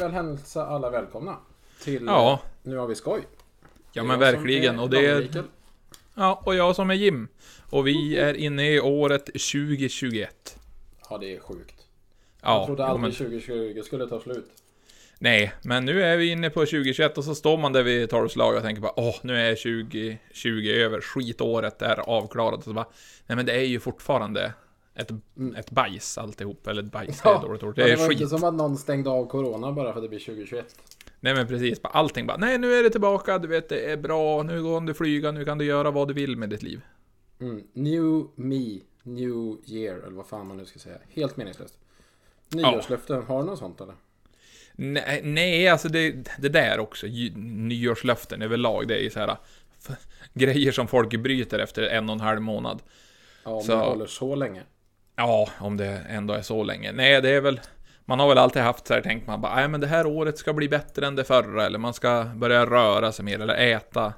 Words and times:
väl 0.00 0.10
hälsa 0.12 0.66
alla 0.66 0.90
välkomna 0.90 1.36
till 1.82 2.04
Ja. 2.06 2.40
Nu 2.62 2.76
har 2.76 2.86
vi 2.86 2.94
skoj. 2.94 3.22
Ja 3.92 4.04
men 4.04 4.18
verkligen. 4.18 4.78
Och 4.78 4.90
det 4.90 5.06
är, 5.06 5.44
ja, 6.14 6.42
och 6.46 6.54
jag 6.54 6.76
som 6.76 6.90
är 6.90 6.94
Jim. 6.94 7.28
Och 7.70 7.86
vi 7.86 8.16
är 8.16 8.34
inne 8.34 8.70
i 8.74 8.80
året 8.80 9.24
2021. 9.26 10.58
Ja 11.10 11.18
det 11.18 11.36
är 11.36 11.40
sjukt. 11.40 11.86
Ja, 12.42 12.58
jag 12.58 12.66
trodde 12.66 12.84
aldrig 12.84 13.02
men, 13.02 13.12
2020 13.12 13.82
skulle 13.84 14.06
ta 14.06 14.20
slut. 14.20 14.46
nej, 15.18 15.52
men 15.62 15.84
nu 15.84 16.02
är 16.02 16.16
vi 16.16 16.30
inne 16.30 16.50
på 16.50 16.60
2021 16.60 17.18
och 17.18 17.24
så 17.24 17.34
står 17.34 17.58
man 17.58 17.72
där 17.72 17.82
vid 17.82 18.10
tolvslag 18.10 18.56
och 18.56 18.62
tänker 18.62 18.82
bara 18.82 19.00
åh, 19.00 19.14
nu 19.22 19.36
är 19.36 19.54
2020 19.54 20.68
över, 20.68 21.00
skitåret 21.00 21.82
är 21.82 21.96
avklarat. 21.96 22.58
Och 22.58 22.64
så 22.64 22.72
bara, 22.72 22.86
nej 23.26 23.36
men 23.36 23.46
det 23.46 23.52
är 23.52 23.64
ju 23.64 23.80
fortfarande 23.80 24.52
ett, 24.94 25.10
ett 25.56 25.70
bajs 25.70 26.18
alltihop, 26.18 26.66
eller 26.66 26.82
ett 26.82 26.92
bajs, 26.92 27.20
det 27.22 27.28
är 27.28 27.42
dåligt 27.42 27.62
ord. 27.62 27.78
Ja, 27.78 27.82
Det 27.84 27.88
det 27.90 27.92
är 27.92 27.96
var 27.96 28.08
skit. 28.08 28.20
inte 28.20 28.38
som 28.38 28.44
att 28.48 28.54
någon 28.54 28.76
stängde 28.76 29.10
av 29.10 29.26
Corona 29.26 29.72
bara 29.72 29.92
för 29.92 29.98
att 29.98 30.04
det 30.04 30.08
blir 30.08 30.18
2021. 30.18 30.66
Nej 31.20 31.34
men 31.34 31.46
precis, 31.46 31.80
allting 31.82 32.26
bara, 32.26 32.36
nej 32.36 32.58
nu 32.58 32.74
är 32.74 32.82
det 32.82 32.90
tillbaka, 32.90 33.38
du 33.38 33.48
vet 33.48 33.68
det 33.68 33.90
är 33.92 33.96
bra, 33.96 34.42
nu 34.42 34.62
kan 34.62 34.86
du 34.86 34.94
flyga, 34.94 35.30
nu 35.32 35.44
kan 35.44 35.58
du 35.58 35.64
göra 35.64 35.90
vad 35.90 36.08
du 36.08 36.14
vill 36.14 36.36
med 36.36 36.50
ditt 36.50 36.62
liv. 36.62 36.80
Mm. 37.40 37.62
New 37.72 38.26
me, 38.34 38.80
new 39.02 39.56
year, 39.66 39.98
eller 39.98 40.16
vad 40.16 40.26
fan 40.26 40.46
man 40.46 40.56
nu 40.56 40.64
ska 40.66 40.78
säga. 40.78 40.98
Helt 41.08 41.36
meningslöst. 41.36 41.78
Nyårslöften, 42.48 43.22
har 43.22 43.38
du 43.42 43.46
något 43.46 43.58
sånt 43.58 43.80
eller? 43.80 43.94
Nej, 44.72 45.20
nej 45.24 45.68
alltså 45.68 45.88
det, 45.88 46.10
det 46.38 46.48
där 46.48 46.78
också, 46.80 47.06
nyårslöften 47.36 48.42
överlag, 48.42 48.88
det 48.88 48.94
är 48.98 49.02
ju 49.02 49.10
så 49.10 49.18
här 49.20 49.36
grejer 50.34 50.72
som 50.72 50.88
folk 50.88 51.16
bryter 51.22 51.58
efter 51.58 51.82
en 51.82 52.08
och 52.08 52.14
en 52.14 52.20
halv 52.20 52.40
månad. 52.42 52.82
Ja, 53.44 53.50
om 53.50 53.62
Så- 53.62 53.72
det 53.72 53.78
håller 53.78 54.06
så 54.06 54.34
länge. 54.34 54.62
Ja, 55.20 55.48
om 55.58 55.76
det 55.76 56.02
ändå 56.08 56.34
är 56.34 56.42
så 56.42 56.62
länge. 56.62 56.92
Nej, 56.92 57.22
det 57.22 57.30
är 57.30 57.40
väl, 57.40 57.60
man 58.04 58.20
har 58.20 58.28
väl 58.28 58.38
alltid 58.38 58.62
haft 58.62 58.86
så 58.86 58.94
här, 58.94 59.00
tänkt 59.00 59.26
man 59.26 59.40
bara, 59.40 59.54
nej 59.54 59.68
men 59.68 59.80
det 59.80 59.86
här 59.86 60.06
året 60.06 60.38
ska 60.38 60.52
bli 60.52 60.68
bättre 60.68 61.06
än 61.06 61.16
det 61.16 61.24
förra, 61.24 61.66
eller 61.66 61.78
man 61.78 61.94
ska 61.94 62.24
börja 62.34 62.66
röra 62.66 63.12
sig 63.12 63.24
mer, 63.24 63.40
eller 63.40 63.54
äta, 63.54 64.12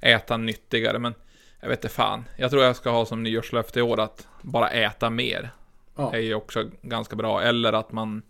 äta 0.00 0.36
nyttigare, 0.36 0.98
men 0.98 1.14
jag 1.60 1.68
vet 1.68 1.78
inte 1.78 1.94
fan. 1.94 2.24
Jag 2.36 2.50
tror 2.50 2.64
jag 2.64 2.76
ska 2.76 2.90
ha 2.90 3.06
som 3.06 3.22
nyårslöfte 3.22 3.78
i 3.78 3.82
år 3.82 4.00
att 4.00 4.26
bara 4.42 4.70
äta 4.70 5.10
mer. 5.10 5.50
Ja. 5.96 6.14
är 6.14 6.18
ju 6.18 6.34
också 6.34 6.64
ganska 6.82 7.16
bra. 7.16 7.42
Eller 7.42 7.72
att 7.72 7.92
man 7.92 8.22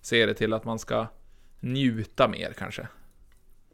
ser 0.00 0.26
det 0.26 0.34
till 0.34 0.52
att 0.52 0.64
man 0.64 0.78
ska 0.78 1.06
njuta 1.60 2.28
mer 2.28 2.52
kanske. 2.58 2.88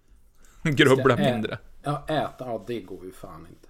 Grubbla 0.62 1.16
mindre. 1.16 1.58
Ja, 1.82 2.04
äta, 2.08 2.34
ja 2.38 2.64
det 2.66 2.80
går 2.80 3.04
ju 3.04 3.12
fan 3.12 3.46
inte. 3.50 3.68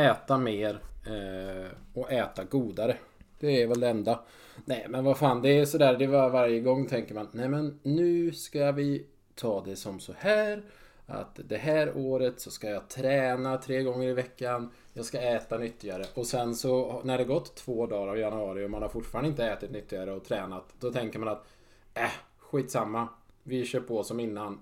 Äta 0.00 0.38
mer 0.38 0.80
eh, 1.06 1.70
och 1.94 2.12
äta 2.12 2.44
godare. 2.44 2.96
Det 3.42 3.62
är 3.62 3.66
väl 3.66 3.80
det 3.80 3.88
enda. 3.88 4.20
Nej 4.64 4.86
men 4.88 5.04
vad 5.04 5.18
fan, 5.18 5.42
det 5.42 5.48
är 5.48 5.64
sådär, 5.64 5.96
det 5.98 6.06
var 6.06 6.30
varje 6.30 6.60
gång 6.60 6.86
tänker 6.86 7.14
man, 7.14 7.28
nej 7.32 7.48
men 7.48 7.80
nu 7.82 8.32
ska 8.32 8.72
vi 8.72 9.06
ta 9.34 9.64
det 9.64 9.76
som 9.76 10.00
så 10.00 10.12
här. 10.18 10.62
Att 11.06 11.40
det 11.48 11.56
här 11.56 11.96
året 11.96 12.40
så 12.40 12.50
ska 12.50 12.68
jag 12.68 12.88
träna 12.88 13.58
tre 13.58 13.82
gånger 13.82 14.08
i 14.08 14.12
veckan. 14.12 14.70
Jag 14.92 15.04
ska 15.04 15.20
äta 15.20 15.58
nyttigare. 15.58 16.04
Och 16.14 16.26
sen 16.26 16.54
så 16.54 17.00
när 17.04 17.18
det 17.18 17.24
gått 17.24 17.54
två 17.54 17.86
dagar 17.86 18.08
av 18.08 18.18
januari 18.18 18.66
och 18.66 18.70
man 18.70 18.82
har 18.82 18.88
fortfarande 18.88 19.30
inte 19.30 19.46
ätit 19.46 19.70
nyttigare 19.70 20.12
och 20.12 20.24
tränat. 20.24 20.74
Då 20.80 20.92
tänker 20.92 21.18
man 21.18 21.28
att, 21.28 21.46
äh, 21.94 22.10
skitsamma. 22.38 23.08
Vi 23.42 23.64
kör 23.64 23.80
på 23.80 24.04
som 24.04 24.20
innan. 24.20 24.60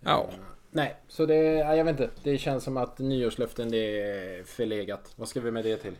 Ja. 0.00 0.30
Nej, 0.70 0.96
så 1.08 1.26
det, 1.26 1.36
ja, 1.36 1.76
jag 1.76 1.84
vet 1.84 2.00
inte. 2.00 2.10
Det 2.22 2.38
känns 2.38 2.64
som 2.64 2.76
att 2.76 2.98
nyårslöften 2.98 3.70
det 3.70 4.00
är 4.00 4.44
förlegat. 4.44 5.12
Vad 5.16 5.28
ska 5.28 5.40
vi 5.40 5.50
med 5.50 5.64
det 5.64 5.76
till? 5.76 5.96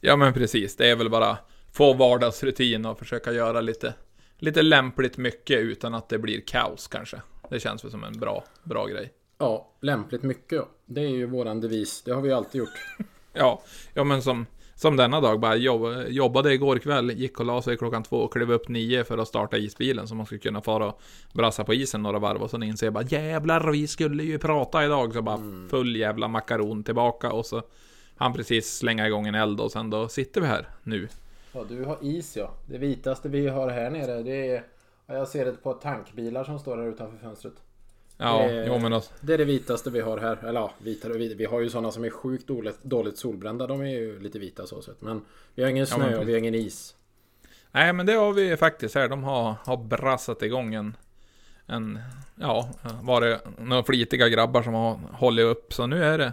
Ja, 0.00 0.16
men 0.16 0.32
precis. 0.32 0.76
Det 0.76 0.90
är 0.90 0.96
väl 0.96 1.10
bara 1.10 1.38
få 1.72 1.92
vardagsrutin 1.92 2.86
och 2.86 2.98
försöka 2.98 3.32
göra 3.32 3.60
lite, 3.60 3.94
lite 4.38 4.62
lämpligt 4.62 5.16
mycket 5.16 5.58
utan 5.58 5.94
att 5.94 6.08
det 6.08 6.18
blir 6.18 6.40
kaos 6.40 6.88
kanske. 6.88 7.20
Det 7.50 7.60
känns 7.60 7.84
väl 7.84 7.90
som 7.90 8.04
en 8.04 8.18
bra, 8.18 8.44
bra 8.64 8.86
grej. 8.86 9.12
Ja, 9.38 9.72
lämpligt 9.80 10.22
mycket. 10.22 10.62
Det 10.86 11.00
är 11.00 11.08
ju 11.08 11.26
våran 11.26 11.60
devis. 11.60 12.02
Det 12.02 12.12
har 12.12 12.22
vi 12.22 12.28
ju 12.28 12.34
alltid 12.34 12.58
gjort. 12.58 12.68
Ja, 13.38 13.62
ja 13.94 14.04
men 14.04 14.22
som, 14.22 14.46
som 14.74 14.96
denna 14.96 15.20
dag, 15.20 15.40
bara 15.40 15.56
jobb, 15.56 16.04
jobbade 16.08 16.54
igår 16.54 16.78
kväll, 16.78 17.10
gick 17.10 17.40
och 17.40 17.46
la 17.46 17.62
sig 17.62 17.76
klockan 17.76 18.02
två 18.02 18.16
och 18.16 18.32
klev 18.32 18.52
upp 18.52 18.68
nio 18.68 19.04
för 19.04 19.18
att 19.18 19.28
starta 19.28 19.56
isbilen 19.58 20.08
så 20.08 20.14
man 20.14 20.26
skulle 20.26 20.38
kunna 20.38 20.60
fara 20.60 20.86
och 20.86 21.00
brassa 21.32 21.64
på 21.64 21.74
isen 21.74 22.02
några 22.02 22.18
varv 22.18 22.42
och 22.42 22.50
sen 22.50 22.62
inser 22.62 22.86
jag 22.86 22.94
bara 22.94 23.04
jävlar, 23.04 23.70
vi 23.70 23.86
skulle 23.86 24.22
ju 24.22 24.38
prata 24.38 24.84
idag, 24.84 25.12
så 25.14 25.22
bara 25.22 25.40
full 25.70 25.96
jävla 25.96 26.28
makaron 26.28 26.84
tillbaka 26.84 27.32
och 27.32 27.46
så 27.46 27.62
han 28.16 28.32
precis 28.32 28.78
slänga 28.78 29.06
igång 29.06 29.26
en 29.26 29.34
eld 29.34 29.60
och 29.60 29.72
sen 29.72 29.90
då 29.90 30.08
sitter 30.08 30.40
vi 30.40 30.46
här 30.46 30.68
nu. 30.82 31.08
Ja, 31.52 31.64
du 31.68 31.84
har 31.84 31.98
is 32.02 32.36
ja. 32.36 32.50
Det 32.66 32.78
vitaste 32.78 33.28
vi 33.28 33.48
har 33.48 33.68
här 33.70 33.90
nere 33.90 34.22
det 34.22 34.50
är... 34.50 34.64
ja, 35.06 35.14
Jag 35.14 35.28
ser 35.28 35.44
det 35.44 35.52
på 35.52 35.72
tankbilar 35.72 36.44
som 36.44 36.58
står 36.58 36.76
här 36.76 36.86
utanför 36.86 37.18
fönstret. 37.18 37.54
Ja, 38.18 38.38
Det- 38.42 38.66
jo 38.66 38.78
men 38.78 38.92
alltså, 38.92 39.12
Det 39.20 39.34
är 39.34 39.38
det 39.38 39.44
vitaste 39.44 39.90
vi 39.90 40.00
har 40.00 40.18
här. 40.18 40.36
Eller 40.44 40.60
ja, 40.60 40.70
vitare 40.78 41.12
och 41.12 41.20
vitare. 41.20 41.38
Vi 41.38 41.44
har 41.44 41.60
ju 41.60 41.70
sådana 41.70 41.90
som 41.92 42.04
är 42.04 42.10
sjukt 42.10 42.46
dåligt, 42.46 42.82
dåligt 42.82 43.18
solbrända. 43.18 43.66
De 43.66 43.80
är 43.80 43.86
ju 43.86 44.20
lite 44.20 44.38
vita 44.38 44.66
så 44.66 44.82
sett. 44.82 45.02
Men 45.02 45.24
vi 45.54 45.62
har 45.62 45.70
ingen 45.70 45.86
Ja, 45.90 45.96
snö 45.96 46.10
men 46.10 46.18
och 46.18 46.28
vi 46.28 46.32
har 46.32 46.38
ingen 46.38 46.54
is. 46.54 46.94
Nej 47.72 47.92
men 47.92 48.06
det 48.06 48.12
har 48.12 48.32
vi 48.32 48.56
faktiskt 48.56 48.94
här, 48.94 49.08
de 49.08 49.24
har, 49.24 49.54
har 49.64 49.76
brassat 49.76 50.42
igång 50.42 50.74
en, 50.74 50.96
en 51.66 51.98
ja, 52.34 52.70
var 53.02 53.20
det 53.20 53.40
några 53.58 53.82
flitiga 53.82 54.28
grabbar 54.28 54.62
som 54.62 54.74
har 54.74 54.98
hållit 55.12 55.44
upp, 55.44 55.72
så 55.72 55.86
nu 55.86 56.04
är 56.04 56.18
det, 56.18 56.32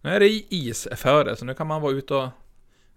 nu 0.00 0.10
är 0.10 0.20
det 0.20 0.28
isföre, 0.54 1.36
så 1.36 1.44
nu 1.44 1.54
kan 1.54 1.66
man 1.66 1.82
vara 1.82 1.92
ute 1.92 2.14
och, 2.14 2.28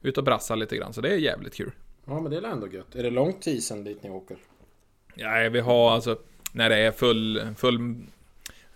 ute 0.01 0.19
och 0.19 0.23
brassa 0.23 0.55
lite 0.55 0.77
grann, 0.77 0.93
så 0.93 1.01
det 1.01 1.09
är 1.09 1.17
jävligt 1.17 1.53
kul. 1.55 1.71
Ja, 2.05 2.19
men 2.19 2.31
det 2.31 2.37
är 2.37 2.43
ändå 2.43 2.67
gött. 2.67 2.95
Är 2.95 3.03
det 3.03 3.09
långt 3.09 3.41
till 3.41 3.53
isen 3.57 3.83
dit 3.83 4.03
ni 4.03 4.09
åker? 4.09 4.37
Ja, 5.15 5.49
vi 5.51 5.59
har 5.59 5.91
alltså, 5.91 6.17
när 6.51 6.69
det 6.69 6.75
är 6.77 6.91
full, 6.91 7.55
full, 7.57 7.95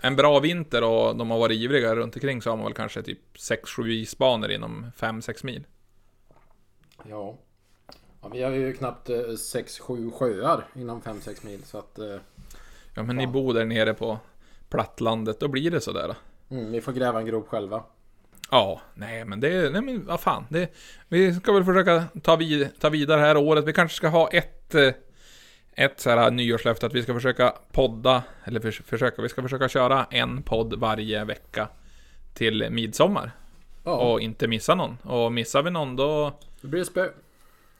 en 0.02 0.16
bra 0.16 0.40
vinter 0.40 0.84
och 0.84 1.16
de 1.16 1.30
har 1.30 1.40
varit 1.40 1.58
ivriga 1.58 1.96
runt 1.96 2.16
omkring 2.16 2.42
så 2.42 2.50
har 2.50 2.58
man 2.58 2.66
väl 2.66 2.74
kanske 2.74 3.02
typ 3.04 3.20
6-7 3.36 3.88
isbanor 3.88 4.52
inom 4.52 4.86
5-6 4.98 5.46
mil. 5.46 5.64
Ja. 7.10 7.38
ja. 8.22 8.30
Vi 8.34 8.44
har 8.44 8.52
ju 8.52 8.74
knappt 8.74 9.10
6-7 9.10 10.12
sjöar 10.12 10.68
inom 10.76 11.02
5-6 11.02 11.46
mil. 11.46 11.64
Så 11.64 11.78
att 11.78 12.00
eh, 12.00 12.16
Ja 12.96 13.04
men 13.04 13.16
ni 13.16 13.24
Fan. 13.24 13.34
bor 13.34 13.54
där 13.54 13.66
nere 13.66 13.94
på 13.94 14.20
plattlandet, 14.70 15.40
då 15.40 15.48
blir 15.48 15.72
det 15.72 15.82
sådär. 15.82 16.16
mm, 16.50 16.72
vi 16.72 16.82
får 16.82 16.92
gräva 16.92 17.20
en 17.20 17.26
grop 17.26 17.48
själva. 17.48 17.84
Ja, 18.52 18.82
nej 18.94 19.26
men 19.26 19.40
det, 19.40 19.70
nej 19.72 19.82
men 19.82 20.06
vad 20.06 20.20
fan. 20.20 20.46
Det, 20.50 20.74
vi 21.08 21.34
ska 21.34 21.54
väl 21.54 21.64
försöka 21.64 22.04
ta, 22.24 22.36
vid, 22.36 22.80
ta 22.80 22.90
vidare 22.90 23.22
här 23.22 23.38
året. 23.38 23.66
Vi 23.66 23.74
kanske 23.74 23.96
ska 23.98 24.08
ha 24.08 24.30
ett, 24.30 24.76
eh, 24.76 24.94
ett 25.74 26.00
så 26.00 26.10
här 26.10 26.32
nyårslöfte 26.32 26.86
att 26.86 26.94
vi 26.94 27.04
ska 27.04 27.14
försöka 27.14 27.54
podda, 27.72 28.24
eller 28.44 28.60
förs- 28.60 28.82
försöka, 28.86 29.22
vi 29.22 29.30
ska 29.30 29.42
försöka 29.42 29.70
köra 29.70 30.08
en 30.12 30.44
podd 30.44 30.74
varje 30.80 31.24
vecka 31.24 31.68
till 32.34 32.68
midsommar. 32.72 33.32
Ja, 33.84 33.92
Och 33.96 34.22
inte 34.22 34.48
missa 34.48 34.76
någon. 34.76 34.98
Och 35.04 35.32
missar 35.32 35.64
vi 35.64 35.70
någon 35.72 35.96
då, 35.96 36.40
det 36.62 36.68
blir 36.68 36.84
spö. 36.84 37.10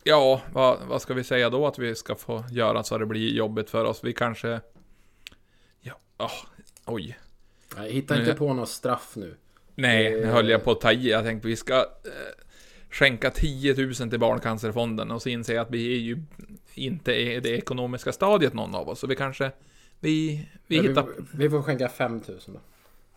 ja, 0.04 0.42
vad, 0.54 0.78
vad 0.88 1.02
ska 1.02 1.14
vi 1.14 1.24
säga 1.24 1.50
då 1.50 1.68
att 1.68 1.80
vi 1.80 1.96
ska 1.96 2.16
få 2.16 2.44
göra 2.52 2.84
så 2.84 2.98
det 2.98 3.06
blir 3.06 3.34
jobbigt 3.34 3.70
för 3.70 3.86
oss? 3.86 4.00
Vi 4.04 4.14
kanske, 4.14 4.62
ja, 5.82 5.94
åh, 6.18 6.32
oj. 6.86 7.18
Nej, 7.78 7.92
hitta 7.92 8.14
Nu- 8.14 8.20
inte 8.20 8.34
på 8.34 8.54
något 8.54 8.70
straff 8.70 9.12
nu. 9.16 9.36
Nej, 9.78 10.12
nu 10.12 10.24
Eh. 10.24 10.30
höll 10.34 10.50
jag 10.50 10.64
på 10.64 10.72
att 10.72 10.82
ta 10.82 10.92
i. 10.92 11.10
Jag 11.10 11.24
tänkte 11.24 11.48
vi 11.48 11.56
ska 11.56 11.76
eh, 11.78 11.84
skänka 12.92 13.30
10 13.32 13.74
000 13.86 13.94
till 13.94 14.20
Barncancerfonden 14.20 15.12
och 15.12 15.22
så 15.22 15.30
inser 15.30 15.54
jag 15.56 15.62
att 15.62 15.72
vi 15.72 15.94
är 15.96 16.00
ju 16.00 16.24
inte 16.74 17.14
i 17.14 17.40
det 17.40 17.50
ekonomiska 17.50 18.12
stadiet 18.12 18.54
någon 18.54 18.76
av 18.76 18.90
oss. 18.90 19.00
Så 19.00 19.08
vi 19.08 19.16
kanske, 19.16 19.52
vi, 20.00 20.46
vi 20.68 20.76
Ja, 20.78 20.82
hittar... 20.84 21.06
vi, 21.18 21.24
vi 21.34 21.50
får 21.50 21.62
skänka 21.62 21.90
5000 21.90 22.54
då. 22.54 22.60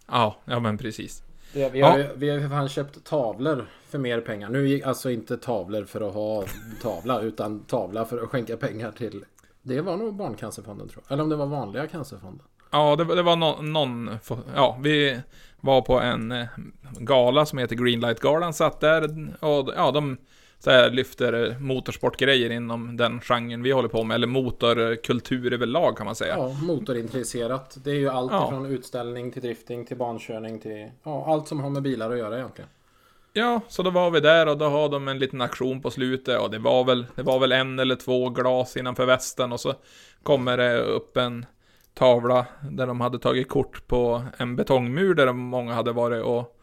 Ja, 0.06 0.36
ja 0.44 0.60
men 0.60 0.78
precis. 0.78 1.22
Vi, 1.54 1.68
vi, 1.72 1.78
Ja. 1.78 1.86
har, 1.90 1.98
ju- 1.98 2.08
vi 2.16 2.28
har 2.30 2.36
ju 2.36 2.42
för 2.42 2.48
fan 2.48 2.68
köpt 2.68 3.04
tavlor 3.04 3.66
för 3.88 3.98
mer 3.98 4.20
pengar. 4.20 4.48
Nu 4.48 4.68
gick 4.68 4.84
alltså 4.84 5.10
inte 5.10 5.36
tavlor 5.36 5.84
för 5.84 6.00
att 6.08 6.14
ha 6.14 6.44
tavla 6.82 7.20
utan 7.20 7.60
tavla 7.64 8.04
för 8.04 8.22
att 8.22 8.28
skänka 8.28 8.56
pengar 8.56 8.92
till 8.92 9.24
Det 9.62 9.80
var 9.80 9.96
nog 9.96 10.14
Barncancerfonden 10.14 10.88
tror 10.88 11.02
jag. 11.06 11.12
Eller 11.14 11.22
om 11.22 11.28
det 11.28 11.36
var 11.36 11.46
vanliga 11.46 11.86
cancerfonden. 11.86 12.46
Ja, 12.70 12.96
det, 12.96 13.04
var- 13.04 13.16
det 13.16 13.22
var 13.22 13.36
no, 13.36 13.62
någon... 13.62 14.10
Ja, 14.54 14.78
vi 14.82 15.20
var 15.60 15.80
på 15.82 16.00
en 16.00 16.32
eh, 16.32 16.46
gala 16.98 17.46
som 17.46 17.58
heter 17.58 17.76
Greenlight-galan, 17.76 18.52
satt 18.54 18.80
där 18.80 19.04
och 19.40 19.72
ja, 19.76 19.90
de 19.90 20.16
så 20.58 20.70
här, 20.70 20.90
lyfter 20.90 21.56
motorsportgrejer 21.60 22.50
inom 22.50 22.96
den 22.96 23.20
genren 23.20 23.62
vi 23.62 23.70
håller 23.70 23.88
på 23.88 24.04
med, 24.04 24.14
eller 24.14 24.26
motorkultur 24.26 25.52
överlag 25.52 25.96
kan 25.96 26.06
man 26.06 26.14
säga. 26.14 26.34
Ja, 26.38 26.48
motorintresserat. 26.62 27.76
Det 27.84 27.90
är 27.90 27.94
ju 27.94 28.08
allt 28.08 28.32
Ja. 28.32 28.48
från 28.50 28.66
utställning 28.66 29.30
till 29.32 29.42
drifting 29.42 29.86
till 29.86 29.96
bankörning 29.96 30.58
till 30.60 30.90
ja, 31.02 31.24
allt 31.32 31.48
som 31.48 31.60
har 31.60 31.70
med 31.70 31.82
bilar 31.82 32.10
att 32.10 32.18
göra 32.18 32.36
egentligen. 32.38 32.70
Ja, 33.32 33.60
så 33.68 33.82
då 33.82 33.90
var 33.90 34.10
vi 34.10 34.20
där 34.20 34.48
och 34.48 34.58
då 34.58 34.64
har 34.64 34.88
de 34.88 35.08
en 35.08 35.18
liten 35.18 35.40
aktion 35.40 35.82
på 35.82 35.90
slutet 35.90 36.40
och 36.40 36.50
det 36.50 36.58
var 36.58 36.84
väl, 36.84 37.06
det 37.14 37.22
var 37.22 37.38
väl 37.38 37.52
en 37.52 37.78
eller 37.78 37.96
två 37.96 38.28
glas 38.28 38.76
innanför 38.76 39.06
västen 39.06 39.52
och 39.52 39.60
så 39.60 39.74
kommer 40.22 40.56
det 40.56 40.78
upp 40.82 41.16
en 41.16 41.46
tavla 41.94 42.46
där 42.70 42.86
de 42.86 43.00
hade 43.00 43.18
tagit 43.18 43.48
kort 43.48 43.86
på 43.86 44.22
en 44.38 44.56
betongmur 44.56 45.14
där 45.14 45.32
många 45.32 45.74
hade 45.74 45.92
varit 45.92 46.24
och 46.24 46.56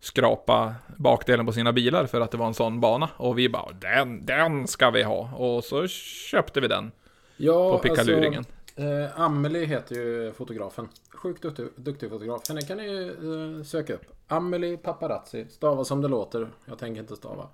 skrapa 0.00 0.74
bakdelen 0.96 1.46
på 1.46 1.52
sina 1.52 1.72
bilar 1.72 2.06
för 2.06 2.20
att 2.20 2.30
det 2.30 2.36
var 2.36 2.46
en 2.46 2.54
sån 2.54 2.80
bana 2.80 3.10
och 3.16 3.38
vi 3.38 3.48
bara 3.48 3.72
den, 3.72 4.26
den 4.26 4.66
ska 4.66 4.90
vi 4.90 5.02
ha 5.02 5.30
och 5.36 5.64
så 5.64 5.86
köpte 5.86 6.60
vi 6.60 6.68
den. 6.68 6.92
Ja, 7.36 7.72
på 7.72 7.78
pickaluringen. 7.78 8.44
Alltså, 8.76 8.82
eh, 8.82 9.20
Amelie 9.20 9.66
heter 9.66 9.94
ju 9.94 10.32
fotografen. 10.32 10.88
Sjukt 11.14 11.42
duktig, 11.42 11.66
duktig 11.76 12.10
fotograf. 12.10 12.48
Henne 12.48 12.62
kan 12.62 12.76
ni 12.76 13.14
eh, 13.58 13.64
söka 13.64 13.94
upp. 13.94 14.04
Amelie 14.28 14.76
Paparazzi. 14.76 15.46
Stava 15.48 15.84
som 15.84 16.00
det 16.00 16.08
låter. 16.08 16.48
Jag 16.64 16.78
tänker 16.78 17.00
inte 17.00 17.16
stava. 17.16 17.48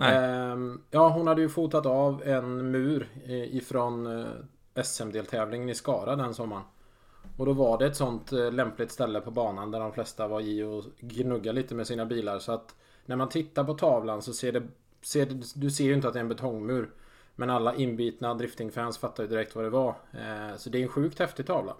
Ehm, 0.00 0.80
ja, 0.90 1.08
hon 1.08 1.26
hade 1.26 1.42
ju 1.42 1.48
fotat 1.48 1.86
av 1.86 2.22
en 2.22 2.70
mur 2.70 3.08
eh, 3.24 3.56
ifrån 3.56 4.20
eh, 4.20 4.26
SM-deltävlingen 4.74 5.68
i 5.68 5.74
Skara 5.74 6.16
den 6.16 6.34
sommaren. 6.34 6.62
Och 7.36 7.46
då 7.46 7.52
var 7.52 7.78
det 7.78 7.86
ett 7.86 7.96
sånt 7.96 8.32
eh, 8.32 8.52
lämpligt 8.52 8.90
ställe 8.90 9.20
på 9.20 9.30
banan 9.30 9.70
där 9.70 9.80
de 9.80 9.92
flesta 9.92 10.28
var 10.28 10.40
i 10.40 10.62
och 10.62 10.84
gnugga 11.00 11.52
lite 11.52 11.74
med 11.74 11.86
sina 11.86 12.06
bilar. 12.06 12.38
Så 12.38 12.52
att 12.52 12.74
när 13.06 13.16
man 13.16 13.28
tittar 13.28 13.64
på 13.64 13.74
tavlan 13.74 14.22
så 14.22 14.32
ser 14.32 14.52
det... 14.52 14.62
Ser 15.02 15.26
det 15.26 15.42
du 15.54 15.70
ser 15.70 15.84
ju 15.84 15.94
inte 15.94 16.08
att 16.08 16.14
det 16.14 16.18
är 16.18 16.22
en 16.22 16.28
betongmur. 16.28 16.90
Men 17.34 17.50
alla 17.50 17.74
inbitna 17.74 18.34
driftingfans 18.34 18.98
fattar 18.98 19.22
ju 19.22 19.28
direkt 19.28 19.54
vad 19.54 19.64
det 19.64 19.70
var. 19.70 19.88
Eh, 20.12 20.56
så 20.56 20.70
det 20.70 20.78
är 20.78 20.82
en 20.82 20.88
sjukt 20.88 21.18
häftig 21.18 21.46
tavla. 21.46 21.76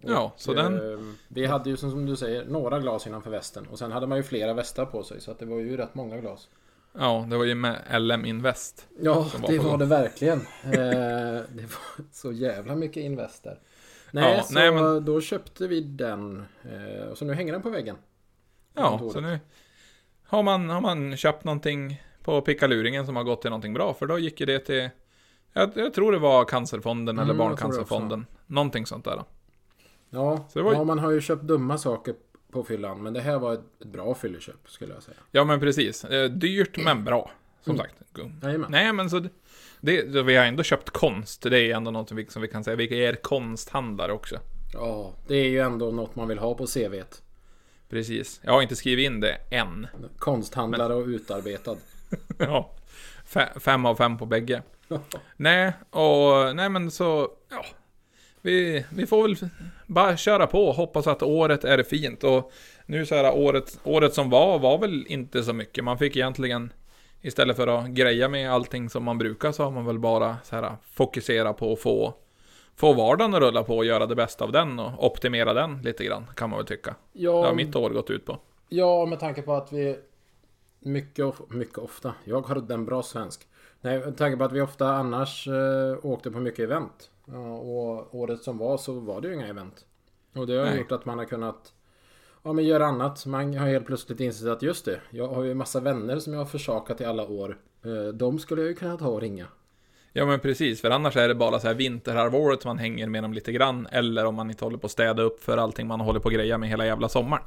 Ja, 0.00 0.32
så 0.36 0.54
den... 0.54 0.92
Eh, 0.92 0.98
Vi 1.28 1.46
hade 1.46 1.70
ju 1.70 1.76
som, 1.76 1.90
som 1.90 2.06
du 2.06 2.16
säger 2.16 2.44
några 2.44 2.80
glas 2.80 3.06
innanför 3.06 3.30
västen. 3.30 3.66
Och 3.66 3.78
sen 3.78 3.92
hade 3.92 4.06
man 4.06 4.18
ju 4.18 4.24
flera 4.24 4.54
västar 4.54 4.86
på 4.86 5.02
sig. 5.02 5.20
Så 5.20 5.30
att 5.30 5.38
det 5.38 5.46
var 5.46 5.56
ju 5.56 5.76
rätt 5.76 5.94
många 5.94 6.16
glas. 6.18 6.48
Ja, 6.98 7.26
det 7.30 7.36
var 7.36 7.44
ju 7.44 7.54
med 7.54 7.82
LM 8.00 8.24
Invest. 8.24 8.86
Ja, 9.00 9.26
var 9.42 9.48
det 9.48 9.58
var 9.58 9.78
det 9.78 9.84
verkligen. 9.84 10.38
Eh, 10.64 10.70
det 11.52 11.62
var 11.62 12.04
så 12.12 12.32
jävla 12.32 12.74
mycket 12.74 12.96
Invester. 13.02 13.58
Nej, 14.10 14.36
Ja, 14.36 14.42
så 14.42 14.54
nej, 14.54 14.72
men- 14.72 15.04
då 15.04 15.20
köpte 15.20 15.66
vi 15.66 15.80
den. 15.80 16.46
Eh, 16.64 17.06
och 17.10 17.18
så 17.18 17.24
nu 17.24 17.34
hänger 17.34 17.52
den 17.52 17.62
på 17.62 17.70
väggen. 17.70 17.96
Ja, 18.74 18.88
kontoret. 18.90 19.12
så 19.12 19.20
nu 19.20 19.38
har 20.26 20.42
man, 20.42 20.68
har 20.70 20.80
man 20.80 21.16
köpt 21.16 21.44
någonting 21.44 22.02
på 22.22 22.40
pickaluringen 22.40 23.06
som 23.06 23.16
har 23.16 23.24
gått 23.24 23.40
till 23.42 23.50
någonting 23.50 23.74
bra. 23.74 23.94
För 23.94 24.06
då 24.06 24.18
gick 24.18 24.40
ju 24.40 24.46
det 24.46 24.58
till, 24.58 24.90
jag, 25.52 25.70
jag 25.74 25.94
tror 25.94 26.12
det 26.12 26.18
var 26.18 26.44
Cancerfonden 26.44 27.18
Mm, 27.18 27.22
eller 27.30 27.38
Barncancerfonden. 27.38 28.26
Någonting 28.46 28.86
sånt 28.86 29.04
där. 29.04 29.22
Ja, 30.10 30.44
Så 30.52 30.58
ju- 30.58 30.72
ja, 30.72 30.84
man 30.84 30.98
har 30.98 31.10
ju 31.10 31.20
köpt 31.20 31.42
dumma 31.42 31.78
saker 31.78 32.14
på 32.52 32.64
fyllan. 32.64 33.02
Men 33.02 33.12
det 33.12 33.20
här 33.20 33.38
var 33.38 33.54
ett, 33.54 33.78
bra 33.92 34.14
fylleköp 34.14 34.54
skulle 34.66 34.94
jag 34.94 35.02
säga. 35.02 35.16
Ja 35.30 35.44
men 35.44 35.60
precis. 35.60 36.04
Eh, 36.04 36.30
Dyrt 36.30 36.76
men 36.84 37.04
bra. 37.04 37.30
Som 37.64 37.74
Mm. 37.74 37.86
sagt. 37.86 37.94
Jajamän. 38.42 38.70
Nej 38.70 38.92
men 38.92 39.10
så 39.10 39.24
det, 39.80 40.12
så 40.12 40.22
vi 40.22 40.36
har 40.36 40.44
ändå 40.44 40.62
köpt 40.62 40.90
konst. 40.90 41.42
Det 41.42 41.58
är 41.60 41.76
ändå 41.76 41.90
något 41.90 42.08
som 42.08 42.16
vi, 42.16 42.26
som 42.26 42.42
vi 42.42 42.48
kan 42.48 42.64
säga. 42.64 42.76
Vi 42.76 43.04
är 43.04 43.14
konsthandlare 43.14 44.12
också. 44.12 44.38
Ja, 44.72 45.12
det 45.26 45.34
är 45.34 45.48
ju 45.48 45.58
ändå 45.60 45.90
något 45.90 46.16
man 46.16 46.28
vill 46.28 46.38
ha 46.38 46.54
på 46.54 46.66
CVt. 46.66 47.22
Precis. 47.88 48.40
Jag 48.44 48.52
har 48.52 48.62
inte 48.62 48.76
skrivit 48.76 49.06
in 49.06 49.20
det 49.20 49.38
än. 49.50 49.86
Konsthandlare 50.18 50.94
och 50.94 51.06
utarbetad. 51.06 51.76
ja. 52.38 52.74
Fe- 53.32 53.58
Fem 53.60 53.86
av 53.86 53.94
fem 53.96 54.18
på 54.18 54.26
bägge. 54.26 54.62
Nej, 55.36 55.72
och 55.90 56.56
nej 56.56 56.68
men 56.68 56.90
så, 56.90 57.28
ja. 57.50 57.64
Vi, 58.42 58.86
vi 58.92 59.06
får 59.06 59.22
väl 59.22 59.36
bara 59.86 60.16
köra 60.16 60.46
på 60.46 60.68
och 60.68 60.74
hoppas 60.74 61.06
att 61.06 61.22
året 61.22 61.64
är 61.64 61.82
fint. 61.82 62.24
Och 62.24 62.52
nu 62.86 63.06
så 63.06 63.14
här 63.14 63.34
året, 63.38 63.78
året 63.84 64.14
som 64.14 64.30
var, 64.30 64.58
var 64.58 64.78
väl 64.78 65.06
inte 65.08 65.42
så 65.42 65.52
mycket. 65.52 65.84
Man 65.84 65.98
fick 65.98 66.16
egentligen, 66.16 66.72
istället 67.20 67.56
för 67.56 67.66
att 67.66 67.86
greja 67.90 68.28
med 68.28 68.52
allting 68.52 68.90
som 68.90 69.04
man 69.04 69.18
brukar, 69.18 69.52
så 69.52 69.62
har 69.64 69.70
man 69.70 69.86
väl 69.86 69.98
bara 69.98 70.36
så 70.44 70.56
här 70.56 70.76
fokusera 70.92 71.52
på 71.52 71.72
att 71.72 71.80
få, 71.80 72.14
få 72.76 72.92
vardagen 72.92 73.34
att 73.34 73.40
rulla 73.40 73.62
på 73.62 73.76
och 73.76 73.84
göra 73.84 74.06
det 74.06 74.14
bästa 74.16 74.44
av 74.44 74.52
den 74.52 74.78
och 74.78 75.04
optimera 75.06 75.52
den 75.54 75.82
lite 75.82 76.04
grann, 76.04 76.26
kan 76.36 76.50
man 76.50 76.56
väl 76.58 76.66
tycka. 76.66 76.94
Det 77.12 77.26
har 77.26 77.44
Ja, 77.46 77.54
mitt 77.54 77.76
år 77.76 77.90
gått 77.90 78.10
ut 78.10 78.26
på. 78.26 78.38
ja, 78.68 79.06
med 79.06 79.20
tanke 79.20 79.42
på 79.42 79.54
att 79.54 79.72
vi 79.72 79.96
mycket, 80.80 81.24
of- 81.24 81.40
mycket 81.50 81.78
ofta. 81.78 82.14
Jag 82.24 82.40
har 82.46 82.54
den 82.54 82.84
bra 82.84 83.02
svensk. 83.02 83.40
Nej, 83.80 83.98
med 83.98 84.16
tanke 84.16 84.36
på 84.36 84.44
att 84.44 84.52
vi 84.52 84.60
ofta 84.60 84.88
annars 84.92 85.48
eh, 85.48 86.06
åkte 86.06 86.30
på 86.30 86.38
mycket 86.40 86.60
event. 86.60 87.10
Och 87.34 88.14
året 88.14 88.42
som 88.42 88.58
var 88.58 88.78
så 88.78 88.92
var 88.92 89.20
det 89.20 89.28
ju 89.28 89.34
inga 89.34 89.48
event. 89.48 89.84
Och 90.34 90.46
det 90.46 90.54
har 90.56 90.64
Nej. 90.64 90.78
gjort 90.78 90.92
att 90.92 91.04
man 91.04 91.18
har 91.18 91.24
kunnat 91.24 91.72
ja, 92.42 92.52
men 92.52 92.64
göra 92.64 92.86
annat. 92.86 93.26
Man 93.26 93.56
har 93.56 93.68
helt 93.68 93.86
plötsligt 93.86 94.20
insett 94.20 94.48
att 94.48 94.62
just 94.62 94.84
det, 94.84 95.00
jag 95.10 95.28
har 95.28 95.42
ju 95.42 95.54
massa 95.54 95.80
vänner 95.80 96.18
som 96.18 96.32
jag 96.32 96.40
har 96.40 96.46
försakat 96.46 97.00
i 97.00 97.04
alla 97.04 97.26
år. 97.26 97.58
Eh, 97.84 98.12
de 98.14 98.38
skulle 98.38 98.60
jag 98.62 98.68
ju 98.68 98.74
kunna 98.74 98.96
ta 98.96 99.08
och 99.08 99.20
ringa. 99.20 99.46
Ja 100.12 100.26
men 100.26 100.40
precis, 100.40 100.80
för 100.80 100.90
annars 100.90 101.16
är 101.16 101.28
det 101.28 101.34
bara 101.34 101.58
så 101.58 101.66
här 101.66 101.74
vinterhalvåret 101.74 102.64
man 102.64 102.78
hänger 102.78 103.06
med 103.08 103.22
dem 103.22 103.32
lite 103.32 103.52
grann, 103.52 103.86
eller 103.92 104.24
om 104.24 104.34
man 104.34 104.50
inte 104.50 104.64
håller 104.64 104.78
på 104.78 104.86
att 104.86 104.90
städa 104.90 105.22
upp 105.22 105.44
för 105.44 105.56
allting 105.56 105.86
man 105.86 106.00
håller 106.00 106.20
på 106.20 106.28
att 106.28 106.34
greja 106.34 106.58
med 106.58 106.68
hela 106.68 106.86
jävla 106.86 107.08
sommaren. 107.08 107.42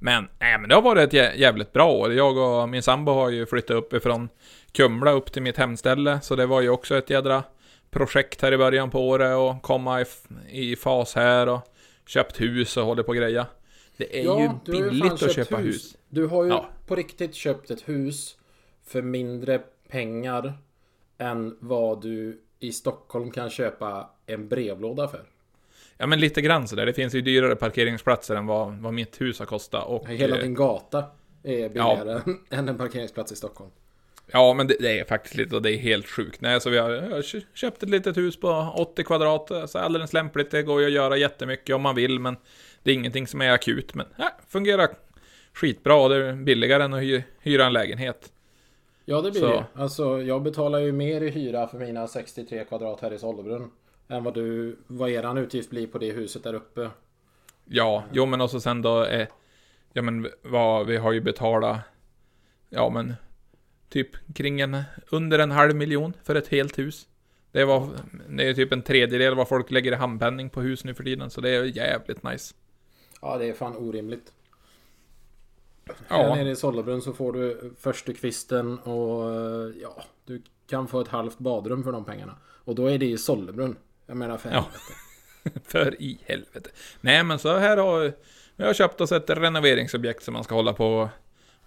Men, 0.00 0.28
nej 0.38 0.58
men 0.58 0.68
det 0.68 0.74
har 0.74 0.82
varit 0.82 1.02
ett 1.02 1.12
jä- 1.12 1.36
jävligt 1.36 1.72
bra 1.72 1.92
år. 1.92 2.12
Jag 2.12 2.36
och 2.36 2.68
min 2.68 2.82
sambo 2.82 3.12
har 3.12 3.30
ju 3.30 3.46
flyttat 3.46 3.76
upp 3.76 3.92
ifrån 3.92 4.28
Kumla 4.72 5.10
upp 5.10 5.32
till 5.32 5.42
mitt 5.42 5.56
hemställe, 5.56 6.20
så 6.20 6.36
det 6.36 6.46
var 6.46 6.60
ju 6.60 6.68
också 6.70 6.96
ett 6.96 7.10
jädra 7.10 7.42
projekt 7.90 8.42
här 8.42 8.52
i 8.52 8.58
början 8.58 8.90
på 8.90 9.08
året 9.08 9.36
och 9.36 9.62
komma 9.62 10.00
i, 10.00 10.04
i 10.72 10.76
fas 10.76 11.14
här 11.14 11.48
och 11.48 11.60
köpt 12.06 12.40
hus 12.40 12.76
och 12.76 12.84
håller 12.84 13.02
på 13.02 13.12
att 13.12 13.18
greja. 13.18 13.46
Det 13.96 14.20
är 14.20 14.24
Ja, 14.24 14.60
ju 14.66 14.72
billigt 14.72 15.22
att 15.22 15.32
köpa 15.32 15.56
hus. 15.56 15.96
Du 16.08 16.26
har 16.26 16.44
ju 16.44 16.50
Ja. 16.50 16.68
på 16.86 16.96
riktigt 16.96 17.34
köpt 17.34 17.70
ett 17.70 17.88
hus 17.88 18.38
för 18.86 19.02
mindre 19.02 19.60
pengar 19.88 20.52
än 21.18 21.56
vad 21.60 22.02
du 22.02 22.40
i 22.58 22.72
Stockholm 22.72 23.30
kan 23.30 23.50
köpa 23.50 24.10
en 24.26 24.48
brevlåda 24.48 25.08
för. 25.08 25.22
Ja 25.96 26.06
men 26.06 26.20
lite 26.20 26.40
grann 26.40 26.68
sådär, 26.68 26.86
det 26.86 26.92
finns 26.92 27.14
ju 27.14 27.20
dyrare 27.20 27.56
parkeringsplatser 27.56 28.34
än 28.36 28.46
vad, 28.46 28.72
vad 28.74 28.94
mitt 28.94 29.20
hus 29.20 29.38
har 29.38 29.46
kostat. 29.46 29.86
Och, 29.86 30.08
Hela 30.08 30.36
eh, 30.36 30.42
din 30.42 30.54
gata 30.54 31.04
är 31.42 31.68
billigare 31.68 32.20
än 32.50 32.68
en 32.68 32.78
parkeringsplats 32.78 33.32
i 33.32 33.36
Stockholm. 33.36 33.70
Ja, 34.32 34.54
men 34.54 34.66
det, 34.66 34.76
det 34.80 34.98
är 34.98 35.04
faktiskt 35.04 35.34
lite, 35.34 35.56
och 35.56 35.62
det 35.62 35.70
är 35.70 35.78
helt 35.78 36.06
sjukt. 36.06 36.40
Nej, 36.40 36.60
så 36.60 36.70
vi 36.70 36.78
har, 36.78 36.90
jag 36.90 37.24
köpt 37.54 37.82
ett 37.82 37.90
litet 37.90 38.16
hus 38.16 38.40
på 38.40 38.72
80 38.76 39.04
kvadrat, 39.04 39.70
så 39.70 39.78
alldeles 39.78 40.12
lämpligt. 40.12 40.50
Det 40.50 40.62
går 40.62 40.80
ju 40.80 40.86
att 40.86 40.92
göra 40.92 41.16
jättemycket 41.16 41.76
om 41.76 41.82
man 41.82 41.94
vill, 41.94 42.20
men 42.20 42.36
det 42.82 42.90
är 42.90 42.94
ingenting 42.94 43.26
som 43.26 43.40
är 43.40 43.50
akut. 43.50 43.94
Men 43.94 44.06
ja, 44.16 44.30
fungerar 44.48 44.88
skitbra, 45.52 45.94
och 45.94 46.08
det 46.08 46.16
är 46.16 46.32
billigare 46.32 46.82
än 46.82 46.94
att 46.94 47.02
hy, 47.02 47.22
hyra 47.40 47.66
en 47.66 47.72
lägenhet. 47.72 48.32
Ja 49.04 49.22
det 49.22 49.30
blir 49.30 49.40
Så. 49.40 49.46
det. 49.46 49.64
Alltså 49.74 50.22
jag 50.22 50.42
betalar 50.42 50.78
ju 50.78 50.92
mer 50.92 51.20
i 51.20 51.30
hyra 51.30 51.68
för 51.68 51.78
mina 51.78 52.06
63 52.06 52.64
kvadrat 52.64 53.00
här 53.00 53.12
i 53.12 53.18
Sollebrunn. 53.18 53.70
Än 54.08 54.24
vad 54.24 54.34
du, 54.34 54.76
vad 54.86 55.10
eran 55.10 55.38
utgift 55.38 55.70
blir 55.70 55.86
på 55.86 55.98
det 55.98 56.12
huset 56.12 56.42
där 56.42 56.54
uppe. 56.54 56.90
Ja, 57.64 58.04
jo 58.12 58.26
men 58.26 58.40
också 58.40 58.60
sen 58.60 58.82
då, 58.82 59.04
eh, 59.04 59.28
ja 59.92 60.02
men 60.02 60.28
vad, 60.42 60.86
vi 60.86 60.96
har 60.96 61.12
ju 61.12 61.20
betalat, 61.20 61.78
ja 62.68 62.90
men, 62.90 63.14
typ 63.88 64.34
kring 64.34 64.60
en, 64.60 64.82
under 65.10 65.38
en 65.38 65.50
halv 65.50 65.76
miljon 65.76 66.12
för 66.24 66.34
ett 66.34 66.48
helt 66.48 66.78
hus. 66.78 67.06
Det 67.52 67.64
var, 67.64 67.88
det 68.28 68.48
är 68.48 68.54
typ 68.54 68.72
en 68.72 68.82
tredjedel 68.82 69.34
vad 69.34 69.48
folk 69.48 69.70
lägger 69.70 69.92
i 69.92 69.94
handpenning 69.94 70.50
på 70.50 70.60
hus 70.60 70.84
nu 70.84 70.94
för 70.94 71.04
tiden, 71.04 71.30
så 71.30 71.40
det 71.40 71.50
är 71.50 71.64
jävligt 71.64 72.22
nice. 72.22 72.54
Ja 73.22 73.38
det 73.38 73.46
är 73.48 73.52
fan 73.52 73.76
orimligt. 73.76 74.32
Här 76.08 76.22
Ja. 76.24 76.34
nere 76.34 76.50
i 76.50 76.56
Sollebrunn 76.56 77.02
så 77.02 77.12
får 77.12 77.32
du 77.32 77.74
förstukvisten 77.80 78.78
och 78.78 79.30
eh, 79.34 79.72
ja, 79.82 80.02
du 80.24 80.42
kan 80.70 80.88
få 80.88 81.00
ett 81.00 81.08
halvt 81.08 81.38
badrum 81.38 81.84
för 81.84 81.92
de 81.92 82.04
pengarna. 82.04 82.36
Och 82.46 82.74
då 82.74 82.86
är 82.86 82.98
det 82.98 83.06
i 83.06 83.18
Sollebrunn. 83.18 83.76
Jag 84.06 84.16
menar 84.16 84.36
för 84.38 84.48
Ja. 84.50 84.54
helvete. 84.54 85.60
För 85.64 86.02
i 86.02 86.18
helvete. 86.24 86.70
Nej 87.00 87.24
men 87.24 87.38
så 87.38 87.56
här 87.56 87.76
har 87.76 88.12
vi 88.56 88.64
har 88.64 88.74
köpt 88.74 89.00
oss 89.00 89.12
ett 89.12 89.30
renoveringsobjekt 89.30 90.22
som 90.22 90.34
man 90.34 90.44
ska 90.44 90.54
hålla 90.54 90.72
på 90.72 90.86
och 90.86 91.08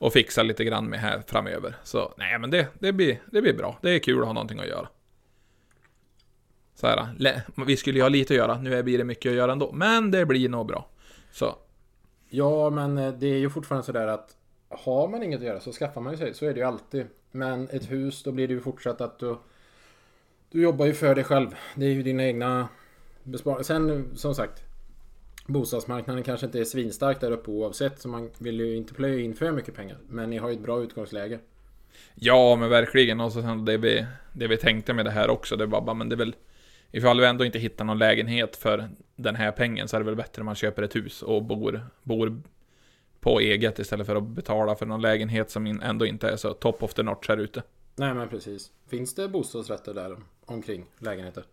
och 0.01 0.13
fixa 0.13 0.43
lite 0.43 0.63
grann 0.63 0.85
med 0.85 0.99
här 0.99 1.23
framöver. 1.27 1.75
Så 1.83 2.13
nej 2.17 2.39
men 2.39 2.51
det, 2.51 2.67
det, 2.79 2.93
blir, 2.93 3.21
det 3.31 3.41
blir 3.41 3.53
bra. 3.53 3.77
Det 3.81 3.89
är 3.89 3.99
kul 3.99 4.19
att 4.19 4.25
ha 4.25 4.33
någonting 4.33 4.59
att 4.59 4.67
göra. 4.67 4.87
Så 6.75 6.87
här, 6.87 7.65
vi 7.65 7.77
skulle 7.77 7.97
ju 7.97 8.01
ha 8.01 8.09
lite 8.09 8.33
att 8.33 8.37
göra, 8.37 8.57
nu 8.57 8.83
blir 8.83 8.97
det 8.97 9.03
mycket 9.03 9.29
att 9.29 9.35
göra 9.35 9.51
ändå. 9.51 9.71
Men 9.71 10.11
det 10.11 10.25
blir 10.25 10.49
nog 10.49 10.67
bra. 10.67 10.89
Så, 11.31 11.55
Ja, 12.33 12.69
men 12.69 12.97
eh, 12.97 13.13
det 13.13 13.27
är 13.27 13.37
ju 13.37 13.49
fortfarande 13.49 13.85
sådär 13.85 14.07
att 14.07 14.35
har 14.69 15.07
man 15.07 15.23
inget 15.23 15.39
att 15.39 15.45
göra 15.45 15.59
så 15.59 15.71
skaffar 15.71 16.01
man 16.01 16.13
ju 16.13 16.17
sig. 16.17 16.33
Så 16.33 16.45
är 16.45 16.53
det 16.53 16.59
ju 16.59 16.65
alltid. 16.65 17.05
Men 17.31 17.69
ett 17.69 17.91
hus, 17.91 18.23
då 18.23 18.31
blir 18.31 18.47
det 18.47 18.53
ju 18.53 18.61
fortsatt 18.61 19.01
att 19.01 19.19
du... 19.19 19.37
Du 20.49 20.61
jobbar 20.61 20.85
ju 20.85 20.93
för 20.93 21.15
dig 21.15 21.23
själv. 21.23 21.55
Det 21.75 21.85
är 21.85 21.89
ju 21.89 22.03
dina 22.03 22.23
egna 22.23 22.67
besparingar. 23.23 23.63
Sen 23.63 24.11
som 24.15 24.35
sagt. 24.35 24.63
Bostadsmarknaden 25.47 26.23
kanske 26.23 26.45
inte 26.45 26.59
är 26.59 26.63
svinstark 26.63 27.21
där 27.21 27.31
uppe 27.31 27.51
oavsett. 27.51 27.99
Så 27.99 28.07
man 28.07 28.29
vill 28.37 28.59
ju 28.59 28.75
inte 28.75 28.93
plöja 28.93 29.19
in 29.19 29.35
för 29.35 29.51
mycket 29.51 29.75
pengar. 29.75 29.97
Men 30.07 30.29
ni 30.29 30.37
har 30.37 30.49
ju 30.49 30.55
ett 30.55 30.63
bra 30.63 30.81
utgångsläge. 30.81 31.39
ja 32.15 32.55
men 32.55 32.69
verkligen. 32.69 33.19
Och 33.21 33.31
så 33.31 33.41
sen 33.41 33.65
det 33.65 33.77
vi, 33.77 34.05
det 34.33 34.47
vi 34.47 34.57
tänkte 34.57 34.93
med 34.93 35.05
det 35.05 35.11
här 35.11 35.29
också, 35.29 35.55
det 35.55 35.65
var 35.65 35.81
bara, 35.81 35.93
men 35.93 36.09
det 36.09 36.15
är 36.15 36.17
väl 36.17 36.35
Ifall 36.91 37.19
vi 37.19 37.25
ändå 37.25 37.45
inte 37.45 37.59
hittar 37.59 37.85
någon 37.85 37.97
lägenhet 37.97 38.55
för 38.55 38.89
den 39.15 39.35
här 39.35 39.51
pengen 39.51 39.87
så 39.87 39.95
är 39.95 39.99
det 39.99 40.05
väl 40.05 40.15
bättre 40.15 40.41
om 40.41 40.45
man 40.45 40.55
köper 40.55 40.83
ett 40.83 40.95
hus 40.95 41.21
och 41.21 41.43
bor, 41.43 41.85
bor 42.03 42.41
på 43.19 43.39
eget 43.39 43.79
istället 43.79 44.07
för 44.07 44.15
att 44.15 44.27
betala 44.27 44.75
för 44.75 44.85
någon 44.85 45.01
lägenhet 45.01 45.49
som 45.49 45.81
ändå 45.81 46.05
inte 46.05 46.29
är 46.29 46.35
så 46.35 46.53
top 46.53 46.83
of 46.83 46.93
the 46.93 47.03
notch 47.03 47.29
här 47.29 47.37
ute. 47.37 47.63
Nej 47.95 48.13
men 48.13 48.29
precis. 48.29 48.71
Finns 48.89 49.15
det 49.15 49.27
bostadsrätter 49.27 49.93
där 49.93 50.17
omkring 50.45 50.85
lägenheter? 50.99 51.43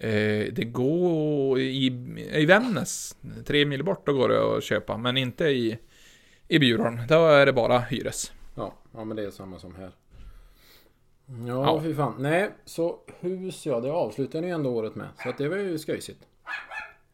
Eh, 0.00 0.52
det 0.52 0.64
går 0.72 1.58
i, 1.60 1.86
i 2.32 2.46
Vännäs, 2.46 3.16
tre 3.46 3.64
mil 3.64 3.84
bort, 3.84 4.06
då 4.06 4.12
går 4.12 4.28
det 4.28 4.56
att 4.56 4.64
köpa, 4.64 4.96
men 4.96 5.16
inte 5.16 5.44
i, 5.44 5.78
i 6.48 6.58
Bjurholm. 6.58 6.98
Då 7.08 7.26
är 7.26 7.46
det 7.46 7.52
bara 7.52 7.78
hyres. 7.78 8.32
Ja, 8.54 8.74
ja 8.94 9.04
men 9.04 9.16
det 9.16 9.22
är 9.24 9.30
samma 9.30 9.58
som 9.58 9.74
här. 9.74 9.90
Ja, 11.46 11.64
Ja. 11.64 11.80
fy 11.82 11.94
fan. 11.94 12.14
Nej, 12.18 12.50
så 12.64 12.98
hus 13.20 13.66
ja, 13.66 13.80
det 13.80 13.90
avslutar 13.92 14.40
ni 14.40 14.48
ändå 14.48 14.70
året 14.70 14.94
med. 14.94 15.08
Så 15.22 15.28
att 15.28 15.38
det 15.38 15.48
var 15.48 15.56
ju 15.56 15.78
skojsigt. 15.78 16.20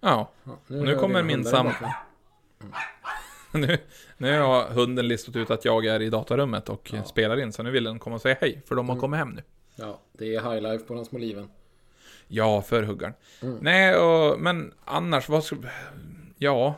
Ja, 0.01 0.31
Ja, 0.45 0.59
Nu 0.67 0.87
hör 0.87 0.95
kommer 1.01 1.23
min 1.23 1.45
sam- 1.45 1.67
bakgrunden. 1.67 1.97
nu, 3.69 3.79
nu 4.17 4.41
har 4.41 4.65
hunden 4.69 5.09
listat 5.09 5.37
ut 5.37 5.51
att 5.51 5.65
jag 5.65 5.87
är 5.87 6.03
i 6.03 6.11
datarummet 6.11 6.69
och 6.69 6.91
Ja. 6.95 7.05
spelar 7.05 7.41
in, 7.41 7.53
så 7.53 7.63
nu 7.63 7.71
vill 7.71 7.85
den 7.85 7.99
komma 7.99 8.17
och 8.17 8.23
säga 8.23 8.37
hej, 8.41 8.63
för 8.67 8.75
de 8.75 8.89
har 8.89 8.95
Mm. 8.95 9.01
kommit 9.01 9.19
hem 9.19 9.31
nu. 9.31 9.43
Ja, 9.77 10.01
det 10.13 10.35
är 10.35 10.51
high 10.53 10.63
life 10.63 10.85
på 10.85 10.95
de 10.95 11.05
små 11.05 11.19
liven. 11.19 11.49
Ja, 12.29 12.63
för 12.63 12.83
huggaren. 12.83 13.15
Mm. 13.43 13.59
Nej, 13.61 13.97
och, 13.97 14.41
men 14.41 14.73
annars, 14.85 15.29
vad 15.29 15.45
ska... 15.45 15.57
Ja. 16.39 16.75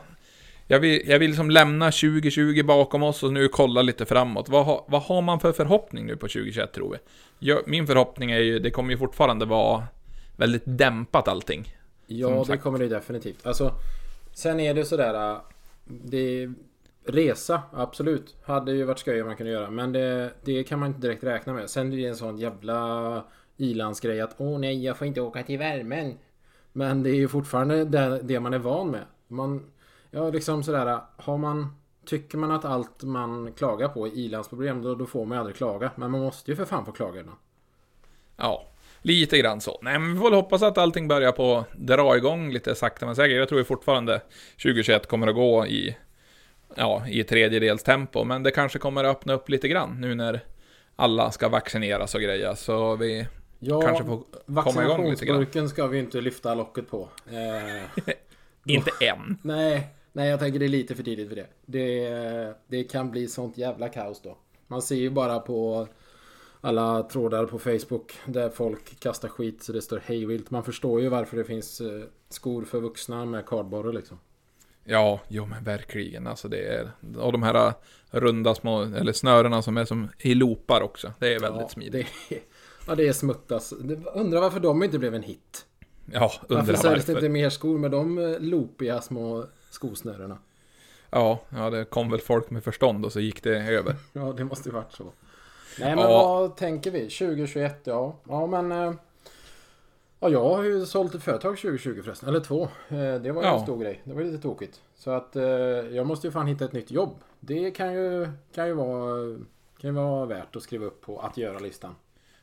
Jag 0.67 0.79
vill, 0.79 1.01
jag 1.09 1.19
vill 1.19 1.29
liksom 1.29 1.49
lämna 1.51 1.85
2020 1.85 2.63
bakom 2.63 3.03
oss 3.03 3.23
och 3.23 3.33
nu 3.33 3.47
kolla 3.47 3.81
lite 3.81 4.05
framåt. 4.05 4.49
Vad, 4.49 4.65
har- 4.65 4.83
vad 4.87 5.01
har 5.01 5.21
man 5.21 5.39
för 5.39 5.51
förhoppning 5.51 6.05
nu 6.05 6.13
på 6.15 6.27
2021 6.27 6.73
tror 6.73 6.91
vi? 6.91 6.97
Jag, 7.47 7.67
min 7.67 7.87
förhoppning 7.87 8.31
är 8.31 8.39
ju, 8.39 8.59
det 8.59 8.71
kommer 8.71 8.91
ju 8.91 8.97
fortfarande 8.97 9.45
vara 9.45 9.83
väldigt 10.37 10.63
dämpat 10.65 11.27
allting. 11.27 11.75
Ja, 12.07 12.45
det 12.47 12.57
kommer 12.57 12.79
det 12.79 12.87
definitivt. 12.87 13.45
Alltså, 13.45 13.73
sen 14.33 14.59
är 14.59 14.73
det 14.73 14.85
sådär... 14.85 15.31
äh, 15.31 15.37
Det, 15.85 16.49
resa, 17.05 17.61
absolut. 17.73 18.35
Hade 18.45 18.71
ju 18.71 18.83
varit 18.83 18.99
skoj 18.99 19.21
om 19.21 19.27
man 19.27 19.35
kunde 19.37 19.51
göra. 19.51 19.69
Men 19.69 19.91
det, 19.91 20.31
det 20.43 20.63
kan 20.63 20.79
man 20.79 20.87
inte 20.87 21.01
direkt 21.01 21.23
räkna 21.23 21.53
med. 21.53 21.69
Sen 21.69 21.93
är 21.93 21.97
det 21.97 22.05
en 22.07 22.15
sån 22.15 22.37
jävla 22.37 23.23
ilandsgrej 23.59 24.21
att 24.21 24.35
åh 24.37 24.59
nej, 24.59 24.85
jag 24.85 24.97
får 24.97 25.07
inte 25.07 25.21
åka 25.21 25.43
till 25.43 25.57
värmen. 25.57 26.17
Men 26.73 27.03
det 27.03 27.09
är 27.09 27.15
ju 27.15 27.27
fortfarande 27.27 27.85
det, 27.85 28.19
det 28.23 28.39
man 28.39 28.53
är 28.53 28.59
van 28.59 28.91
med. 28.91 29.03
Man, 29.27 29.71
ja, 30.11 30.29
liksom 30.29 30.63
sådär. 30.63 30.99
Har 31.17 31.37
man... 31.37 31.75
Tycker 32.05 32.37
man 32.37 32.51
att 32.51 32.65
allt 32.65 33.03
man 33.03 33.53
klagar 33.53 33.87
på 33.87 34.07
är 34.07 34.11
ilandsproblem, 34.11 34.81
då, 34.81 34.95
då 34.95 35.05
får 35.05 35.25
man 35.25 35.35
ju 35.35 35.39
aldrig 35.39 35.55
klaga. 35.55 35.91
Men 35.95 36.11
man 36.11 36.21
måste 36.21 36.51
ju 36.51 36.55
för 36.55 36.65
fan 36.65 36.85
få 36.85 36.91
klaga 36.91 37.19
ibland. 37.19 37.37
Ja, 38.37 38.67
lite 39.01 39.37
grann 39.37 39.61
så. 39.61 39.79
Nej, 39.81 39.99
men 39.99 40.13
vi 40.13 40.19
får 40.19 40.25
väl 40.25 40.33
hoppas 40.33 40.63
att 40.63 40.77
allting 40.77 41.07
börjar 41.07 41.31
på 41.31 41.65
dra 41.75 42.17
igång 42.17 42.51
lite 42.51 42.75
sakta 42.75 43.05
men 43.05 43.15
säkert. 43.15 43.37
Jag 43.37 43.49
tror 43.49 43.59
ju 43.59 43.65
fortfarande 43.65 44.21
2021 44.63 45.07
kommer 45.07 45.27
att 45.27 45.35
gå 45.35 45.65
i, 45.65 45.97
ja, 46.75 47.07
i 47.07 47.23
tredjedels 47.23 47.83
tempo, 47.83 48.23
men 48.23 48.43
det 48.43 48.51
kanske 48.51 48.79
kommer 48.79 49.03
att 49.03 49.17
öppna 49.17 49.33
upp 49.33 49.49
lite 49.49 49.67
grann 49.67 50.01
nu 50.01 50.15
när 50.15 50.39
alla 50.95 51.31
ska 51.31 51.49
vaccineras 51.49 52.15
och 52.15 52.21
grejer, 52.21 52.55
så 52.55 52.95
vi 52.95 53.27
Ja, 53.59 53.81
kanske 53.81 54.03
får 54.03 54.23
komma 54.61 54.83
igång 54.83 55.09
lite 55.09 55.25
grann. 55.25 55.69
ska 55.69 55.87
vi 55.87 55.99
inte 55.99 56.21
lyfta 56.21 56.55
locket 56.55 56.89
på. 56.89 57.09
Eh, 57.27 58.03
Inte 58.65 58.91
än. 59.01 59.37
Nej, 59.41 59.87
nej 60.11 60.29
jag 60.29 60.39
tänker 60.39 60.59
det 60.59 60.65
är 60.65 60.69
lite 60.69 60.95
för 60.95 61.03
tidigt 61.03 61.29
för 61.29 61.35
det. 61.35 61.47
det. 61.65 62.53
Det 62.67 62.83
kan 62.83 63.11
bli 63.11 63.27
sånt 63.27 63.57
jävla 63.57 63.89
kaos 63.89 64.21
då. 64.21 64.37
Man 64.67 64.81
ser 64.81 64.95
ju 64.95 65.09
bara 65.09 65.39
på 65.39 65.87
alla 66.61 67.03
trådar 67.03 67.45
på 67.45 67.59
Facebook 67.59 68.13
där 68.25 68.49
folk 68.49 68.99
kastar 68.99 69.29
skit 69.29 69.63
så 69.63 69.71
det 69.71 69.81
står 69.81 70.01
hejvilt. 70.05 70.51
Man 70.51 70.63
förstår 70.63 71.01
ju 71.01 71.09
varför 71.09 71.37
det 71.37 71.43
finns 71.43 71.81
eh, 71.81 72.03
skor 72.29 72.65
för 72.65 72.79
vuxna 72.79 73.25
med 73.25 73.45
kardborre 73.45 73.91
liksom. 73.93 74.19
Ja, 74.83 75.19
jo 75.27 75.45
men 75.45 75.63
verkligen. 75.63 76.27
Alltså 76.27 76.47
det 76.47 76.67
är... 76.67 76.91
Och 77.17 77.31
de 77.31 77.43
här 77.43 77.73
runda 78.11 78.55
små, 78.55 78.81
eller 78.81 79.13
snörena 79.13 79.61
som 79.61 79.77
är 79.77 79.85
som 79.85 80.09
i 80.17 80.35
loopar 80.35 80.81
också. 80.81 81.13
Det 81.19 81.33
är 81.33 81.39
väldigt 81.39 81.61
ja, 81.61 81.69
smidigt. 81.69 82.07
Det 82.29 82.35
ja, 82.89 82.95
det 82.95 83.07
är 83.07 83.13
smuttas. 83.13 83.73
Undrar 84.13 84.41
varför 84.41 84.59
de 84.59 84.83
inte 84.83 84.99
blev 84.99 85.15
en 85.15 85.23
hit. 85.23 85.65
Ja, 86.11 86.19
Varför 86.41 86.55
undrar 86.59 86.75
säljs 86.75 87.05
det 87.05 87.13
varför. 87.13 87.25
inte 87.25 87.29
mer 87.29 87.49
skor 87.49 87.77
med 87.77 87.91
de 87.91 88.17
eh, 88.17 88.39
loopiga 88.39 89.01
små 89.01 89.45
skosnörena? 89.69 90.37
Ja, 91.09 91.39
ja, 91.49 91.69
det 91.69 91.85
kom 91.85 92.11
väl 92.11 92.19
folk 92.19 92.49
med 92.49 92.63
förstånd 92.63 93.05
och 93.05 93.11
så 93.13 93.19
gick 93.19 93.43
det 93.43 93.57
över. 93.57 93.95
Ja, 94.13 94.33
det 94.37 94.43
måste 94.43 94.69
ju 94.69 94.75
varit 94.75 94.93
så. 94.93 95.03
Nej, 95.79 95.95
men 95.95 95.99
Ja. 96.11 96.23
vad 96.39 96.55
tänker 96.57 96.91
vi? 96.91 96.99
2021, 96.99 97.79
ja. 97.83 98.15
Ja, 98.29 98.47
men... 98.47 98.71
eh, 98.71 98.93
Ja, 100.21 100.29
jag 100.29 100.49
har 100.55 100.63
ju 100.63 100.85
sålt 100.85 101.15
ett 101.15 101.23
företag 101.23 101.57
2020 101.57 102.01
förresten. 102.03 102.29
Eller 102.29 102.39
två. 102.39 102.63
Eh, 102.87 102.97
Det 103.15 103.31
var 103.31 103.41
ju 103.41 103.47
Ja. 103.47 103.57
en 103.57 103.63
stor 103.63 103.77
grej. 103.77 104.01
Det 104.03 104.13
var 104.13 104.21
lite 104.23 104.41
tokigt. 104.41 104.81
Så 104.95 105.11
att 105.11 105.35
jag 105.91 106.07
måste 106.07 106.27
ju 106.27 106.31
fan 106.31 106.47
hitta 106.47 106.65
ett 106.65 106.73
nytt 106.73 106.91
jobb. 106.91 107.15
Det 107.39 107.71
kan 107.71 107.93
ju, 107.93 108.27
kan 108.55 108.67
ju 108.67 108.73
vara... 108.73 109.37
Kan 109.81 109.89
ju 109.89 109.91
vara 109.95 110.25
värt 110.25 110.55
att 110.55 110.63
skriva 110.63 110.85
upp 110.85 111.01
på 111.01 111.19
att 111.19 111.37
göra-listan. 111.37 111.95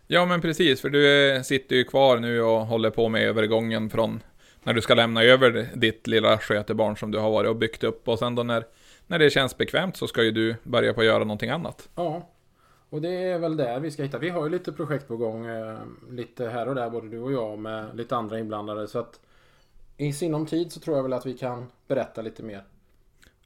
Ja, 0.06 0.26
men 0.26 0.40
precis, 0.40 0.80
för 0.80 0.90
du 0.90 1.30
eh, 1.30 1.42
sitter 1.42 1.76
ju 1.76 1.84
kvar 1.84 2.18
nu 2.18 2.42
och 2.42 2.66
håller 2.66 2.90
på 2.90 3.08
med 3.08 3.22
övergången 3.22 3.90
från 3.90 4.22
när 4.62 4.72
du 4.74 4.80
ska 4.82 4.94
lämna 4.94 5.22
över 5.22 5.68
ditt 5.74 6.06
lilla 6.06 6.38
skötebarn 6.38 6.96
som 6.96 7.10
du 7.10 7.18
har 7.18 7.30
varit 7.30 7.48
och 7.50 7.56
byggt 7.56 7.84
upp 7.84 8.08
och 8.08 8.18
sen 8.18 8.34
då 8.34 8.42
när, 8.42 8.64
när 9.06 9.18
det 9.18 9.30
känns 9.30 9.56
bekvämt 9.56 9.96
så 9.96 10.06
ska 10.06 10.22
ju 10.22 10.30
du 10.30 10.56
börja 10.62 10.94
på 10.94 11.00
att 11.00 11.06
göra 11.06 11.18
någonting 11.18 11.50
annat. 11.50 11.88
Ja. 11.94 12.28
Och 12.90 13.00
det 13.02 13.08
är 13.08 13.38
väl 13.38 13.56
där 13.56 13.80
vi 13.80 13.90
ska 13.90 14.02
hitta. 14.02 14.18
Vi 14.18 14.28
har 14.28 14.44
ju 14.44 14.50
lite 14.50 14.72
projekt 14.72 15.08
på 15.08 15.16
gång. 15.16 15.46
eh, 15.46 15.78
Lite 16.10 16.48
här 16.48 16.68
och 16.68 16.74
där, 16.74 16.90
både 16.90 17.08
du 17.08 17.18
och 17.18 17.32
jag 17.32 17.58
med 17.58 17.96
lite 17.96 18.16
andra 18.16 18.38
inblandade. 18.38 18.88
Så 18.88 18.98
att 18.98 19.20
i 19.96 20.12
sinom 20.12 20.46
tid 20.46 20.72
så 20.72 20.80
tror 20.80 20.96
jag 20.96 21.02
väl 21.02 21.12
att 21.12 21.26
vi 21.26 21.34
kan 21.38 21.66
berätta 21.88 22.22
lite 22.22 22.42
mer. 22.42 22.62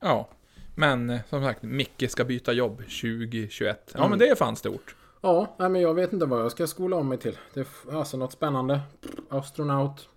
Ja, 0.00 0.29
men 0.75 1.11
eh, 1.11 1.21
som 1.29 1.45
sagt, 1.45 1.62
Micke 1.62 2.05
ska 2.11 2.25
byta 2.25 2.52
jobb 2.52 2.76
2021. 2.79 3.90
Ja, 3.95 3.99
Mm. 3.99 4.11
men 4.11 4.19
det 4.19 4.29
är 4.29 4.35
fan 4.35 4.57
stort. 4.57 4.95
Ja, 5.21 5.55
nej, 5.59 5.69
men 5.69 5.81
jag 5.81 5.95
vet 5.95 6.12
inte 6.12 6.27
vad 6.27 6.41
jag 6.41 6.50
ska 6.50 6.67
skola 6.67 6.97
om 6.97 7.09
mig 7.09 7.19
till. 7.19 7.39
Det 7.55 7.61
är 7.61 7.97
alltså 7.99 8.17
något 8.17 8.33
spännande. 8.33 8.81
Astronaut. 9.29 10.09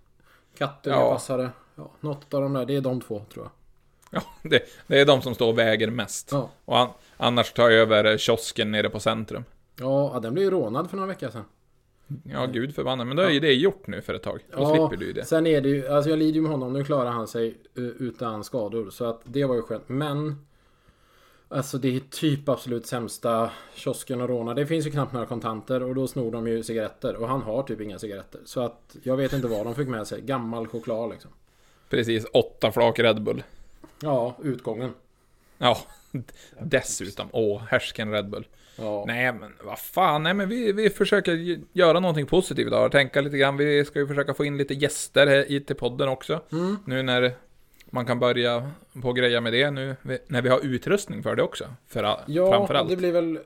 Kattunpassare. 0.58 1.50
Ja, 1.76 1.92
något 2.00 2.34
av 2.34 2.42
de 2.42 2.54
där. 2.54 2.66
Det 2.66 2.76
är 2.76 2.82
de 2.82 3.02
två 3.02 3.22
tror 3.34 3.46
jag. 3.46 3.52
Ja, 4.12 4.50
det, 4.50 4.64
det 4.88 5.00
är 5.00 5.06
de 5.06 5.22
som 5.22 5.36
står 5.36 5.48
och 5.48 5.58
väger 5.60 5.90
mest. 5.92 6.30
Ja. 6.32 6.50
Och 6.66 6.80
an, 6.80 6.90
annars 7.18 7.54
tar 7.54 7.70
jag 7.70 7.80
över 7.82 8.06
eh, 8.12 8.18
kiosken 8.18 8.72
nere 8.72 8.90
på 8.90 9.00
centrum. 9.00 9.44
Ja, 9.80 10.12
ja, 10.14 10.20
den 10.20 10.34
blev 10.34 10.44
ju 10.46 10.52
rånad 10.52 10.90
för 10.90 10.98
några 10.98 11.08
veckor 11.08 11.30
sedan. 11.30 11.46
Ja, 12.24 12.46
gud 12.46 12.76
förbannat. 12.76 13.08
Men 13.08 13.18
då 13.18 13.24
är 13.24 13.30
ju 13.30 13.40
det 13.40 13.54
gjort 13.54 13.88
nu 13.88 14.02
för 14.02 14.14
ett 14.14 14.24
tag. 14.24 14.40
Då 14.52 14.58
Ja, 14.62 14.70
slipper 14.70 14.98
du 14.98 15.06
ju 15.06 15.14
det. 15.14 15.26
Sen 15.26 15.48
är 15.48 15.62
det 15.62 15.70
ju, 15.70 15.88
alltså 15.88 16.10
jag 16.10 16.20
lider 16.20 16.36
ju 16.36 16.42
med 16.42 16.52
honom. 16.52 16.74
Nu 16.74 16.84
klarar 16.84 17.12
han 17.12 17.28
sig 17.28 17.58
eh, 17.78 17.84
utan 17.84 18.44
skador. 18.44 18.90
Så 18.90 19.06
att 19.06 19.22
det 19.24 19.46
var 19.46 19.56
ju 19.56 19.62
skönt. 19.62 19.84
Men 19.90 20.46
Alltså 21.54 21.78
det 21.78 21.96
är 21.96 22.00
typ 22.00 22.50
absolut 22.50 22.86
sämsta 22.86 23.52
kiosken 23.76 24.22
att 24.22 24.30
råna. 24.30 24.54
Det 24.54 24.66
finns 24.66 24.88
ju 24.88 24.92
knappt 24.92 25.14
några 25.14 25.26
kontanter 25.26 25.84
och 25.84 25.96
då 25.96 26.08
snor 26.08 26.32
de 26.32 26.48
ju 26.48 26.64
cigaretter. 26.64 27.16
Och 27.16 27.28
han 27.28 27.42
har 27.42 27.64
typ 27.64 27.82
inga 27.82 28.00
cigaretter. 28.00 28.42
Så 28.46 28.62
att 28.62 28.96
jag 29.04 29.18
vet 29.18 29.34
inte 29.34 29.48
vad 29.48 29.66
de 29.66 29.76
fick 29.76 29.88
med 29.88 30.08
sig. 30.08 30.22
Gammal 30.22 30.68
choklad 30.68 31.10
liksom. 31.10 31.32
Precis, 31.90 32.26
åtta 32.34 32.72
flak 32.72 33.00
Red 33.00 33.22
Bull. 33.22 33.44
Ja, 34.02 34.38
utgången. 34.44 34.94
Ja, 35.58 35.78
dessutom. 36.62 37.28
Åh, 37.32 37.62
härsken 37.70 38.12
Red 38.12 38.30
Bull. 38.30 38.48
Ja. 38.76 39.04
Nej 39.08 39.34
men 39.34 39.54
vad 39.64 39.80
fan, 39.80 40.24
nej 40.24 40.34
men 40.34 40.50
vi, 40.50 40.72
vi 40.72 40.90
försöker 40.90 41.60
göra 41.74 42.00
någonting 42.00 42.26
positivt 42.26 42.68
idag. 42.68 42.92
Tänka 42.92 43.22
lite 43.22 43.38
grann, 43.38 43.58
vi 43.58 43.86
ska 43.86 44.00
ju 44.00 44.08
försöka 44.08 44.34
få 44.34 44.46
in 44.46 44.58
lite 44.58 44.74
gäster 44.74 45.28
här 45.28 45.52
i 45.52 45.62
till 45.62 45.76
podden 45.76 46.10
också. 46.10 46.42
Mm. 46.52 46.78
Nu 46.86 47.04
när 47.04 47.36
man 47.94 48.06
kan 48.06 48.20
börja 48.20 48.72
på 49.02 49.14
greja 49.14 49.42
med 49.42 49.54
det 49.54 49.72
nu, 49.72 49.96
när 50.28 50.42
vi 50.42 50.50
har 50.50 50.60
utrustning 50.66 51.24
för 51.24 51.36
det 51.36 51.44
också. 51.44 51.66
För, 51.88 52.04
Ja, 52.28 52.52
framförallt. 52.52 52.90
det 52.90 52.96
blir 52.96 53.12
väl 53.12 53.40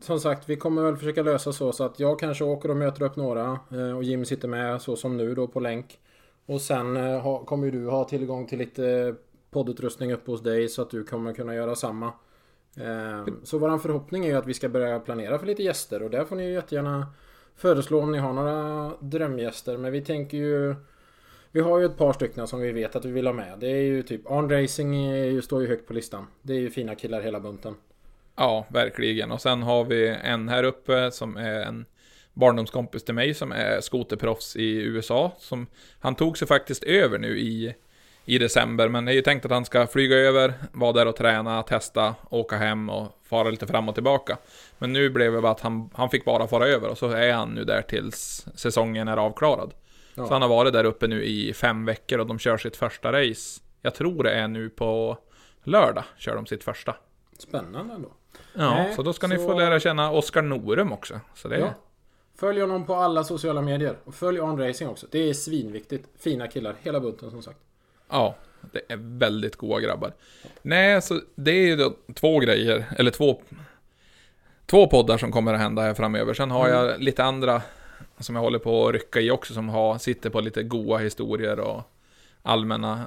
som 0.00 0.20
sagt, 0.20 0.48
vi 0.48 0.56
kommer 0.56 0.82
väl 0.82 0.96
försöka 0.96 1.22
lösa 1.22 1.52
så, 1.52 1.72
så 1.72 1.84
att 1.84 2.00
jag 2.00 2.18
kanske 2.18 2.44
åker 2.44 2.70
och 2.70 2.76
möter 2.76 3.02
upp 3.02 3.16
några 3.16 3.58
eh, 3.70 3.96
och 3.96 4.04
Jim 4.04 4.24
sitter 4.24 4.48
med 4.48 4.82
så 4.82 4.96
som 4.96 5.16
nu 5.16 5.34
då 5.34 5.46
på 5.48 5.60
länk. 5.60 5.98
Och 6.46 6.60
sen 6.60 6.96
eh, 6.96 7.20
ha, 7.20 7.44
kommer 7.44 7.64
ju 7.64 7.70
du 7.70 7.86
ha 7.86 8.04
tillgång 8.04 8.46
till 8.46 8.58
lite 8.58 9.14
poddutrustning 9.50 10.12
uppe 10.12 10.30
hos 10.30 10.42
dig 10.42 10.68
så 10.68 10.82
att 10.82 10.90
du 10.90 11.04
kommer 11.04 11.34
kunna 11.34 11.54
göra 11.54 11.74
samma. 11.74 12.06
Eh, 12.76 13.34
så 13.42 13.58
våran 13.58 13.80
förhoppning 13.80 14.24
är 14.24 14.28
ju 14.28 14.36
att 14.36 14.46
vi 14.46 14.54
ska 14.54 14.68
börja 14.68 15.00
planera 15.00 15.38
för 15.38 15.46
lite 15.46 15.62
gäster 15.62 16.02
och 16.02 16.10
där 16.10 16.24
får 16.24 16.36
ni 16.36 16.46
ju 16.46 16.52
jättegärna 16.52 17.06
föreslå 17.56 18.00
om 18.00 18.12
ni 18.12 18.18
har 18.18 18.32
några 18.32 18.92
drömgäster. 19.00 19.76
Men 19.76 19.92
vi 19.92 20.00
tänker 20.00 20.36
ju 20.36 20.74
vi 21.54 21.60
har 21.60 21.78
ju 21.78 21.84
ett 21.86 21.96
par 21.96 22.12
stycken 22.12 22.46
som 22.46 22.60
vi 22.60 22.72
vet 22.72 22.96
att 22.96 23.04
vi 23.04 23.10
vill 23.10 23.26
ha 23.26 23.32
med. 23.32 23.58
Det 23.58 23.66
är 23.66 23.82
ju 23.82 24.02
typ 24.02 24.30
Arn 24.30 24.50
Racing 24.50 24.96
är 24.96 25.24
ju, 25.24 25.42
står 25.42 25.62
ju 25.62 25.68
högt 25.68 25.86
på 25.86 25.92
listan. 25.92 26.26
Det 26.42 26.52
är 26.52 26.58
ju 26.58 26.70
fina 26.70 26.94
killar 26.94 27.20
hela 27.20 27.40
bunten. 27.40 27.74
Ja, 28.36 28.66
verkligen. 28.68 29.32
Och 29.32 29.40
sen 29.40 29.62
har 29.62 29.84
vi 29.84 30.08
en 30.22 30.48
här 30.48 30.64
uppe 30.64 31.10
som 31.10 31.36
är 31.36 31.62
en 31.62 31.84
barndomskompis 32.32 33.04
till 33.04 33.14
mig 33.14 33.34
som 33.34 33.52
är 33.52 33.80
skoterproffs 33.80 34.56
i 34.56 34.76
USA. 34.76 35.32
Som, 35.38 35.66
han 36.00 36.14
tog 36.14 36.38
sig 36.38 36.48
faktiskt 36.48 36.84
över 36.84 37.18
nu 37.18 37.38
i, 37.38 37.74
i 38.24 38.38
december, 38.38 38.88
men 38.88 39.04
det 39.04 39.12
är 39.12 39.16
ju 39.16 39.22
tänkt 39.22 39.44
att 39.44 39.50
han 39.50 39.64
ska 39.64 39.86
flyga 39.86 40.16
över, 40.16 40.54
vara 40.72 40.92
där 40.92 41.06
och 41.06 41.16
träna, 41.16 41.62
testa, 41.62 42.14
åka 42.30 42.56
hem 42.56 42.90
och 42.90 43.18
fara 43.24 43.50
lite 43.50 43.66
fram 43.66 43.88
och 43.88 43.94
tillbaka. 43.94 44.38
Men 44.78 44.92
nu 44.92 45.10
blev 45.10 45.32
det 45.32 45.40
bara 45.40 45.52
att 45.52 45.60
han, 45.60 45.90
han 45.94 46.10
fick 46.10 46.24
bara 46.24 46.46
fara 46.46 46.66
över 46.66 46.88
och 46.88 46.98
så 46.98 47.10
är 47.10 47.32
han 47.32 47.50
nu 47.50 47.64
där 47.64 47.82
tills 47.82 48.46
säsongen 48.54 49.08
är 49.08 49.16
avklarad. 49.16 49.72
Ja. 50.14 50.26
Så 50.26 50.32
han 50.32 50.42
har 50.42 50.48
varit 50.48 50.72
där 50.72 50.84
uppe 50.84 51.06
nu 51.06 51.24
i 51.24 51.52
fem 51.52 51.84
veckor 51.84 52.18
och 52.18 52.26
de 52.26 52.38
kör 52.38 52.56
sitt 52.56 52.76
första 52.76 53.12
race. 53.12 53.60
Jag 53.82 53.94
tror 53.94 54.22
det 54.22 54.30
är 54.30 54.48
nu 54.48 54.70
på 54.70 55.18
lördag, 55.64 56.04
kör 56.18 56.34
de 56.36 56.46
sitt 56.46 56.64
första. 56.64 56.96
Spännande 57.38 57.94
ändå. 57.94 58.08
Ja, 58.54 58.70
Nej, 58.74 58.94
så 58.94 59.02
då 59.02 59.12
ska 59.12 59.26
ni 59.26 59.36
så- 59.36 59.46
få 59.48 59.58
lära 59.58 59.80
känna 59.80 60.10
Oskar 60.10 60.42
Norum 60.42 60.92
också. 60.92 61.20
Så 61.34 61.48
det, 61.48 61.58
Ja. 61.58 61.74
Följ 62.36 62.60
honom 62.60 62.86
på 62.86 62.94
alla 62.94 63.24
sociala 63.24 63.62
medier. 63.62 63.96
Och 64.04 64.14
följ 64.14 64.40
On 64.40 64.58
Racing 64.60 64.90
också. 64.90 65.06
Det 65.10 65.28
är 65.28 65.34
svinviktigt. 65.34 66.08
Fina 66.18 66.48
killar. 66.48 66.74
Hela 66.82 67.00
bunten 67.00 67.30
som 67.30 67.42
sagt. 67.42 67.58
ja, 68.10 68.34
det 68.72 68.80
är 68.88 68.96
väldigt 69.18 69.56
goa 69.56 69.80
grabbar. 69.80 70.12
Nej, 70.62 71.02
så 71.02 71.20
det 71.34 71.50
är 71.50 71.66
ju 71.66 71.76
då 71.76 71.92
två 72.14 72.38
grejer, 72.38 72.84
eller 72.98 73.10
två... 73.10 73.40
två 74.66 74.86
poddar 74.86 75.18
som 75.18 75.32
kommer 75.32 75.54
att 75.54 75.60
hända 75.60 75.82
här 75.82 75.94
framöver. 75.94 76.34
Sen 76.34 76.50
har 76.50 76.68
Mm. 76.68 76.86
jag 76.86 77.00
lite 77.02 77.24
andra 77.24 77.62
som 78.18 78.34
jag 78.34 78.42
håller 78.42 78.58
på 78.58 78.88
att 78.88 78.94
rycka 78.94 79.20
i 79.20 79.30
också, 79.30 79.54
som 79.54 79.68
har, 79.68 79.98
sitter 79.98 80.30
på 80.30 80.40
lite 80.40 80.62
goa 80.62 80.98
historier 80.98 81.60
och 81.60 81.82
allmänna 82.42 83.06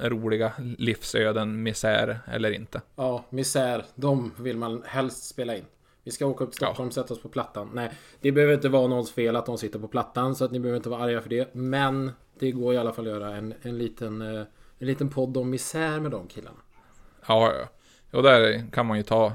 eh, 0.00 0.08
roliga 0.08 0.52
livsöden, 0.78 1.62
misär 1.62 2.20
eller 2.32 2.50
inte. 2.50 2.80
Ja, 2.96 3.24
misär. 3.30 3.84
De 3.94 4.32
vill 4.38 4.56
man 4.56 4.82
helst 4.86 5.28
spela 5.28 5.56
in. 5.56 5.64
Vi 6.04 6.10
ska 6.10 6.26
åka 6.26 6.44
upp 6.44 6.50
till 6.50 6.56
Stockholm, 6.56 6.90
sätta 6.90 7.14
oss 7.14 7.22
på 7.22 7.28
plattan. 7.28 7.70
Nej, 7.74 7.90
det 8.20 8.32
behöver 8.32 8.54
inte 8.54 8.68
vara 8.68 8.86
någons 8.86 9.12
fel 9.12 9.36
att 9.36 9.46
de 9.46 9.58
sitter 9.58 9.78
på 9.78 9.88
plattan. 9.88 10.34
Så 10.34 10.44
att 10.44 10.50
ni 10.50 10.60
behöver 10.60 10.76
inte 10.76 10.88
vara 10.88 11.02
arga 11.02 11.20
för 11.20 11.30
det. 11.30 11.54
Men 11.54 12.12
det 12.38 12.50
går 12.50 12.74
i 12.74 12.76
alla 12.76 12.92
fall 12.92 13.06
att 13.06 13.12
göra 13.12 13.36
en, 13.36 13.54
en, 13.62 13.78
liten, 13.78 14.22
eh, 14.22 14.42
en 14.78 14.86
liten 14.86 15.10
podd 15.10 15.36
om 15.36 15.50
misär 15.50 16.00
med 16.00 16.10
de 16.10 16.28
killarna. 16.28 16.58
Ja, 17.28 17.52
ja. 17.52 17.68
Och 18.18 18.22
där 18.22 18.70
kan 18.72 18.86
man 18.86 18.96
ju 18.96 19.02
ta 19.02 19.32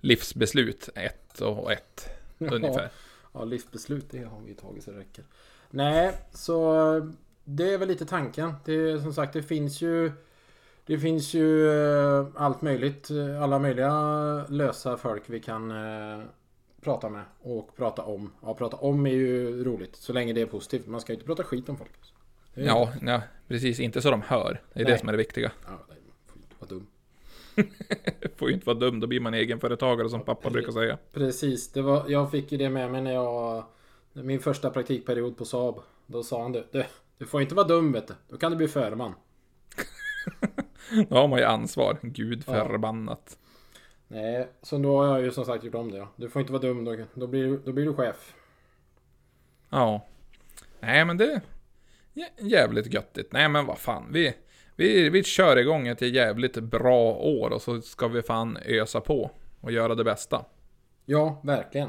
livsbeslut 0.00 0.88
ett 0.94 1.40
och 1.40 1.72
ett 1.72 2.08
ungefär. 2.38 2.90
Ja, 3.36 3.44
livsbeslut 3.44 4.10
det 4.10 4.24
har 4.24 4.40
vi 4.46 4.54
tagit 4.54 4.84
så 4.84 4.90
det 4.90 4.98
räcker. 4.98 5.24
Nej, 5.70 6.12
så 6.32 6.74
det 7.44 7.72
är 7.74 7.78
väl 7.78 7.88
lite 7.88 8.06
tanken. 8.06 8.52
Det 8.64 8.72
är 8.74 8.98
som 8.98 9.12
sagt, 9.12 9.32
det 9.32 9.42
finns 9.42 9.80
ju 9.82 10.12
Det 10.86 10.98
finns 10.98 11.34
ju 11.34 11.70
eh, 11.70 12.26
allt 12.34 12.62
möjligt. 12.62 13.10
eh, 13.10 13.42
Alla 13.42 13.58
möjliga 13.58 13.92
lösa 14.48 14.96
folk 14.96 15.22
vi 15.26 15.40
kan 15.40 15.70
eh, 15.70 16.24
prata 16.80 17.08
med 17.08 17.24
och 17.42 17.76
prata 17.76 18.02
om. 18.02 18.32
Ja, 18.42 18.54
prata 18.54 18.76
om 18.76 19.06
är 19.06 19.10
ju 19.10 19.64
roligt 19.64 19.96
så 19.96 20.12
länge 20.12 20.32
det 20.32 20.40
är 20.40 20.46
positivt. 20.46 20.86
Man 20.86 21.00
ska 21.00 21.12
ju 21.12 21.14
inte 21.14 21.26
prata 21.26 21.42
skit 21.42 21.68
om 21.68 21.76
folk. 21.76 21.90
Ja, 22.54 22.92
ja, 23.02 23.22
precis. 23.48 23.80
Inte 23.80 24.02
så 24.02 24.10
de 24.10 24.22
hör. 24.22 24.62
Det 24.72 24.80
är 24.80 24.84
Nej. 24.84 24.92
det 24.92 24.98
som 24.98 25.08
är 25.08 25.12
det 25.12 25.18
viktiga. 25.18 25.52
Ja, 25.66 25.70
nej, 25.88 25.98
vara 26.58 26.68
dum. 26.68 26.86
Får 28.36 28.48
ju 28.48 28.54
inte 28.54 28.66
vara 28.66 28.78
dum, 28.78 29.00
då 29.00 29.06
blir 29.06 29.20
man 29.20 29.34
egenföretagare 29.34 30.08
som 30.08 30.20
pappa 30.24 30.50
brukar 30.50 30.72
säga. 30.72 30.98
Precis, 31.12 31.72
det 31.72 31.82
var, 31.82 32.04
jag 32.08 32.30
fick 32.30 32.52
ju 32.52 32.58
det 32.58 32.70
med 32.70 32.90
mig 32.90 33.02
när 33.02 33.12
jag... 33.14 33.64
Min 34.12 34.40
första 34.40 34.70
praktikperiod 34.70 35.36
på 35.36 35.44
Saab. 35.44 35.80
Då 36.06 36.22
sa 36.22 36.42
han 36.42 36.52
det. 36.52 36.64
Du, 36.72 36.84
du 37.18 37.26
får 37.26 37.42
inte 37.42 37.54
vara 37.54 37.66
dum 37.66 37.92
vet 37.92 38.08
du. 38.08 38.14
Då 38.28 38.36
kan 38.36 38.50
du 38.50 38.56
bli 38.56 38.68
förman. 38.68 39.14
Då 41.08 41.16
har 41.16 41.28
man 41.28 41.38
ju 41.38 41.44
ansvar. 41.44 41.98
Gud 42.02 42.44
Ja. 42.46 42.52
förbannat. 42.68 43.38
Nej, 44.08 44.48
så 44.62 44.78
då 44.78 44.98
har 45.02 45.06
jag 45.06 45.20
ju 45.24 45.30
som 45.30 45.44
sagt 45.44 45.64
gjort 45.64 45.74
om 45.74 45.90
det. 45.90 45.96
Ja. 45.98 46.08
Du 46.16 46.28
får 46.28 46.40
inte 46.40 46.52
vara 46.52 46.62
dum 46.62 46.84
då. 46.84 46.96
Då 47.14 47.26
blir, 47.26 47.58
då 47.64 47.72
blir 47.72 47.84
du 47.84 47.94
chef. 47.94 48.34
Ja. 49.70 50.06
Nej, 50.80 51.04
men 51.04 51.16
det... 51.16 51.40
jä- 52.14 52.30
Jävligt 52.48 52.94
göttigt. 52.94 53.32
Nej, 53.32 53.48
men 53.48 53.66
vad 53.66 53.78
fan. 53.78 54.04
Vi, 54.12 54.34
vi, 54.76 55.10
vi 55.10 55.22
kör 55.22 55.56
igång 55.56 55.88
ett 55.88 56.00
jävligt 56.00 56.58
bra 56.58 57.12
år 57.12 57.50
och 57.50 57.62
så 57.62 57.80
ska 57.80 58.08
vi 58.08 58.22
fan 58.22 58.58
ösa 58.66 59.00
på 59.00 59.30
och 59.60 59.72
göra 59.72 59.94
det 59.94 60.04
bästa. 60.04 60.44
Ja, 61.04 61.40
verkligen. 61.44 61.88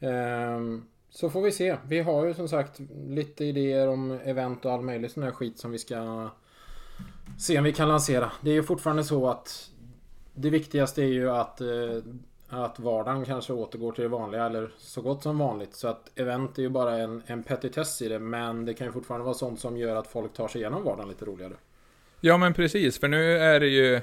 Ehm, 0.00 0.84
så 1.10 1.30
får 1.30 1.42
vi 1.42 1.52
se. 1.52 1.76
Vi 1.86 2.00
har 2.00 2.26
ju 2.26 2.34
som 2.34 2.48
sagt 2.48 2.80
lite 3.06 3.44
idéer 3.44 3.88
om 3.88 4.10
event 4.10 4.64
och 4.64 4.72
all 4.72 4.82
möjlig 4.82 5.10
sån 5.10 5.22
här 5.22 5.30
skit 5.30 5.58
som 5.58 5.70
vi 5.70 5.78
ska 5.78 6.28
se 7.38 7.58
om 7.58 7.64
vi 7.64 7.72
kan 7.72 7.88
lansera. 7.88 8.32
Det 8.40 8.50
är 8.50 8.54
ju 8.54 8.62
fortfarande 8.62 9.04
så 9.04 9.28
att 9.28 9.70
det 10.34 10.50
viktigaste 10.50 11.02
är 11.02 11.06
ju 11.06 11.30
att, 11.30 11.60
eh, 11.60 12.02
att 12.48 12.78
vardagen 12.78 13.24
kanske 13.24 13.52
återgår 13.52 13.92
till 13.92 14.02
det 14.02 14.08
vanliga 14.08 14.46
eller 14.46 14.72
så 14.78 15.02
gott 15.02 15.22
som 15.22 15.38
vanligt. 15.38 15.74
Så 15.74 15.88
att 15.88 16.18
event 16.18 16.58
är 16.58 16.62
ju 16.62 16.68
bara 16.68 16.98
en, 16.98 17.22
en 17.26 17.42
petitess 17.42 18.02
i 18.02 18.08
det 18.08 18.18
men 18.18 18.64
det 18.64 18.74
kan 18.74 18.86
ju 18.86 18.92
fortfarande 18.92 19.24
vara 19.24 19.34
sånt 19.34 19.60
som 19.60 19.76
gör 19.76 19.96
att 19.96 20.06
folk 20.06 20.32
tar 20.32 20.48
sig 20.48 20.60
igenom 20.60 20.84
vardagen 20.84 21.08
lite 21.08 21.24
roligare. 21.24 21.54
Ja, 22.20 22.36
men 22.36 22.54
precis. 22.54 22.98
För 23.00 23.08
nu 23.08 23.38
är 23.38 23.60
det 23.60 23.66
ju... 23.68 24.00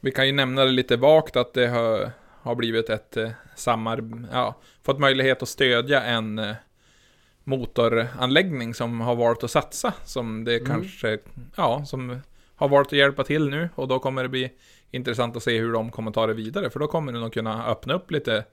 Vi 0.00 0.10
kan 0.10 0.26
ju 0.26 0.32
nämna 0.32 0.64
det 0.64 0.70
lite 0.70 0.96
vagt 0.96 1.36
att 1.36 1.54
det 1.54 1.66
har, 1.66 2.10
har 2.42 2.54
blivit 2.54 2.90
ett 2.90 3.16
eh, 3.16 3.30
samar... 3.56 4.04
Ja, 4.32 4.60
fått 4.82 4.98
möjlighet 4.98 5.42
att 5.42 5.48
stödja 5.48 6.02
en 6.02 6.38
eh, 6.38 6.54
motoranläggning 7.44 8.74
som 8.74 9.00
har 9.00 9.16
valt 9.16 9.44
att 9.44 9.50
satsa. 9.50 9.94
Som 10.04 10.44
det 10.44 10.54
Mm. 10.56 10.66
kanske... 10.66 11.18
Ja, 11.56 11.84
som 11.84 12.20
har 12.54 12.68
valt 12.68 12.86
att 12.88 12.92
hjälpa 12.98 13.24
till 13.24 13.48
nu. 13.50 13.68
Och 13.74 13.88
då 13.88 13.98
kommer 13.98 14.22
det 14.22 14.28
bli 14.28 14.50
intressant 14.90 15.36
att 15.36 15.42
se 15.42 15.58
hur 15.58 15.72
de 15.72 15.90
kommer 15.90 16.10
ta 16.10 16.26
det 16.26 16.34
vidare. 16.34 16.70
För 16.70 16.80
då 16.80 16.86
kommer 16.86 17.12
det 17.12 17.18
nog 17.20 17.32
kunna 17.32 17.66
öppna 17.66 17.94
upp 17.94 18.10
lite... 18.10 18.44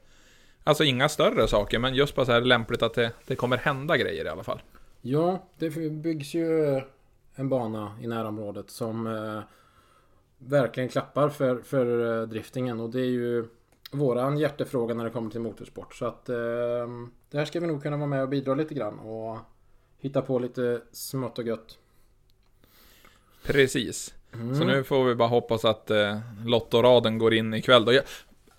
Alltså 0.64 0.84
inga 0.84 1.10
större 1.10 1.48
saker, 1.48 1.80
men 1.80 1.96
just 1.96 2.16
bara 2.16 2.26
så 2.26 2.32
här 2.32 2.42
lämpligt 2.42 2.82
att 2.82 2.94
det, 2.94 3.12
det 3.28 3.36
kommer 3.36 3.58
hända 3.58 3.98
grejer 3.98 4.26
i 4.26 4.30
alla 4.30 4.44
fall. 4.44 4.62
Ja, 5.02 5.50
det 5.60 5.70
byggs 5.92 6.34
ju 6.34 6.82
en 7.36 7.50
bana 7.50 7.92
i 8.02 8.08
närområdet 8.08 8.70
som 8.70 9.08
eh, 9.08 9.40
verkligen 10.38 10.90
klappar 10.90 11.30
för, 11.30 11.62
för 11.62 12.20
eh, 12.22 12.28
driftingen 12.28 12.80
och 12.80 12.90
det 12.90 13.00
är 13.00 13.10
ju 13.10 13.46
våran 13.92 14.38
hjärtefråga 14.38 14.94
när 14.94 15.04
det 15.04 15.10
kommer 15.10 15.32
till 15.32 15.42
motorsport. 15.42 15.96
Så 15.96 16.06
att 16.06 16.30
eh, 16.30 16.36
det 17.30 17.38
här 17.38 17.46
ska 17.46 17.60
vi 17.60 17.68
nog 17.68 17.84
kunna 17.84 17.98
vara 17.98 18.08
med 18.08 18.22
och 18.22 18.30
bidra 18.30 18.56
lite 18.56 18.74
grann 18.74 19.00
och 19.00 19.38
hitta 20.00 20.22
på 20.22 20.40
lite 20.40 20.82
smått 20.92 21.40
och 21.40 21.46
gött. 21.46 21.78
Precis. 23.44 24.14
Mm. 24.34 24.56
Så 24.56 24.64
nu 24.64 24.84
får 24.84 25.06
vi 25.06 25.16
bara 25.16 25.30
hoppas 25.30 25.66
att 25.66 25.92
eh, 25.92 26.20
Lottoraden 26.46 27.18
går 27.18 27.34
in 27.34 27.54
ikväll 27.54 27.86
då. 27.86 27.94
Jag, 27.94 28.04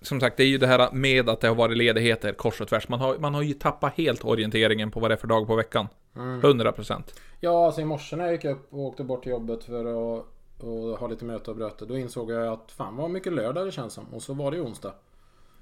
som 0.01 0.19
sagt, 0.19 0.37
det 0.37 0.43
är 0.43 0.47
ju 0.47 0.57
det 0.57 0.67
här 0.67 0.91
med 0.91 1.29
att 1.29 1.41
det 1.41 1.47
har 1.47 1.55
varit 1.55 1.77
ledigheter 1.77 2.33
kors 2.33 2.61
och 2.61 2.67
tvärs. 2.67 2.89
Man 2.89 2.99
har, 2.99 3.17
man 3.17 3.33
har 3.33 3.41
ju 3.41 3.53
tappat 3.53 3.93
helt 3.93 4.25
orienteringen 4.25 4.91
på 4.91 4.99
vad 4.99 5.11
det 5.11 5.15
är 5.15 5.17
för 5.17 5.27
dag 5.27 5.47
på 5.47 5.55
veckan. 5.55 5.87
Mm. 6.15 6.41
100%. 6.41 7.03
Ja, 7.39 7.65
alltså 7.65 7.81
i 7.81 7.85
morse 7.85 8.15
när 8.15 8.23
jag 8.23 8.33
gick 8.33 8.45
upp 8.45 8.73
och 8.73 8.79
åkte 8.79 9.03
bort 9.03 9.23
till 9.23 9.31
jobbet 9.31 9.63
för 9.63 10.15
att 10.19 10.25
och 10.59 10.99
ha 10.99 11.07
lite 11.07 11.25
möte 11.25 11.51
och 11.51 11.57
bröte. 11.57 11.85
Då 11.85 11.97
insåg 11.97 12.31
jag 12.31 12.47
att 12.47 12.71
fan 12.71 12.95
vad 12.95 13.09
mycket 13.11 13.33
lördag 13.33 13.65
det 13.67 13.71
känns 13.71 13.93
som. 13.93 14.13
Och 14.13 14.21
så 14.23 14.33
var 14.33 14.51
det 14.51 14.57
ju 14.57 14.63
onsdag. 14.63 14.93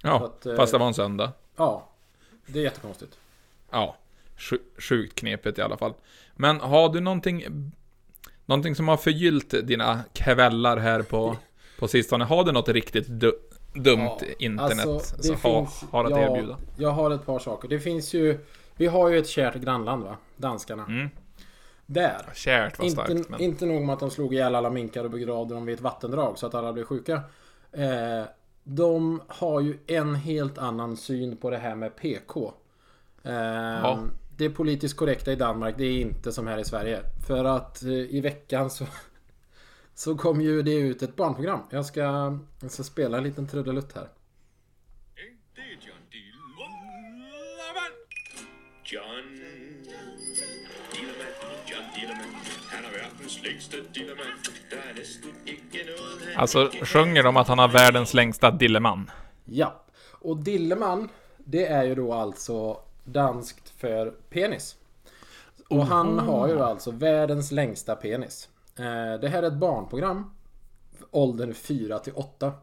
Ja, 0.01 0.25
att, 0.25 0.45
eh, 0.45 0.55
fast 0.55 0.71
det 0.71 0.77
var 0.77 0.87
en 0.87 0.93
söndag. 0.93 1.31
Ja, 1.55 1.89
det 2.47 2.59
är 2.59 2.63
jättekonstigt. 2.63 3.17
Ja, 3.71 3.95
sju- 4.37 4.63
sjukt 4.77 5.15
knepigt 5.15 5.57
i 5.57 5.61
alla 5.61 5.77
fall. 5.77 5.93
Men 6.35 6.59
har 6.59 6.89
du 6.89 6.99
någonting, 6.99 7.43
någonting 8.45 8.75
som 8.75 8.87
har 8.87 8.97
förgyllt 8.97 9.67
dina 9.67 9.99
kvällar 10.13 10.77
här 10.77 11.01
på, 11.01 11.37
på 11.79 11.87
sistone? 11.87 12.25
Har 12.25 12.43
du 12.43 12.51
något 12.51 12.69
riktigt 12.69 13.07
dumt 13.75 14.09
Ja, 14.19 14.25
internet 14.39 14.85
alltså, 14.87 15.15
det 15.17 15.23
så 15.23 15.33
ha, 15.33 15.65
finns- 15.65 15.91
har 15.91 16.05
att 16.05 16.11
ja, 16.11 16.19
erbjuda? 16.19 16.57
Jag 16.77 16.89
har 16.91 17.11
ett 17.11 17.25
par 17.25 17.39
saker. 17.39 17.67
Det 17.67 17.79
finns 17.79 18.13
ju... 18.13 18.39
Vi 18.77 18.87
har 18.87 19.09
ju 19.09 19.17
ett 19.19 19.27
kärt 19.27 19.55
grannland 19.55 20.03
va? 20.03 20.17
Danskarna. 20.37 20.85
Mm. 20.85 21.09
Där. 21.85 22.21
Kärt 22.33 22.79
var 22.79 22.87
starkt, 22.89 23.09
Inte, 23.09 23.31
men... 23.31 23.41
inte 23.41 23.65
nog 23.65 23.81
med 23.81 23.93
att 23.93 23.99
de 23.99 24.09
slog 24.11 24.33
ihjäl 24.33 24.55
alla 24.55 24.69
minkar 24.69 25.03
och 25.03 25.09
begravde 25.11 25.53
dem 25.53 25.65
vid 25.65 25.75
ett 25.75 25.81
vattendrag 25.81 26.37
så 26.37 26.47
att 26.47 26.55
alla 26.55 26.73
blev 26.73 26.83
sjuka. 26.83 27.13
Eh, 27.71 28.23
de 28.63 29.21
har 29.27 29.61
ju 29.61 29.77
en 29.87 30.15
helt 30.15 30.57
annan 30.57 30.97
syn 30.97 31.37
på 31.37 31.49
det 31.49 31.57
här 31.57 31.75
med 31.75 31.95
PK. 31.95 32.53
Eh, 33.23 33.97
Det 34.37 34.49
politiskt 34.49 34.97
korrekta 34.97 35.31
i 35.31 35.35
Danmark, 35.35 35.75
det 35.77 35.85
är 35.85 36.01
inte 36.01 36.31
som 36.31 36.47
här 36.47 36.57
i 36.57 36.65
Sverige. 36.65 36.99
För 37.27 37.45
att 37.45 37.83
eh, 37.83 37.89
i 37.91 38.21
veckan 38.21 38.69
så 38.69 38.85
Så 39.95 40.17
kom 40.17 40.41
ju 40.41 40.61
det 40.61 40.75
ut 40.75 41.01
ett 41.01 41.15
barnprogram. 41.15 41.59
Jag 41.69 41.85
ska, 41.85 42.01
jag 42.61 42.71
ska 42.71 42.83
spela 42.83 43.17
en 43.17 43.23
liten 43.23 43.47
trudelutt 43.47 43.95
här. 43.95 44.09
Det 45.55 45.61
är 45.61 45.77
John. 48.85 49.05
Han 52.69 52.83
världens 52.93 53.43
längsta 53.43 53.77
Alltså, 56.35 56.71
sjunger 56.81 57.23
de 57.23 57.37
att 57.37 57.47
han 57.47 57.59
har 57.59 57.67
världens 57.67 58.13
längsta 58.13 58.51
dilleman? 58.51 59.11
Ja. 59.45 59.83
Och 60.11 60.37
Dilleman, 60.37 61.09
det 61.37 61.65
är 61.65 61.83
ju 61.83 61.95
då 61.95 62.13
alltså 62.13 62.79
danskt 63.03 63.69
för 63.69 64.11
penis. 64.29 64.75
Och 65.69 65.85
han 65.85 66.19
har 66.19 66.47
ju 66.47 66.59
alltså 66.59 66.91
världens 66.91 67.51
längsta 67.51 67.95
penis. 67.95 68.49
Eh, 68.79 69.19
det 69.21 69.27
här 69.29 69.43
är 69.43 69.47
ett 69.47 69.53
barnprogram. 69.59 70.31
Åldern 71.11 71.53
4 71.53 71.99
till 71.99 72.13
8. 72.15 72.53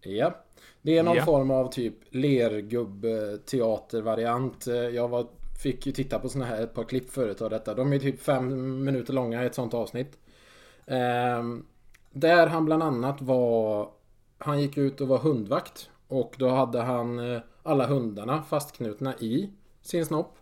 Ja. 0.00 0.34
Det 0.82 0.98
är 0.98 1.02
någon 1.02 1.16
Ja. 1.16 1.24
form 1.24 1.50
av 1.50 1.72
typ 1.72 1.94
lergubb-teatervariant. 2.10 4.66
Eh, 4.66 4.74
Jag 4.74 5.08
var, 5.08 5.26
fick 5.62 5.86
ju 5.86 5.92
titta 5.92 6.18
på 6.18 6.28
såna 6.28 6.44
här 6.44 6.62
ett 6.62 6.74
par 6.74 6.84
klipp 6.84 7.10
förut 7.10 7.42
av 7.42 7.50
detta. 7.50 7.74
De 7.74 7.92
är 7.92 7.98
typ 7.98 8.20
fem 8.22 8.84
minuter 8.84 9.12
långa 9.12 9.42
i 9.42 9.46
ett 9.46 9.54
sånt 9.54 9.74
avsnitt. 9.74 10.18
Ehm, 10.86 11.66
där 12.10 12.46
han 12.46 12.64
bland 12.64 12.82
annat 12.82 13.22
var 13.22 13.88
Han 14.38 14.60
gick 14.60 14.78
ut 14.78 15.00
och 15.00 15.08
var 15.08 15.18
hundvakt 15.18 15.90
Och 16.08 16.34
då 16.38 16.48
hade 16.48 16.80
han 16.80 17.18
eh, 17.34 17.40
alla 17.62 17.86
hundarna 17.86 18.42
fastknutna 18.42 19.14
i 19.18 19.50
sin 19.82 20.06
snopp 20.06 20.36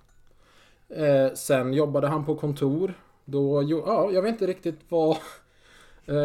Sen 1.34 1.74
jobbade 1.74 2.08
han 2.08 2.24
på 2.24 2.34
kontor 2.36 2.94
Då, 3.30 3.62
ja, 3.62 4.10
jag 4.12 4.22
vet 4.22 4.32
inte 4.32 4.46
riktigt 4.46 4.80
vad 4.88 5.10
eh, 6.06 6.16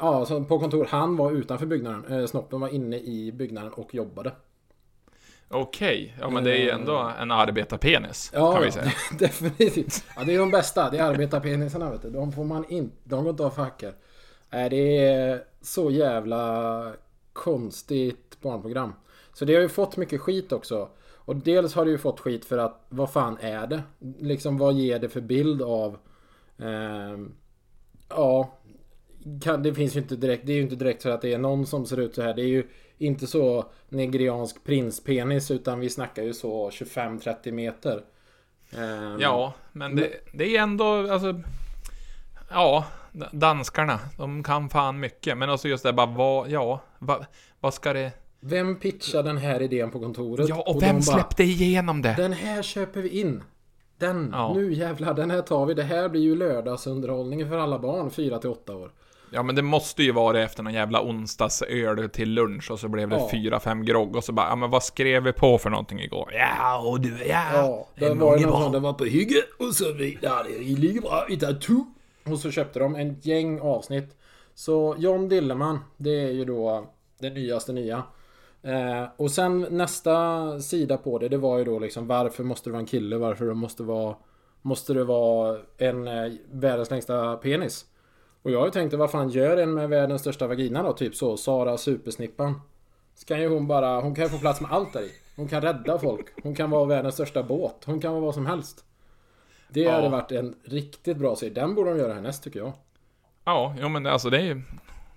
Ja, 0.00 0.26
på 0.48 0.58
kontor, 0.58 0.86
han 0.90 1.16
var 1.16 1.32
utanför 1.32 1.66
byggnaden 1.66 2.04
eh, 2.20 2.26
Snoppen 2.26 2.60
var 2.60 2.68
inne 2.68 2.98
i 2.98 3.32
byggnaden 3.32 3.72
och 3.72 3.94
jobbade 3.94 4.32
Okej, 5.48 6.16
ja 6.20 6.30
men 6.30 6.44
det 6.44 6.50
är 6.50 6.62
ju 6.62 6.70
ändå 6.70 7.10
en 7.20 7.30
arbetarpenis, 7.30 8.30
Ja, 8.34 8.52
kan 8.52 8.62
vi 8.62 8.72
säga. 8.72 8.92
definitivt. 9.18 10.04
Ja, 10.16 10.24
det 10.24 10.34
är 10.34 10.38
de 10.38 10.50
bästa. 10.50 10.90
Det 10.90 10.98
är 10.98 11.02
arbetarpenisarna 11.02 11.90
vet 11.90 12.02
du. 12.02 12.10
De 12.10 12.32
får 12.32 12.44
man 12.44 12.64
inte... 12.68 12.96
De 13.04 13.24
går 13.24 13.30
inte 13.30 13.44
av 13.44 13.50
för 13.50 13.62
hacker. 13.62 13.94
Nej, 14.50 14.70
det 14.70 15.06
är 15.06 15.44
så 15.60 15.90
jävla 15.90 16.92
konstigt 17.32 18.40
barnprogram. 18.40 18.92
Så 19.32 19.44
det 19.44 19.54
har 19.54 19.62
ju 19.62 19.68
fått 19.68 19.96
mycket 19.96 20.20
skit 20.20 20.52
också. 20.52 20.88
Och 21.14 21.36
dels 21.36 21.74
har 21.74 21.84
det 21.84 21.90
ju 21.90 21.98
fått 21.98 22.20
skit 22.20 22.44
för 22.44 22.58
att 22.58 22.86
vad 22.88 23.12
fan 23.12 23.38
är 23.40 23.66
det? 23.66 23.82
Liksom 24.20 24.58
vad 24.58 24.74
ger 24.74 24.98
det 24.98 25.08
för 25.08 25.20
bild 25.20 25.62
av... 25.62 25.98
ehm, 26.58 27.34
ja, 28.08 28.58
kan, 29.42 29.62
det 29.62 29.74
finns 29.74 29.96
ju 29.96 30.00
inte 30.00 30.16
direkt, 30.16 30.46
det 30.46 30.52
är 30.52 30.56
ju 30.56 30.62
inte 30.62 30.76
direkt 30.76 31.02
så 31.02 31.10
att 31.10 31.22
det 31.22 31.32
är 31.32 31.38
någon 31.38 31.66
som 31.66 31.86
ser 31.86 32.00
ut 32.00 32.14
så 32.14 32.22
här. 32.22 32.34
Det 32.34 32.42
är 32.42 32.48
ju 32.48 32.66
inte 32.98 33.26
så 33.26 33.64
nigeriansk 33.88 34.64
prinspenis 34.64 35.50
utan 35.50 35.80
vi 35.80 35.90
snackar 35.90 36.22
ju 36.22 36.34
så 36.34 36.70
25-30 36.70 37.52
meter. 37.52 38.02
Ehm, 38.76 39.20
Ja, 39.20 39.52
men 39.72 39.96
det, 39.96 40.10
det 40.32 40.56
är 40.56 40.62
ändå, 40.62 41.12
alltså... 41.12 41.40
Ja, 42.50 42.84
danskarna, 43.32 44.00
de 44.16 44.42
kan 44.42 44.68
fan 44.68 45.00
mycket. 45.00 45.38
Men 45.38 45.50
alltså 45.50 45.68
just 45.68 45.82
det 45.82 45.92
bara, 45.92 46.06
vad, 46.06 46.50
ja, 46.50 46.80
vad, 46.98 47.26
vad 47.60 47.74
ska 47.74 47.92
det... 47.92 48.12
Vem 48.40 48.76
pitchade 48.76 49.28
den 49.28 49.36
här 49.36 49.62
idén 49.62 49.90
på 49.90 50.00
kontoret? 50.00 50.48
Ja, 50.48 50.64
och 50.66 50.80
de 50.80 50.86
vem 50.86 50.96
bara, 50.96 51.02
släppte 51.02 51.42
igenom 51.42 52.02
det? 52.02 52.14
Den 52.16 52.32
här 52.32 52.62
köper 52.62 53.02
vi 53.02 53.08
in. 53.08 53.42
Den, 53.98 54.30
Ja. 54.32 54.52
nu 54.54 54.74
jävlar, 54.74 55.14
den 55.14 55.30
här 55.30 55.42
tar 55.42 55.66
vi. 55.66 55.74
Det 55.74 55.82
här 55.82 56.08
blir 56.08 56.20
ju 56.20 56.36
lördagsunderhållningen 56.36 57.48
för 57.48 57.56
alla 57.58 57.78
barn 57.78 58.10
4 58.10 58.38
till 58.38 58.50
8 58.50 58.74
år. 58.76 58.90
Ja, 59.32 59.42
men 59.42 59.54
det 59.54 59.62
måste 59.62 60.02
ju 60.02 60.12
vara 60.12 60.42
efter 60.42 60.62
någon 60.62 60.72
jävla 60.74 61.02
onsdagsöl 61.02 62.08
till 62.08 62.30
lunch 62.30 62.70
och 62.70 62.80
så 62.80 62.88
blev 62.88 63.08
det 63.08 63.16
Ja. 63.16 63.28
fyra, 63.32 63.60
fem 63.60 63.84
grogg 63.84 64.16
och 64.16 64.24
så 64.24 64.32
bara, 64.32 64.48
ja 64.48 64.56
men 64.56 64.70
vad 64.70 64.82
skrev 64.82 65.22
vi 65.22 65.32
på 65.32 65.58
för 65.58 65.70
någonting 65.70 66.00
igår? 66.00 66.32
Ja, 66.34 66.78
och 66.88 67.00
du, 67.00 67.16
ja. 67.26 67.44
Ja, 67.54 67.88
det 68.08 68.14
var 68.14 68.38
ju 68.38 68.46
någon 68.46 68.72
som 68.72 68.82
var 68.82 68.92
på 68.92 69.04
hygge 69.04 69.42
och 69.58 69.74
så 69.74 69.92
vidare. 69.92 70.46
Det 70.58 70.78
ligger 70.78 71.00
bra 71.00 71.26
i 71.30 71.36
tattoo. 71.36 71.86
Och 72.24 72.38
så 72.38 72.50
köpte 72.50 72.78
de 72.78 72.96
en 72.96 73.16
gäng 73.22 73.60
avsnitt. 73.60 74.16
Så 74.54 74.94
John 74.98 75.28
Dilleman, 75.28 75.78
det 75.96 76.20
är 76.20 76.30
ju 76.30 76.44
då 76.44 76.86
det 77.20 77.30
nyaste 77.30 77.72
nya. 77.72 78.02
Eh, 78.66 79.04
och 79.16 79.30
sen 79.30 79.66
nästa 79.70 80.60
sida 80.60 80.96
på 80.96 81.18
det, 81.18 81.28
det 81.28 81.36
var 81.38 81.58
ju 81.58 81.64
då 81.64 81.78
liksom 81.78 82.06
varför 82.06 82.44
måste 82.44 82.68
det 82.68 82.72
vara 82.72 82.80
en 82.80 82.86
kille? 82.86 83.16
Varför 83.16 83.46
det 83.46 83.54
måste 83.54 83.82
vara 83.82 84.16
Måste 84.62 84.94
det 84.94 85.04
vara 85.04 85.58
en 85.78 86.08
eh, 86.08 86.32
världens 86.50 86.90
längsta 86.90 87.36
penis? 87.36 87.84
Och 88.42 88.50
jag 88.50 88.58
har 88.58 88.66
ju 88.66 88.70
tänkt, 88.72 88.94
vad 88.94 89.10
fan 89.10 89.28
gör 89.28 89.56
en 89.56 89.74
med 89.74 89.88
världens 89.88 90.20
största 90.20 90.46
vagina 90.46 90.82
då? 90.82 90.92
Typ 90.92 91.14
så, 91.14 91.36
Sara 91.36 91.78
Supersnippan. 91.78 92.60
Så 93.14 93.26
kan 93.26 93.40
ju 93.40 93.48
hon 93.48 93.66
bara, 93.66 94.00
hon 94.00 94.14
kan 94.14 94.24
ju 94.24 94.30
få 94.30 94.38
plats 94.38 94.60
med 94.60 94.72
allt 94.72 94.92
där 94.92 95.00
i. 95.02 95.10
Hon 95.36 95.48
kan 95.48 95.62
rädda 95.62 95.98
folk. 95.98 96.26
Hon 96.42 96.54
kan 96.54 96.70
vara 96.70 96.84
världens 96.84 97.14
största 97.14 97.42
båt. 97.42 97.76
Hon 97.84 98.00
kan 98.00 98.12
vara 98.12 98.22
vad 98.22 98.34
som 98.34 98.46
helst. 98.46 98.84
Det 99.68 99.80
Ja. 99.80 99.92
hade 99.92 100.08
varit 100.08 100.32
en 100.32 100.54
riktigt 100.64 101.16
bra 101.16 101.36
serie. 101.36 101.52
Den 101.54 101.74
borde 101.74 101.90
de 101.90 101.98
göra 101.98 102.14
härnäst 102.14 102.44
tycker 102.44 102.58
jag. 102.60 102.72
Ja, 103.44 103.74
jo 103.80 103.88
men 103.88 104.06
alltså 104.06 104.30
det 104.30 104.36
är 104.38 104.42
ju... 104.44 104.62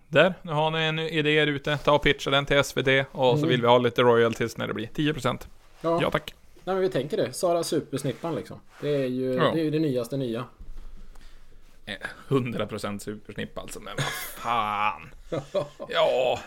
Där, 0.09 0.33
nu 0.41 0.51
har 0.51 0.71
ni 0.71 0.79
en 0.79 0.99
idé 0.99 1.41
ute. 1.41 1.77
Ta 1.77 1.91
och 1.91 2.03
pitcha 2.03 2.29
den 2.29 2.45
till 2.45 2.63
SVT 2.63 2.87
och 3.11 3.39
så 3.39 3.45
vill 3.45 3.61
vi 3.61 3.67
ha 3.67 3.77
lite 3.77 4.01
royalties 4.01 4.57
när 4.57 4.67
det 4.67 4.73
blir 4.73 4.87
10%. 4.87 5.39
Ja, 5.81 5.99
Ja 6.01 6.11
tack. 6.11 6.33
Nej, 6.63 6.75
men 6.75 6.81
vi 6.81 6.89
tänker 6.89 7.17
det. 7.17 7.33
Sara 7.33 7.63
Supersnippan 7.63 8.35
liksom. 8.35 8.59
Det 8.81 8.89
är 8.89 9.07
ju, 9.07 9.33
Ja. 9.33 9.51
det, 9.53 9.59
är 9.59 9.63
ju 9.63 9.69
det 9.71 9.79
nyaste 9.79 10.17
nya. 10.17 10.45
Eh, 11.85 11.93
100% 12.27 12.99
supersnipp 12.99 13.57
alltså, 13.57 13.79
men 13.79 13.93
vad 13.95 14.05
fan. 14.43 15.09
Ja. 15.89 16.39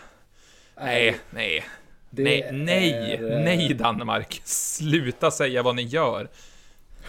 Nej, 0.75 1.17
nej. 1.29 1.65
Det 2.09 2.23
nej, 2.23 2.49
nej, 2.51 2.91
är, 2.91 3.31
eh, 3.31 3.43
nej 3.43 3.73
Danmark. 3.73 4.41
Sluta 4.43 5.31
säga 5.31 5.63
vad 5.63 5.75
ni 5.75 5.81
gör. 5.83 6.27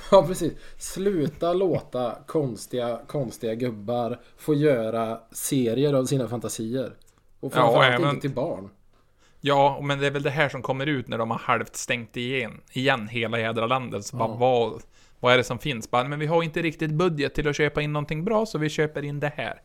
Ja, 0.11 0.27
precis. 0.27 0.53
Sluta 0.79 1.53
låta 1.53 2.17
konstiga, 2.27 3.01
konstiga 3.07 3.55
gubbar 3.55 4.21
få 4.37 4.55
göra 4.55 5.19
serier 5.33 5.93
av 5.95 6.05
sina 6.05 6.29
fantasier. 6.29 6.93
Och 7.41 7.53
Ja, 7.57 7.61
framförallt 7.61 7.95
även- 8.01 8.09
inte 8.11 8.21
till 8.21 8.35
barn. 8.35 8.69
Ja, 9.41 9.81
men 9.83 9.99
det 9.99 10.07
är 10.07 10.11
väl 10.11 10.23
det 10.23 10.31
här 10.31 10.49
som 10.49 10.63
kommer 10.63 10.87
ut 10.87 11.09
när 11.09 11.19
de 11.19 11.31
har 11.31 11.39
halvt 11.39 11.77
stängt 11.77 12.17
igen, 12.17 12.61
igen 12.73 13.09
hela 13.09 13.39
jädra 13.41 13.67
landet. 13.67 14.05
Så 14.07 14.17
bara, 14.17 14.29
Ja. 14.29 14.35
vad, 14.37 14.83
vad 15.21 15.33
är 15.33 15.37
det 15.37 15.45
som 15.45 15.59
finns? 15.59 15.91
Bara, 15.91 16.05
men 16.09 16.19
vi 16.19 16.27
har 16.27 16.43
inte 16.43 16.63
riktigt 16.63 16.91
budget 16.91 17.35
till 17.35 17.49
att 17.49 17.57
köpa 17.57 17.83
in 17.83 17.93
någonting 17.93 18.25
bra, 18.25 18.47
så 18.47 18.59
vi 18.59 18.69
köper 18.69 19.03
in 19.05 19.21
det 19.21 19.33
här. 19.37 19.61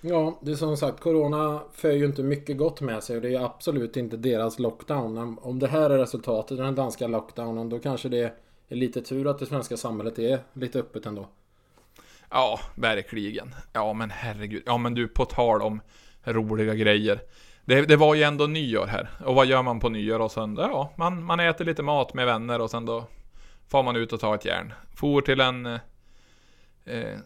Ja, 0.00 0.38
det 0.42 0.50
är 0.50 0.56
som 0.56 0.76
sagt, 0.76 1.00
Corona 1.00 1.60
för 1.72 1.90
ju 1.92 2.04
inte 2.06 2.22
mycket 2.22 2.58
gott 2.58 2.80
med 2.80 3.02
sig 3.02 3.16
och 3.16 3.22
det 3.22 3.34
är 3.34 3.44
absolut 3.44 3.96
inte 3.96 4.16
deras 4.16 4.58
lockdown. 4.58 5.18
Om- 5.18 5.38
Om 5.42 5.58
det 5.58 5.68
här 5.68 5.90
är 5.90 5.98
resultatet 5.98 6.58
av 6.58 6.64
den 6.64 6.74
danska 6.74 7.06
lockdownen 7.06 7.68
då 7.68 7.78
kanske 7.78 8.08
det 8.08 8.32
är 8.68 8.76
lite 8.76 9.02
tur 9.02 9.30
att 9.30 9.38
det 9.38 9.46
svenska 9.46 9.76
samhället 9.76 10.18
är 10.18 10.38
lite 10.52 10.78
öppet 10.78 11.06
ändå. 11.06 11.28
Ja, 12.30 12.60
verkligen. 12.74 13.54
Ja, 13.72 13.92
men 13.92 14.10
herregud. 14.10 14.62
Ja, 14.66 14.78
men 14.78 14.94
du, 14.94 15.08
på 15.08 15.24
tal 15.24 15.62
om 15.62 15.80
roliga 16.24 16.74
grejer. 16.74 17.20
Det, 17.64 17.82
det 17.82 17.96
var 17.96 18.14
ju 18.14 18.22
ändå 18.22 18.46
nyår 18.46 18.86
här. 18.86 19.08
Och 19.24 19.34
vad 19.34 19.46
gör 19.46 19.62
man 19.62 19.80
på 19.80 19.88
nyår 19.88 20.20
och 20.20 20.32
sen? 20.32 20.56
Ja, 20.56 20.92
man, 20.96 21.24
man 21.24 21.40
äter 21.40 21.64
lite 21.64 21.82
mat 21.82 22.14
med 22.14 22.26
vänner 22.26 22.60
och 22.60 22.70
sen 22.70 22.86
då 22.86 23.04
far 23.68 23.82
man 23.82 23.96
ut 23.96 24.12
och 24.12 24.20
tar 24.20 24.34
ett 24.34 24.44
järn. 24.44 24.72
For 24.94 25.20
till 25.20 25.40
en 25.40 25.66
eh, 25.66 25.80
eh, 26.84 27.18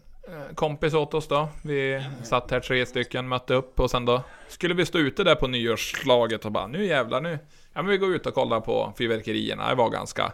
kompis 0.55 0.93
åt 0.93 1.13
oss 1.13 1.27
då. 1.27 1.49
Vi 1.63 2.05
satt 2.23 2.51
här 2.51 2.59
tre 2.59 2.85
stycken, 2.85 3.27
mötte 3.27 3.53
upp 3.53 3.79
och 3.79 3.91
sen 3.91 4.05
då 4.05 4.23
skulle 4.47 4.73
vi 4.73 4.85
stå 4.85 4.97
ute 4.99 5.23
där 5.23 5.35
på 5.35 5.47
nyårsslaget 5.47 6.45
och 6.45 6.51
bara 6.51 6.67
nu 6.67 6.85
jävlar 6.85 7.21
nu. 7.21 7.39
Ja 7.73 7.81
men 7.81 7.87
vi 7.87 7.97
går 7.97 8.15
ut 8.15 8.25
och 8.25 8.33
kollar 8.33 8.59
på 8.59 8.93
fyrverkerierna. 8.97 9.69
Det 9.69 9.75
var 9.75 9.89
ganska 9.89 10.33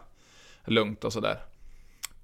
lugnt 0.65 1.03
och 1.03 1.13
sådär. 1.13 1.39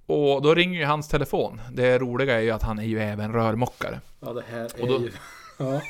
Och 0.05 0.41
då 0.41 0.55
ringer 0.55 0.79
ju 0.79 0.85
hans 0.85 1.07
telefon. 1.07 1.61
Det 1.71 1.99
roliga 1.99 2.35
är 2.37 2.41
ju 2.41 2.51
att 2.51 2.63
han 2.63 2.79
är 2.79 2.83
ju 2.83 2.99
även 3.01 3.33
rörmokare. 3.33 3.99
Ja, 4.19 4.33
det 4.33 4.43
här 4.51 4.59
är 4.59 4.81
Och 4.81 4.87
då- 4.87 4.99
ju... 5.01 5.11
Ja. 5.59 5.81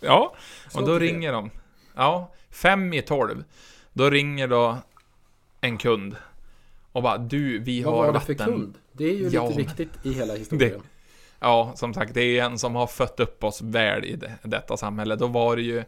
Ja, 0.00 0.34
och 0.74 0.86
då 0.86 0.98
det. 0.98 1.04
ringer 1.06 1.32
de. 1.32 1.50
Ja, 1.94 2.32
fem 2.50 2.92
i 2.92 3.02
tolv. 3.02 3.44
Då 3.92 4.10
ringer 4.10 4.48
då 4.48 4.76
en 5.60 5.78
kund. 5.78 6.16
Och 6.92 7.02
bara 7.02 7.18
du, 7.18 7.58
vi 7.58 7.82
Vad 7.82 7.94
har 7.94 8.06
var 8.06 8.12
det 8.12 8.20
för 8.20 8.34
vatten. 8.34 8.54
kund? 8.54 8.74
Det 8.92 9.04
är 9.04 9.14
ju 9.14 9.28
Ja, 9.28 9.46
lite 9.48 9.58
viktigt 9.62 9.90
i 10.02 10.12
hela 10.12 10.34
historien. 10.34 10.82
Ja, 11.40 11.72
som 11.76 11.94
sagt, 11.94 12.14
det 12.14 12.22
är 12.38 12.44
en 12.44 12.58
som 12.58 12.74
har 12.74 12.86
fött 12.86 13.20
upp 13.20 13.44
oss 13.44 13.62
väl 13.62 14.04
i 14.04 14.16
det, 14.16 14.32
detta 14.42 14.76
samhälle. 14.76 15.16
Då 15.16 15.26
var 15.26 15.56
det 15.56 15.62
ju 15.62 15.84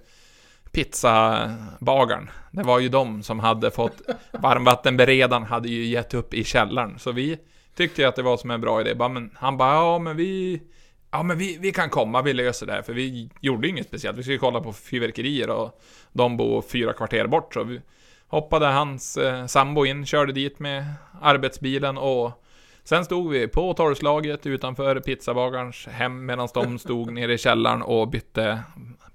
pizzabagaren. 0.74 2.30
Det 2.50 2.62
var 2.62 2.78
ju 2.78 2.88
de 2.88 3.22
som 3.22 3.40
hade 3.40 3.70
fått 3.70 4.02
varmvattenberedaren 4.32 5.42
hade 5.42 5.68
ju 5.68 5.84
gett 5.84 6.14
upp 6.14 6.34
i 6.34 6.44
källaren. 6.44 6.98
Så 6.98 7.12
vi 7.12 7.38
tyckte 7.76 8.02
ju 8.02 8.08
att 8.08 8.16
det 8.16 8.22
var 8.22 8.37
som 8.37 8.50
en 8.50 8.60
bra 8.60 8.80
idé. 8.80 8.94
Bara, 8.94 9.08
men, 9.08 9.30
han 9.34 9.56
bara, 9.56 9.74
ja 9.74 9.98
men 9.98 10.16
vi... 10.16 10.62
Ja 11.10 11.22
men 11.22 11.38
vi, 11.38 11.58
vi 11.60 11.72
kan 11.72 11.90
komma, 11.90 12.22
vi 12.22 12.32
löser 12.32 12.66
det 12.66 12.72
här. 12.72 12.82
För 12.82 12.92
vi 12.92 13.30
gjorde 13.40 13.68
inget 13.68 13.87
speciellt. 13.87 14.18
Vi 14.18 14.22
skulle 14.22 14.38
kolla 14.38 14.60
på 14.60 14.72
fyrverkerier 14.72 15.50
och 15.50 15.80
de 16.12 16.37
bor 16.37 16.62
fyra 16.62 16.92
kvarter 16.92 17.26
bort. 17.26 17.54
Så 17.54 17.64
vi 17.64 17.80
hoppade 18.26 18.66
hans 18.66 19.16
eh, 19.16 19.46
sambo 19.46 19.87
in, 19.87 20.06
körde 20.06 20.32
dit 20.32 20.58
med 20.58 20.84
arbetsbilen 21.20 21.98
och 21.98 22.44
Sen 22.87 23.04
stod 23.04 23.30
vi 23.30 23.48
på 23.48 23.74
torrslaget 23.74 24.46
utanför 24.46 25.00
pizzabagarens 25.00 25.87
hem 25.87 26.26
medan 26.26 26.48
de 26.54 26.78
stod 26.78 27.12
nere 27.12 27.32
i 27.32 27.38
källaren 27.38 27.82
och 27.82 28.08
bytte 28.08 28.62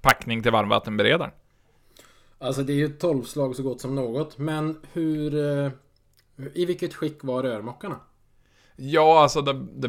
packning 0.00 0.42
till 0.42 0.52
varmvattenberedaren. 0.52 1.30
Alltså 2.42 2.62
det 2.62 2.72
är 2.72 2.76
ju 2.76 2.84
ett 2.84 3.00
tolvslag 3.00 3.56
så 3.56 3.62
gott 3.62 3.80
som 3.80 3.94
något. 3.94 4.38
Men 4.38 4.78
hur... 4.92 5.34
Eh, 5.34 5.70
I 6.54 6.64
vilket 6.64 6.94
skick 6.94 7.24
var 7.24 7.42
rörmokarna? 7.42 7.96
Ja, 8.76 9.22
alltså 9.22 9.42
det, 9.42 9.52
det, 9.52 9.88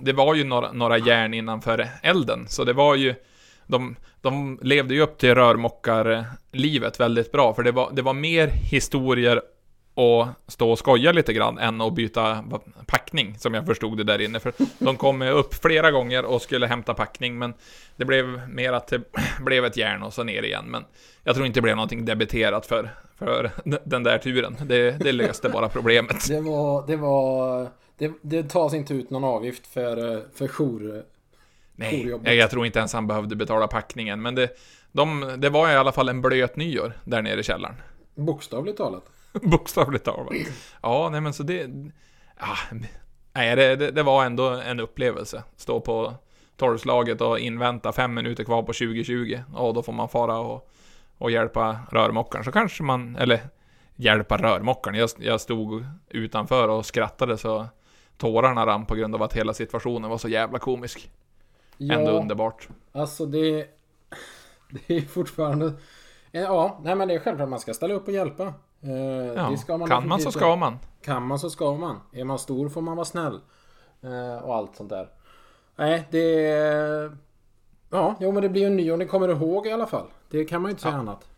det 0.00 0.12
var 0.12 0.34
ju 0.34 0.44
några, 0.44 0.72
några 0.72 0.98
järn 0.98 1.34
innanför 1.34 1.88
elden, 2.02 2.46
så 2.48 2.64
det 2.64 2.72
var 2.72 2.94
ju... 2.94 3.14
De, 3.66 3.96
de 4.20 4.58
levde 4.62 4.94
ju 4.94 5.00
upp 5.00 5.18
till 5.18 5.34
rörmokarlivet 5.34 7.00
väldigt 7.00 7.32
bra, 7.32 7.54
för 7.54 7.62
det 7.62 7.72
var, 7.72 7.90
det 7.92 8.02
var 8.02 8.14
mer 8.14 8.48
historier 8.48 9.42
och 9.98 10.26
stå 10.46 10.70
och 10.70 10.78
skoja 10.78 11.12
lite 11.12 11.32
grann 11.32 11.58
än 11.58 11.80
att 11.80 11.92
byta 11.92 12.44
packning, 12.86 13.38
som 13.38 13.54
jag 13.54 13.66
förstod 13.66 13.96
det 13.96 14.04
där 14.04 14.20
inne. 14.20 14.40
För 14.40 14.52
de 14.78 14.96
kom 14.96 15.22
upp 15.22 15.54
flera 15.54 15.90
gånger 15.90 16.24
och 16.24 16.42
skulle 16.42 16.66
hämta 16.66 16.94
packning, 16.94 17.38
men 17.38 17.54
det 17.96 18.04
blev 18.04 18.48
mer 18.48 18.72
att 18.72 18.86
det 18.86 19.00
blev 19.40 19.64
ett 19.64 19.76
järn 19.76 20.02
och 20.02 20.12
så 20.12 20.22
ner 20.22 20.42
igen. 20.42 20.64
Men 20.68 20.84
jag 21.24 21.34
tror 21.34 21.46
inte 21.46 21.56
det 21.56 21.62
blev 21.62 21.76
någonting 21.76 22.04
debiterat 22.04 22.66
för, 22.66 22.90
för 23.18 23.50
den 23.84 24.02
där 24.02 24.18
turen. 24.18 24.56
Det, 24.66 24.90
det 24.90 25.12
löste 25.12 25.48
bara 25.48 25.68
problemet. 25.68 26.28
Det 26.28 26.40
var... 26.40 26.86
Det 26.86 26.96
var... 26.96 27.68
Det, 27.98 28.12
det 28.22 28.42
tas 28.42 28.74
inte 28.74 28.94
ut 28.94 29.10
någon 29.10 29.24
avgift 29.24 29.66
för, 29.66 30.22
för 30.34 30.48
jour... 30.48 31.02
Nej, 31.76 32.08
jag, 32.24 32.34
jag 32.34 32.50
tror 32.50 32.66
inte 32.66 32.78
ens 32.78 32.92
han 32.92 33.06
behövde 33.06 33.36
betala 33.36 33.66
packningen, 33.66 34.22
men 34.22 34.34
det, 34.34 34.48
de, 34.92 35.34
det 35.38 35.48
var 35.48 35.70
i 35.70 35.76
alla 35.76 35.92
fall 35.92 36.08
en 36.08 36.22
blöt 36.22 36.56
nyår 36.56 36.92
där 37.04 37.22
nere 37.22 37.40
i 37.40 37.42
källaren. 37.42 37.74
Bokstavligt 38.14 38.78
talat. 38.78 39.04
Bokstavligt 39.42 40.04
talat. 40.04 40.32
Ja, 40.82 41.08
nej 41.12 41.20
men 41.20 41.32
så 41.32 41.42
det... 41.42 41.70
Ja, 42.40 42.56
nej, 43.32 43.56
det, 43.56 43.76
det, 43.76 43.90
det 43.90 44.02
var 44.02 44.24
ändå 44.24 44.48
en 44.48 44.80
upplevelse. 44.80 45.42
Stå 45.56 45.80
på 45.80 46.14
torrslaget 46.56 47.20
och 47.20 47.38
invänta 47.38 47.92
fem 47.92 48.14
minuter 48.14 48.44
kvar 48.44 48.62
på 48.62 48.72
2020. 48.72 49.40
Och 49.54 49.74
då 49.74 49.82
får 49.82 49.92
man 49.92 50.08
fara 50.08 50.38
och, 50.38 50.70
och 51.18 51.30
hjälpa 51.30 51.78
rörmokaren. 51.90 52.44
Så 52.44 52.52
kanske 52.52 52.82
man, 52.82 53.16
eller 53.16 53.40
hjälpa 53.96 54.36
rörmokaren. 54.36 54.98
Jag, 54.98 55.10
jag 55.18 55.40
stod 55.40 55.84
utanför 56.08 56.68
och 56.68 56.86
skrattade 56.86 57.38
så 57.38 57.66
tårarna 58.16 58.66
rann 58.66 58.86
på 58.86 58.94
grund 58.94 59.14
av 59.14 59.22
att 59.22 59.32
hela 59.32 59.54
situationen 59.54 60.10
var 60.10 60.18
så 60.18 60.28
jävla 60.28 60.58
komisk. 60.58 61.10
Ändå 61.78 62.10
underbart. 62.10 62.68
Alltså 62.92 63.26
det... 63.26 63.66
Det 64.70 64.96
är 64.96 65.00
fortfarande... 65.00 65.72
Ja, 66.30 66.80
nej 66.82 66.94
men 66.94 67.08
det 67.08 67.14
är 67.14 67.18
självklart 67.18 67.48
man 67.48 67.60
ska 67.60 67.74
ställa 67.74 67.94
upp 67.94 68.08
och 68.08 68.14
hjälpa. 68.14 68.54
Eh, 68.82 68.90
Ja, 69.36 69.56
man 69.78 69.88
kan 69.88 70.08
man 70.08 70.20
så 70.20 70.32
ska 70.32 70.56
man. 70.56 70.78
Kan 71.04 71.26
man 71.26 71.38
så 71.38 71.50
ska 71.50 71.74
man. 71.76 72.00
Är 72.12 72.24
man 72.24 72.38
stor 72.38 72.68
får 72.68 72.80
man 72.82 72.96
vara 72.96 73.04
snäll. 73.04 73.40
Eh, 74.02 74.44
och 74.44 74.54
allt 74.54 74.76
sånt 74.76 74.90
där. 74.90 75.08
Nej, 75.76 76.08
det... 76.10 77.12
Ja, 77.90 78.14
jo 78.20 78.32
men 78.32 78.42
det 78.42 78.48
blir 78.48 78.62
ju 78.62 78.66
en 78.66 78.76
ny 78.76 78.90
och 78.92 78.98
ni 78.98 79.06
kommer 79.06 79.28
ihåg 79.28 79.66
i 79.66 79.72
alla 79.72 79.86
fall. 79.86 80.06
Det 80.30 80.44
kan 80.44 80.62
man 80.62 80.68
ju 80.68 80.70
inte 80.70 80.82
säga 80.82 80.94
annat. 80.94 81.28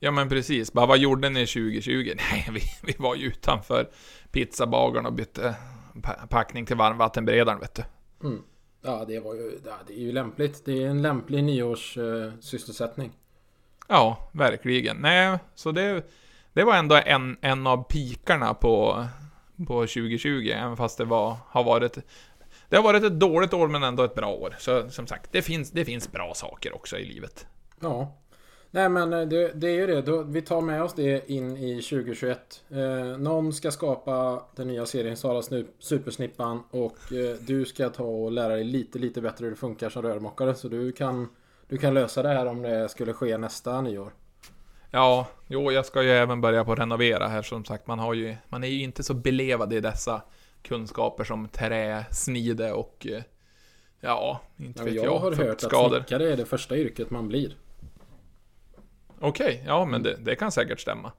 Ja 0.00 0.10
men 0.10 0.28
precis, 0.28 0.72
bara 0.72 0.86
vad 0.86 0.98
gjorde 0.98 1.28
ni 1.30 1.46
2020? 1.46 1.90
Nej, 2.16 2.48
vi, 2.52 2.60
vi 2.82 2.94
var 2.98 3.14
ju 3.14 3.26
utanför 3.26 3.88
pizzabagaren 4.30 5.06
och 5.06 5.12
bytte 5.12 5.54
pa- 6.02 6.26
packning 6.28 6.66
till 6.66 6.76
varmvattenberedaren 6.76 7.60
vet 7.60 7.74
du. 7.74 7.82
Mm. 8.28 8.42
Ja, 8.82 9.04
det 9.08 9.20
var 9.20 9.34
ju... 9.34 9.60
Ja, 9.66 9.72
det 9.86 9.92
är 9.94 9.98
ju 10.00 10.12
lämpligt. 10.12 10.64
Det 10.64 10.82
är 10.82 10.88
en 10.88 11.02
lämplig 11.02 11.44
nyårssysselsättning. 11.44 12.34
Eh, 12.34 12.40
sysselsättning. 12.40 13.12
Ja, 13.88 14.28
verkligen. 14.32 14.96
Nej, 14.96 15.38
så 15.54 15.72
det, 15.72 16.02
det 16.58 16.64
var 16.64 16.74
ändå 16.74 17.00
en, 17.06 17.36
en 17.40 17.66
av 17.66 17.82
pikarna 17.82 18.54
på, 18.54 19.06
på 19.66 19.80
2020, 19.80 20.52
även 20.54 20.76
fast 20.76 20.98
det 20.98 21.04
var, 21.04 21.36
har 21.46 21.64
varit 21.64 21.98
det 22.68 22.76
har 22.76 22.82
varit 22.82 23.04
ett 23.04 23.20
dåligt 23.20 23.54
år 23.54 23.68
men 23.68 23.82
ändå 23.82 24.02
ett 24.02 24.14
bra 24.14 24.34
år. 24.34 24.56
Så 24.58 24.90
som 24.90 25.06
sagt, 25.06 25.32
det 25.32 25.42
finns, 25.42 25.70
det 25.70 25.84
finns 25.84 26.12
bra 26.12 26.32
saker 26.34 26.74
också 26.74 26.98
i 26.98 27.04
livet. 27.04 27.46
Ja. 27.80 28.16
Nej 28.70 28.88
men 28.88 29.12
eh, 29.12 29.20
det, 29.20 29.52
det 29.54 29.68
är 29.68 29.74
ju 29.74 29.86
det. 29.86 30.02
Då, 30.02 30.22
vi 30.22 30.42
tar 30.42 30.60
med 30.60 30.82
oss 30.82 30.94
det 30.94 31.30
in 31.30 31.56
i 31.56 31.82
2021. 31.82 32.64
Eh, 32.70 33.18
någon 33.18 33.52
ska 33.52 33.70
skapa 33.70 34.42
den 34.56 34.68
nya 34.68 34.86
serien 34.86 35.16
Sara 35.16 35.42
Supersnippan 35.78 36.62
och 36.70 37.12
eh, 37.12 37.36
du 37.40 37.64
ska 37.64 37.88
ta 37.88 38.04
och 38.04 38.32
lära 38.32 38.54
dig 38.54 38.64
lite, 38.64 38.98
lite 38.98 39.20
bättre 39.20 39.44
hur 39.44 39.50
det 39.50 39.56
funkar 39.56 39.90
som 39.90 40.02
rörmokare. 40.02 40.54
Så 40.54 40.68
du 40.68 40.92
kan, 40.92 41.28
du 41.68 41.78
kan 41.78 41.94
lösa 41.94 42.22
det 42.22 42.28
här 42.28 42.46
om 42.46 42.62
det 42.62 42.88
skulle 42.88 43.12
ske 43.12 43.38
nästa 43.38 43.80
nyår. 43.80 44.12
Ja, 44.90 45.26
jo, 45.46 45.72
jag 45.72 45.86
ska 45.86 46.02
ju 46.02 46.10
även 46.10 46.40
börja 46.40 46.64
på 46.64 46.72
att 46.72 46.78
renovera 46.78 47.28
här 47.28 47.42
som 47.42 47.64
sagt. 47.64 47.86
Man, 47.86 47.98
har 47.98 48.14
ju, 48.14 48.36
man 48.48 48.64
är 48.64 48.68
ju 48.68 48.82
inte 48.82 49.02
så 49.02 49.14
belevad 49.14 49.72
i 49.72 49.80
dessa 49.80 50.22
kunskaper 50.62 51.24
som 51.24 51.48
träsnide 51.48 52.72
och 52.72 53.06
eh, 53.10 53.22
ja, 54.00 54.40
inte 54.56 54.80
Ja, 54.80 54.84
vet 54.84 54.94
jag, 54.94 55.04
jag, 55.04 55.18
har 55.18 55.32
hört 55.32 55.64
att 55.64 55.90
snickare 55.90 56.32
är 56.32 56.36
det 56.36 56.44
första 56.44 56.76
yrket 56.76 57.10
man 57.10 57.28
blir. 57.28 57.56
Okej, 59.20 59.62
ja 59.66 59.84
men 59.84 60.02
det, 60.02 60.16
det 60.20 60.36
kan 60.36 60.52
säkert 60.52 60.80
stämma. 60.80 61.12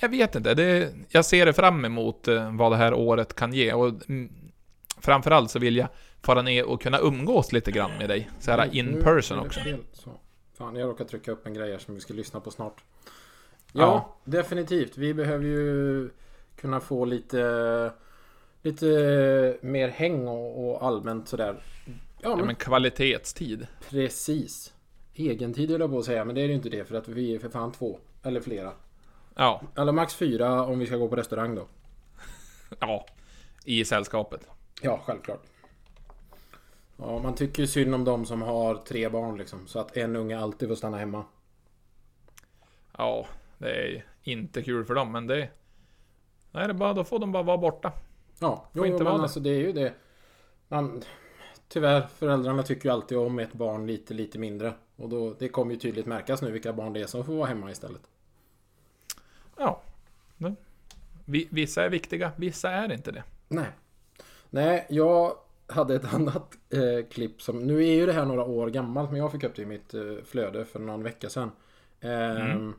Jag 0.00 0.08
vet 0.08 0.34
inte, 0.34 0.54
det, 0.54 0.94
jag 1.08 1.24
ser 1.24 1.46
det 1.46 1.52
fram 1.52 1.84
emot 1.84 2.28
eh, 2.28 2.56
vad 2.56 2.72
det 2.72 2.76
här 2.76 2.94
året 2.94 3.34
kan 3.34 3.52
ge 3.52 3.72
och 3.72 3.88
mm, 4.08 4.32
framförallt 5.00 5.50
så 5.50 5.58
vill 5.58 5.76
jag 5.76 5.88
fara 6.22 6.42
ner 6.42 6.64
och 6.64 6.82
kunna 6.82 6.98
umgås 6.98 7.52
lite 7.52 7.70
grann 7.70 7.90
med 7.98 8.08
dig. 8.08 8.30
Så 8.40 8.50
här 8.50 8.66
Nu- 8.66 8.78
in 8.78 9.02
person 9.02 9.38
också. 9.38 9.60
Fan, 10.58 10.76
jag 10.76 10.88
råkar 10.88 11.04
trycka 11.04 11.32
upp 11.32 11.46
en 11.46 11.54
grej 11.54 11.70
här 11.72 11.78
som 11.78 11.94
vi 11.94 12.00
ska 12.00 12.14
lyssna 12.14 12.40
på 12.40 12.50
snart. 12.50 12.84
Ja, 13.72 13.82
Ja. 13.82 14.16
definitivt. 14.24 14.96
Vi 14.98 15.14
behöver 15.14 15.44
ju 15.44 16.10
kunna 16.56 16.80
få 16.80 17.04
lite 17.04 17.92
Lite 18.62 19.58
mer 19.62 19.88
häng 19.88 20.28
och, 20.28 20.68
och 20.70 20.84
allmänt 20.86 21.28
sådär. 21.28 21.62
Ja, 21.86 21.92
Ja 22.20 22.36
men 22.36 22.46
men 22.46 22.54
kvalitetstid. 22.54 23.66
precis. 23.88 24.72
Egentid 25.14 25.70
höll 25.70 25.80
jag 25.80 25.90
på 25.90 25.98
att 25.98 26.04
säga, 26.04 26.24
men 26.24 26.34
det 26.34 26.40
är 26.40 26.46
ju 26.48 26.54
inte 26.54 26.68
det 26.68 26.84
för 26.84 26.94
att 26.94 27.08
vi 27.08 27.34
är 27.34 27.38
för 27.38 27.48
fan 27.48 27.72
två. 27.72 27.98
Eller 28.22 28.40
flera. 28.40 28.72
Ja, 29.34 29.62
Eller 29.76 29.92
max 29.92 30.14
fyra 30.14 30.64
om 30.64 30.78
vi 30.78 30.86
ska 30.86 30.96
gå 30.96 31.08
på 31.08 31.16
restaurang 31.16 31.54
då. 31.54 31.66
ja. 32.80 33.06
I 33.64 33.84
sällskapet. 33.84 34.48
Ja, 34.82 35.00
självklart. 35.06 35.42
Ja, 37.00 37.18
man 37.18 37.34
tycker 37.34 37.62
ju 37.62 37.66
synd 37.66 37.94
om 37.94 38.04
de 38.04 38.26
som 38.26 38.42
har 38.42 38.74
tre 38.74 39.08
barn 39.08 39.38
liksom. 39.38 39.66
Så 39.66 39.78
att 39.78 39.96
en 39.96 40.16
unge 40.16 40.38
alltid 40.38 40.68
får 40.68 40.76
stanna 40.76 40.98
hemma. 40.98 41.24
Ja, 42.96 43.26
det 43.58 43.70
är 43.70 44.04
inte 44.22 44.62
kul 44.62 44.84
för 44.84 44.94
dem, 44.94 45.12
men 45.12 45.26
det... 45.26 45.48
Nej, 46.50 46.66
det 46.66 46.72
är 46.72 46.72
bara, 46.72 46.92
då 46.92 47.04
får 47.04 47.18
de 47.18 47.32
bara 47.32 47.42
vara 47.42 47.58
borta. 47.58 47.92
Ja, 48.38 48.68
jo, 48.72 48.86
inte 48.86 49.04
men 49.04 49.20
alltså 49.20 49.40
det 49.40 49.50
är 49.50 49.60
ju 49.60 49.72
det. 49.72 49.94
Man, 50.68 51.02
tyvärr, 51.68 52.00
föräldrarna 52.00 52.62
tycker 52.62 52.88
ju 52.88 52.92
alltid 52.92 53.18
om 53.18 53.38
ett 53.38 53.52
barn 53.52 53.86
lite, 53.86 54.14
lite 54.14 54.38
mindre. 54.38 54.74
Och 54.96 55.08
då, 55.08 55.34
det 55.38 55.48
kommer 55.48 55.72
ju 55.72 55.78
tydligt 55.78 56.06
märkas 56.06 56.42
nu 56.42 56.50
vilka 56.50 56.72
barn 56.72 56.92
det 56.92 57.00
är 57.00 57.06
som 57.06 57.24
får 57.24 57.34
vara 57.34 57.46
hemma 57.46 57.70
istället. 57.70 58.02
Ja. 59.56 59.82
Vissa 61.24 61.84
är 61.84 61.90
viktiga, 61.90 62.32
vissa 62.36 62.70
är 62.70 62.92
inte 62.92 63.12
det. 63.12 63.24
Nej. 63.48 63.68
Nej, 64.50 64.86
jag 64.88 65.36
hade 65.68 65.94
ett 65.94 66.14
annat 66.14 66.58
eh, 66.70 67.06
klipp 67.10 67.42
som... 67.42 67.58
Nu 67.58 67.84
är 67.86 67.92
ju 67.94 68.06
det 68.06 68.12
här 68.12 68.24
några 68.24 68.44
år 68.44 68.68
gammalt, 68.70 69.10
men 69.10 69.20
jag 69.20 69.32
fick 69.32 69.44
upp 69.44 69.56
det 69.56 69.62
i 69.62 69.66
mitt 69.66 69.94
eh, 69.94 70.00
flöde 70.24 70.64
för 70.64 70.78
någon 70.78 71.02
vecka 71.02 71.28
sedan. 71.30 71.50
Ehm, 72.00 72.74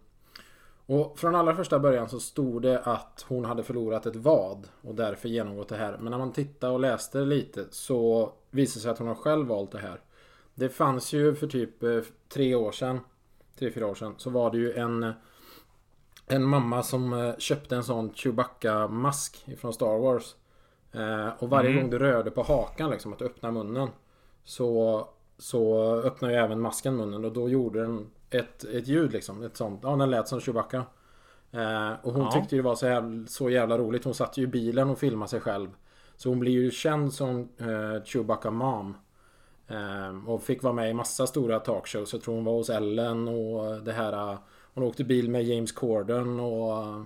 Och 0.86 1.19
från 1.19 1.36
allra 1.36 1.56
första 1.56 1.80
början 1.80 2.10
så 2.10 2.19
stod 2.19 2.62
det 2.62 2.80
att 2.80 3.25
hon 3.28 3.45
hade 3.45 3.63
förlorat 3.63 4.06
ett 4.06 4.15
vad 4.15 4.67
och 4.82 4.95
därför 4.95 5.30
genomgått 5.30 5.69
det 5.69 5.78
här. 5.78 5.97
Men 5.97 6.12
när 6.12 6.17
man 6.17 6.34
tittade 6.34 6.73
och 6.73 6.80
läste 6.80 7.19
lite 7.19 7.65
så 7.71 8.32
visade 8.52 8.80
det 8.80 8.82
sig 8.82 8.91
att 8.91 8.99
hon 8.99 9.08
har 9.08 9.15
själv 9.15 9.47
valt 9.47 9.71
det 9.71 9.80
här. 9.80 10.02
Det 10.56 10.69
fanns 10.69 11.13
ju 11.13 11.36
för 11.36 11.47
typ 11.47 11.84
eh, 11.84 11.99
tre 12.30 12.56
år 12.56 12.71
sedan, 12.71 12.99
tre, 13.60 13.71
fyra 13.71 13.88
år 13.88 13.95
sedan, 13.95 14.13
så 14.17 14.30
var 14.30 14.52
det 14.52 14.58
ju 14.58 14.73
en 14.73 15.13
en 16.28 16.43
mamma 16.43 16.84
som 16.84 17.13
eh, 17.13 17.38
köpte 17.38 17.75
en 17.75 17.84
sån 17.84 18.13
Chewbacca-mask 18.13 19.43
ifrån 19.47 19.73
Star 19.73 19.97
Wars. 19.99 20.36
Eh, 20.91 21.30
och 21.39 21.49
varje 21.49 21.69
Mm. 21.69 21.82
gång 21.82 21.89
du 21.91 21.99
rörde 21.99 22.32
på 22.32 22.43
hakan 22.43 22.89
liksom, 22.89 23.13
att 23.13 23.21
öppna 23.21 23.52
munnen. 23.52 23.89
Så, 24.43 25.08
så 25.38 25.93
öppnade 25.95 26.34
ju 26.34 26.39
även 26.39 26.62
masken 26.62 26.95
munnen 26.95 27.25
och 27.25 27.32
då 27.34 27.49
gjorde 27.49 27.82
den 27.82 28.08
ett, 28.30 28.63
ett 28.63 28.88
ljud 28.88 29.12
liksom. 29.13 29.43
Ett 29.43 29.58
sånt, 29.58 29.80
ja 29.84 29.95
den 29.95 30.10
lät 30.10 30.28
som 30.28 30.39
Chewbacca. 30.41 30.78
Eh, 31.52 31.91
och 32.02 32.13
hon 32.13 32.21
Ja. 32.23 32.32
tyckte 32.32 32.56
det 32.56 32.62
var 32.62 32.75
så 32.75 32.86
jävla, 32.86 33.28
så 33.28 33.49
jävla 33.49 33.78
roligt. 33.78 34.04
Hon 34.04 34.13
satt 34.13 34.38
ju 34.38 34.43
i 34.43 34.47
bilen 34.47 34.89
och 34.89 34.97
filmade 34.99 35.30
sig 35.30 35.39
själv. 35.39 35.69
Så 36.15 36.30
hon 36.30 36.39
blir 36.39 36.52
ju 36.52 36.71
känd 36.71 37.13
som 37.13 37.49
eh, 37.58 38.04
Chewbacca 38.06 38.52
Mom. 38.52 38.97
Eh, 39.67 40.30
och 40.30 40.43
fick 40.43 40.63
vara 40.63 40.73
med 40.73 40.89
i 40.89 40.93
massa 40.93 41.28
stora 41.28 41.60
talkshows. 41.60 42.13
Jag 42.13 42.21
tror 42.21 42.36
hon 42.36 42.43
var 42.43 42.54
hos 42.54 42.69
Ellen 42.69 43.28
och 43.28 43.82
det 43.84 43.91
här... 43.91 44.32
eh, 44.32 44.38
Hon 44.73 44.84
åkte 44.84 45.04
bil 45.04 45.30
med 45.30 45.43
James 45.43 45.71
Corden 45.71 46.39
och... 46.39 47.06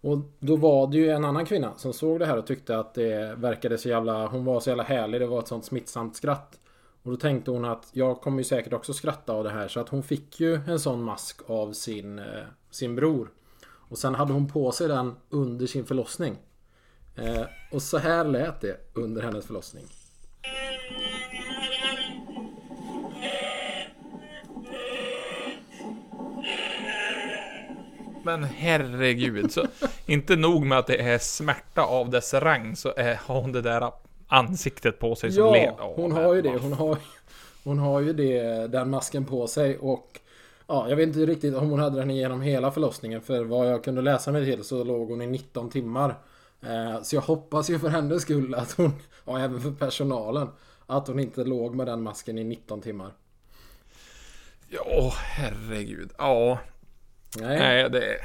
Och 0.00 0.18
då 0.38 0.56
var 0.56 0.86
det 0.86 0.96
ju 0.96 1.10
en 1.10 1.24
annan 1.24 1.46
kvinna 1.46 1.76
som 1.76 1.92
såg 1.92 2.18
det 2.18 2.26
här 2.26 2.36
och 2.36 2.46
tyckte 2.46 2.78
att 2.78 2.94
det 2.94 3.34
verkade 3.36 3.78
så 3.78 3.88
jävla... 3.88 4.26
Hon 4.26 4.44
var 4.44 4.60
så 4.60 4.70
jävla 4.70 4.82
härlig. 4.82 5.20
Det 5.20 5.26
var 5.26 5.38
ett 5.38 5.48
sånt 5.48 5.64
smittsamt 5.64 6.16
skratt. 6.16 6.58
Och 7.02 7.10
då 7.10 7.16
tänkte 7.16 7.50
hon 7.50 7.64
att 7.64 7.88
jag 7.92 8.20
kommer 8.20 8.38
ju 8.38 8.44
säkert 8.44 8.72
också 8.72 8.92
skratta 8.92 9.32
av 9.32 9.44
det 9.44 9.50
här. 9.50 9.68
Så 9.68 9.80
att 9.80 9.88
hon 9.88 10.02
fick 10.02 10.40
ju 10.40 10.54
en 10.54 10.80
sån 10.80 11.02
mask 11.02 11.40
av 11.46 11.72
sin, 11.72 12.18
eh, 12.18 12.24
sin 12.70 12.94
bror. 12.94 13.30
Och 13.64 13.98
sen 13.98 14.14
hade 14.14 14.32
hon 14.32 14.48
på 14.48 14.72
sig 14.72 14.88
den 14.88 15.14
under 15.30 15.66
sin 15.66 15.84
förlossning. 15.84 16.36
Eh, 17.16 17.42
och 17.72 17.82
så 17.82 17.98
här 17.98 18.24
lät 18.24 18.60
det 18.60 18.76
under 18.94 19.22
hennes 19.22 19.46
förlossning. 19.46 19.84
Men 28.22 28.44
herregud, 28.44 29.52
så 29.52 29.66
inte 30.06 30.36
nog 30.36 30.66
med 30.66 30.78
att 30.78 30.86
det 30.86 31.00
är 31.02 31.18
smärta 31.18 31.82
av 31.82 32.10
dess 32.10 32.34
rang, 32.34 32.76
så 32.76 32.92
är, 32.96 33.14
har 33.14 33.40
hon 33.40 33.52
det 33.52 33.62
där 33.62 33.92
ansiktet 34.28 34.98
på 34.98 35.14
sig 35.14 35.32
som 35.32 35.44
Ja, 35.44 35.52
ler. 35.52 35.74
Åh, 35.80 35.92
hon 35.96 36.12
har 36.12 36.34
ju 36.34 36.42
det. 36.42 36.58
Hon 36.58 36.72
har, 36.72 36.98
hon 37.64 37.78
har 37.78 38.00
ju 38.00 38.12
det, 38.12 38.66
den 38.66 38.90
masken 38.90 39.24
på 39.24 39.46
sig 39.46 39.78
och 39.78 40.20
Ja, 40.66 40.88
jag 40.88 40.96
vet 40.96 41.06
inte 41.06 41.26
riktigt 41.26 41.54
om 41.54 41.70
hon 41.70 41.78
hade 41.80 41.98
den 41.98 42.10
igenom 42.10 42.40
hela 42.40 42.70
förlossningen 42.70 43.20
för 43.20 43.44
vad 43.44 43.72
jag 43.72 43.84
kunde 43.84 44.02
läsa 44.02 44.32
mig 44.32 44.44
till 44.44 44.64
så 44.64 44.84
låg 44.84 45.10
hon 45.10 45.22
i 45.22 45.26
19 45.26 45.70
timmar. 45.70 46.14
Eh, 46.62 47.02
så 47.02 47.16
jag 47.16 47.22
hoppas 47.22 47.70
ju 47.70 47.78
för 47.78 47.88
hennes 47.88 48.22
skull 48.22 48.54
att 48.54 48.72
hon, 48.72 48.92
och 49.24 49.40
även 49.40 49.60
för 49.60 49.70
personalen, 49.70 50.48
att 50.86 51.08
hon 51.08 51.18
inte 51.20 51.44
låg 51.44 51.74
med 51.74 51.86
den 51.86 52.02
masken 52.02 52.38
i 52.38 52.44
19 52.44 52.80
timmar. 52.80 53.10
Ja, 54.68 55.12
herregud. 55.16 56.10
Ja, 56.18 56.58
Nej. 57.38 57.58
nej, 57.58 57.90
det. 57.90 58.16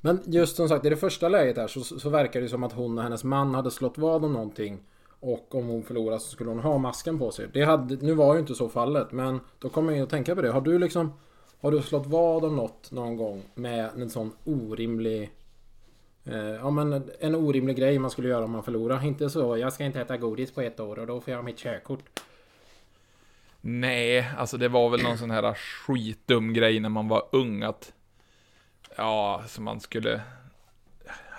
Men 0.00 0.20
just 0.24 0.56
som 0.56 0.68
sagt, 0.68 0.84
i 0.84 0.90
det 0.90 0.96
första 0.96 1.28
läget 1.28 1.56
här 1.56 1.66
så, 1.66 1.80
så 1.80 2.08
verkar 2.08 2.40
det 2.40 2.48
som 2.48 2.64
att 2.64 2.72
hon 2.72 2.98
och 2.98 3.04
hennes 3.04 3.24
man 3.24 3.54
hade 3.54 3.70
slått 3.70 3.98
vad 3.98 4.24
om 4.24 4.32
någonting. 4.32 4.78
Och 5.20 5.54
om 5.54 5.66
hon 5.66 5.82
förlorar 5.82 6.18
så 6.18 6.30
skulle 6.30 6.50
hon 6.50 6.58
ha 6.58 6.78
masken 6.78 7.18
på 7.18 7.30
sig. 7.30 7.48
Det 7.52 7.62
hade, 7.62 7.96
nu 7.96 8.14
var 8.14 8.34
ju 8.34 8.40
inte 8.40 8.54
så 8.54 8.68
fallet, 8.68 9.12
men 9.12 9.40
då 9.58 9.68
kommer 9.68 9.92
jag 9.92 10.02
att 10.02 10.10
tänka 10.10 10.34
på 10.34 10.42
det. 10.42 10.50
Har 10.50 10.60
du 10.60 10.78
liksom 10.78 11.12
Har 11.60 11.70
du 11.70 11.82
slått 11.82 12.06
vad 12.06 12.44
om 12.44 12.56
något 12.56 12.90
någon 12.90 13.16
gång 13.16 13.42
med 13.54 13.90
en 13.96 14.10
sån 14.10 14.32
orimlig 14.44 15.30
eh, 16.24 16.38
Ja 16.38 16.70
men 16.70 17.10
en 17.20 17.34
orimlig 17.34 17.76
grej 17.76 17.98
man 17.98 18.10
skulle 18.10 18.28
göra 18.28 18.44
om 18.44 18.50
man 18.50 18.62
förlorar. 18.62 19.04
Inte 19.04 19.30
så, 19.30 19.56
jag 19.56 19.72
ska 19.72 19.84
inte 19.84 20.00
äta 20.00 20.16
godis 20.16 20.52
på 20.52 20.60
ett 20.60 20.80
år 20.80 20.98
och 20.98 21.06
då 21.06 21.20
får 21.20 21.32
jag 21.32 21.44
mitt 21.44 21.58
körkort. 21.58 22.20
Nej, 23.60 24.30
alltså 24.38 24.56
det 24.56 24.68
var 24.68 24.90
väl 24.90 25.02
någon 25.02 25.18
sån 25.18 25.30
här 25.30 25.54
skitdum 25.54 26.52
grej 26.52 26.80
när 26.80 26.88
man 26.88 27.08
var 27.08 27.22
ung 27.32 27.62
att... 27.62 27.92
Ja, 28.96 29.42
så 29.48 29.62
man 29.62 29.80
skulle... 29.80 30.20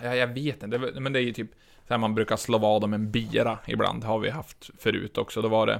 Ja, 0.03 0.15
jag 0.15 0.27
vet 0.27 0.63
inte, 0.63 0.77
det, 0.77 0.99
men 0.99 1.13
det 1.13 1.19
är 1.19 1.23
ju 1.23 1.33
typ... 1.33 1.51
Så 1.87 1.93
här 1.93 1.97
man 1.97 2.15
brukar 2.15 2.37
slå 2.37 2.57
vad 2.57 2.83
om 2.83 2.93
en 2.93 3.11
bira 3.11 3.59
ibland, 3.67 4.03
har 4.03 4.19
vi 4.19 4.29
haft 4.29 4.69
förut 4.79 5.17
också. 5.17 5.41
Då 5.41 5.47
var 5.47 5.67
det 5.67 5.79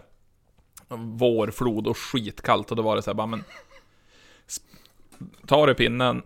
vårflod 0.98 1.88
och 1.88 1.98
skitkallt 1.98 2.72
och 2.72 2.78
då 2.78 2.84
var 2.84 2.96
det 2.96 3.02
så 3.02 3.10
här 3.10 3.16
bara, 3.16 3.28
men... 3.28 3.44
tar 5.48 5.68
du 5.68 5.74
pinnen, 5.74 6.24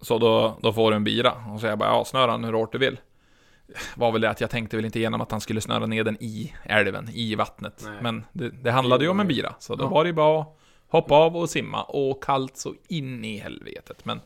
så 0.00 0.18
då, 0.18 0.58
då 0.62 0.72
får 0.72 0.90
du 0.90 0.96
en 0.96 1.04
bira. 1.04 1.32
Och 1.54 1.60
så 1.60 1.66
jag 1.66 1.78
bara, 1.78 1.88
ja 1.88 2.04
snöra 2.04 2.32
den 2.32 2.44
hur 2.44 2.52
hårt 2.52 2.72
du 2.72 2.78
vill. 2.78 3.00
Var 3.96 4.12
väl 4.12 4.20
det 4.20 4.30
att 4.30 4.40
jag 4.40 4.50
tänkte 4.50 4.76
väl 4.76 4.84
inte 4.84 4.98
igenom 4.98 5.20
att 5.20 5.30
han 5.30 5.40
skulle 5.40 5.60
snöra 5.60 5.86
ner 5.86 6.04
den 6.04 6.16
i 6.20 6.54
älven, 6.62 7.08
i 7.12 7.34
vattnet. 7.34 7.82
Nej. 7.84 7.98
Men 8.02 8.24
det, 8.32 8.50
det 8.50 8.70
handlade 8.70 9.04
ju 9.04 9.10
om 9.10 9.20
en 9.20 9.28
bira, 9.28 9.54
så 9.58 9.74
då 9.74 9.84
Ja. 9.84 9.88
var 9.88 10.04
det 10.04 10.08
ju 10.08 10.14
bara 10.14 10.40
att 10.40 10.58
hoppa 10.88 11.14
av 11.14 11.36
och 11.36 11.50
simma. 11.50 11.82
Och 11.82 12.22
kallt 12.22 12.56
så 12.56 12.74
in 12.88 13.24
i 13.24 13.38
helvetet. 13.38 14.04
Men 14.04 14.20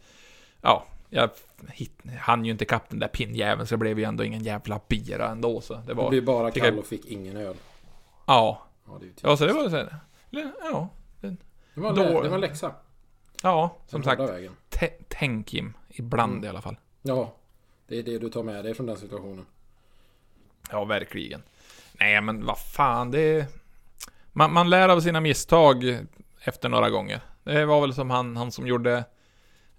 ja, 0.60 0.84
jag 1.10 1.30
hit, 1.68 1.92
hann 2.20 2.44
ju 2.44 2.50
inte 2.52 2.64
ikapp 2.64 2.88
den 2.88 2.98
där 2.98 3.08
pinnjäveln, 3.08 3.66
så 3.66 3.74
det 3.74 3.78
blev 3.78 3.98
ju 3.98 4.04
ändå 4.04 4.24
ingen 4.24 4.42
jävla 4.44 4.80
bira 4.88 5.28
ändå. 5.30 5.60
Så 5.60 5.74
det 5.74 5.82
Det 5.86 5.94
var, 5.94 6.10
blev 6.10 6.24
bara 6.24 6.44
jag- 6.44 6.54
kall 6.54 6.78
och 6.78 6.86
fick 6.86 7.06
ingen 7.06 7.36
öl. 7.36 7.56
ja. 8.26 8.62
Ja, 8.86 8.98
det, 9.00 9.06
Ja, 9.28 9.36
så 9.36 9.46
det 9.46 9.52
var 9.52 9.62
så 9.70 9.76
här, 9.76 9.96
ja, 10.30 10.88
det, 11.20 11.80
var, 11.80 11.92
då- 11.94 12.22
det 12.22 12.28
var 12.28 12.38
läxa. 12.38 12.74
ja, 13.42 13.76
som 13.86 14.02
sagt. 14.02 14.22
tänk 15.08 15.54
Jim, 15.54 15.74
ibland 15.88 16.32
Mm. 16.32 16.44
i 16.44 16.48
alla 16.48 16.60
fall. 16.62 16.76
Ja, 17.02 17.34
det 17.86 17.98
är 17.98 18.02
det 18.02 18.18
du 18.18 18.28
tar 18.30 18.42
med 18.42 18.64
dig 18.64 18.74
från 18.74 18.86
den 18.86 18.96
situationen. 18.96 19.46
Ja, 20.70 20.84
verkligen. 20.84 21.42
Nej, 21.92 22.20
men 22.20 22.46
vad 22.46 22.58
fan, 22.58 23.10
det 23.10 23.20
är... 23.20 23.46
Man, 24.32 24.52
man 24.52 24.70
lär 24.70 24.88
av 24.88 25.00
sina 25.00 25.20
misstag 25.20 25.98
efter 26.40 26.68
några 26.68 26.90
gånger. 26.90 27.20
Det 27.44 27.64
var 27.64 27.80
väl 27.80 27.94
som 27.94 28.10
han, 28.10 28.36
han 28.36 28.52
som 28.52 28.66
gjorde 28.66 29.04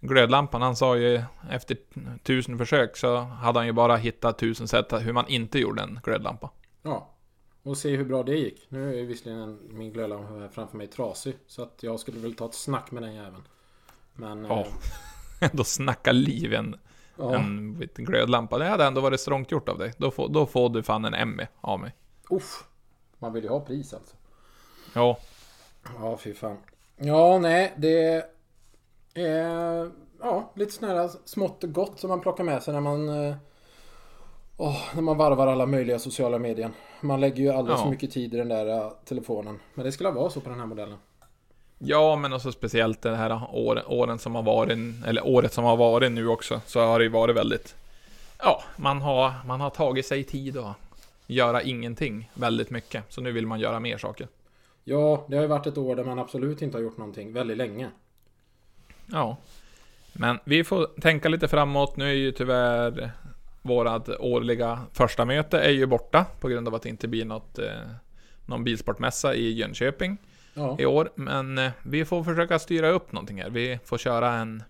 glödlampan. 0.02 0.62
Han 0.62 0.76
sa 0.76 0.98
ju 0.98 1.22
efter 1.50 1.78
tusen 2.24 2.58
försök 2.58 2.98
så 2.98 3.18
hade 3.18 3.60
han 3.60 3.66
ju 3.66 3.74
bara 3.74 3.96
hittat 3.96 4.38
tusen 4.38 4.68
sätt 4.68 4.94
hur 4.94 5.14
man 5.14 5.28
inte 5.28 5.60
gjorde 5.60 5.82
en 5.82 6.00
glödlampa. 6.04 6.52
Ja, 6.82 7.16
och 7.64 7.78
se 7.78 7.96
hur 7.96 8.06
bra 8.06 8.24
det 8.24 8.36
gick. 8.36 8.66
Nu 8.70 9.00
är 9.00 9.04
visserligen 9.04 9.60
min 9.70 9.94
glödlampa 9.94 10.50
framför 10.50 10.78
mig 10.78 10.88
trasig. 10.88 11.36
Så 11.48 11.64
att 11.64 11.84
jag 11.84 12.00
skulle 12.00 12.20
väl 12.20 12.36
ta 12.36 12.46
ett 12.46 12.54
snack 12.54 12.92
med 12.92 13.04
den 13.04 13.16
jäveln. 13.16 13.44
Men... 14.14 14.46
Ja. 14.46 14.66
eh, 15.42 15.50
Då 15.54 15.64
snacka 15.64 16.12
liv 16.12 16.54
en, 16.54 16.76
ja. 17.18 17.36
en 17.36 17.80
glödlampa. 17.96 18.58
Det 18.58 18.66
hade 18.66 18.86
ändå 18.86 19.02
varit 19.02 19.20
strångt 19.20 19.52
gjort 19.52 19.70
av 19.70 19.78
dig. 19.78 19.94
Då 19.98 20.12
får, 20.12 20.30
då 20.30 20.46
får 20.46 20.70
du 20.70 20.84
fan 20.84 21.06
en 21.06 21.14
Emmy 21.14 21.44
av 21.62 21.80
mig. 21.80 21.96
Uff. 22.30 22.64
Man 23.20 23.34
vill 23.34 23.44
ju 23.44 23.50
ha 23.50 23.60
pris 23.60 23.94
alltså. 23.94 24.16
Ja, 24.94 25.20
Ja, 25.98 26.18
fy 26.18 26.34
fan. 26.34 26.58
Ja, 26.98 27.40
nej, 27.40 27.74
det 27.78 28.26
är 29.26 29.92
ja, 30.22 30.52
lite 30.56 30.72
sådär 30.72 31.10
smått 31.26 31.64
och 31.64 31.74
gott 31.74 32.00
som 32.00 32.10
man 32.10 32.22
plockar 32.22 32.44
med 32.44 32.64
sig 32.64 32.74
när 32.74 32.82
man 32.82 33.10
eh, 33.10 33.36
åh, 34.58 34.78
när 34.96 35.02
man 35.02 35.18
varvar 35.18 35.48
alla 35.48 35.66
möjliga 35.66 36.00
sociala 36.00 36.40
medier. 36.40 36.72
Man 37.02 37.20
lägger 37.20 37.44
ju 37.44 37.50
alldeles 37.50 37.80
Ja. 37.80 37.84
för 37.84 37.92
mycket 37.92 38.12
tid 38.12 38.34
i 38.34 38.38
den 38.38 38.50
där 38.50 38.68
eh, 38.68 38.92
telefonen. 39.06 39.60
Men 39.74 39.86
det 39.86 39.92
skulle 39.92 40.12
vara 40.12 40.30
så 40.30 40.42
på 40.42 40.50
den 40.50 40.60
här 40.60 40.66
modellen. 40.66 40.98
Ja, 41.78 42.16
men 42.16 42.34
också 42.34 42.52
speciellt 42.52 43.02
det 43.02 43.16
här 43.16 43.42
åren, 43.54 43.84
åren 43.88 44.20
som 44.20 44.36
har 44.36 44.44
varit, 44.44 44.78
eller 45.08 45.28
året 45.28 45.54
som 45.54 45.64
har 45.64 45.78
varit 45.78 46.12
nu 46.12 46.28
också, 46.28 46.62
så 46.66 46.80
har 46.80 47.00
det 47.00 47.06
ju 47.06 47.12
varit 47.12 47.36
väldigt... 47.36 47.76
Ja, 48.40 48.64
man 48.78 49.02
har, 49.02 49.34
man 49.48 49.62
har 49.62 49.70
tagit 49.70 50.06
sig 50.06 50.24
tid 50.24 50.58
att 50.58 50.76
göra 51.28 51.62
ingenting 51.62 52.32
väldigt 52.34 52.70
mycket. 52.70 53.04
Så 53.10 53.22
nu 53.22 53.32
vill 53.32 53.48
man 53.48 53.60
göra 53.60 53.80
mer 53.80 53.98
saker. 53.98 54.28
Ja, 54.84 55.26
det 55.28 55.36
har 55.36 55.42
ju 55.42 55.48
varit 55.48 55.68
ett 55.68 55.78
år 55.78 55.96
där 55.96 56.04
man 56.04 56.20
absolut 56.20 56.62
inte 56.62 56.78
har 56.78 56.84
gjort 56.84 56.98
någonting 56.98 57.34
väldigt 57.34 57.58
länge. 57.58 57.90
Ja. 59.12 59.38
Men 60.14 60.40
vi 60.44 60.64
får 60.64 61.02
tänka 61.02 61.30
lite 61.30 61.48
framåt. 61.48 61.98
Nu 61.98 62.10
är 62.10 62.14
ju 62.14 62.32
tyvärr 62.32 63.12
vårat 63.62 64.10
årliga 64.10 64.80
första 64.94 65.26
möte 65.26 65.60
är 65.60 65.72
ju 65.72 65.86
borta 65.86 66.26
på 66.40 66.48
grund 66.48 66.68
av 66.68 66.76
att 66.76 66.82
det 66.82 66.90
inte 66.90 67.08
blir 67.08 67.26
något, 67.26 67.60
eh, 67.60 67.66
någon 68.46 68.64
bilsportmässa 68.64 69.34
i 69.34 69.54
Jönköping 69.54 70.18
Ja, 70.54 70.76
i 70.80 70.86
år. 70.86 71.12
Men 71.16 71.58
eh, 71.58 71.72
vi 71.84 72.06
får 72.06 72.24
försöka 72.24 72.60
styra 72.60 72.90
upp 72.90 73.12
någonting 73.12 73.42
här. 73.42 73.50
Vi 73.50 73.80
får 73.86 73.98
köra 73.98 74.34
en, 74.34 74.64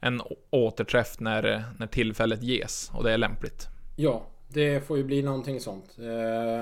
en 0.00 0.22
återträff 0.50 1.20
när, 1.20 1.64
när 1.78 1.86
tillfället 1.86 2.42
ges 2.42 2.90
och 2.94 3.04
det 3.04 3.12
är 3.12 3.18
lämpligt. 3.18 3.66
ja 3.96 4.22
det 4.48 4.86
får 4.86 4.96
ju 4.96 5.04
bli 5.04 5.22
någonting 5.22 5.60
sånt. 5.60 5.96
Eh, 5.98 6.60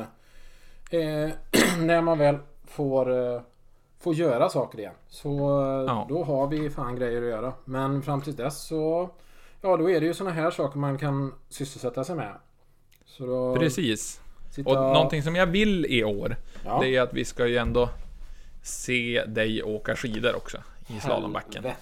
eh, 1.00 1.30
när 1.78 2.00
man 2.02 2.18
väl 2.18 2.38
får, 2.64 3.10
får 4.00 4.14
göra 4.14 4.48
saker 4.48 4.78
igen. 4.78 4.94
Så 5.08 5.28
eh, 5.62 5.84
Ja. 5.86 6.06
då 6.08 6.24
har 6.24 6.46
vi 6.46 6.70
fan 6.70 6.96
grejer 6.96 7.22
att 7.22 7.28
göra. 7.28 7.52
Men 7.64 8.02
fram 8.02 8.20
tills 8.22 8.36
dess 8.36 8.62
så... 8.66 9.10
Ja, 9.60 9.76
då 9.76 9.90
är 9.90 10.00
det 10.00 10.06
ju 10.06 10.14
såna 10.14 10.30
här 10.30 10.50
saker 10.50 10.78
man 10.78 10.98
kan 10.98 11.34
sysselsätta 11.48 12.04
sig 12.04 12.16
med. 12.16 12.32
Så 13.04 13.26
då... 13.26 13.56
Precis. 13.56 14.20
Sitta, 14.50 14.70
Och 14.70 14.76
någonting 14.76 15.22
som 15.22 15.36
jag 15.36 15.46
vill 15.46 15.86
i 15.86 16.04
år, 16.04 16.36
ja. 16.64 16.78
det 16.82 16.96
är 16.96 17.00
att 17.00 17.12
vi 17.14 17.24
ska 17.24 17.46
ju 17.46 17.56
ändå 17.56 17.88
se 18.62 19.24
dig 19.26 19.62
åka 19.62 19.96
skidor 19.96 20.36
också 20.36 20.58
i 20.96 21.00
slalombacken. 21.00 21.64
Helvete. 21.64 21.76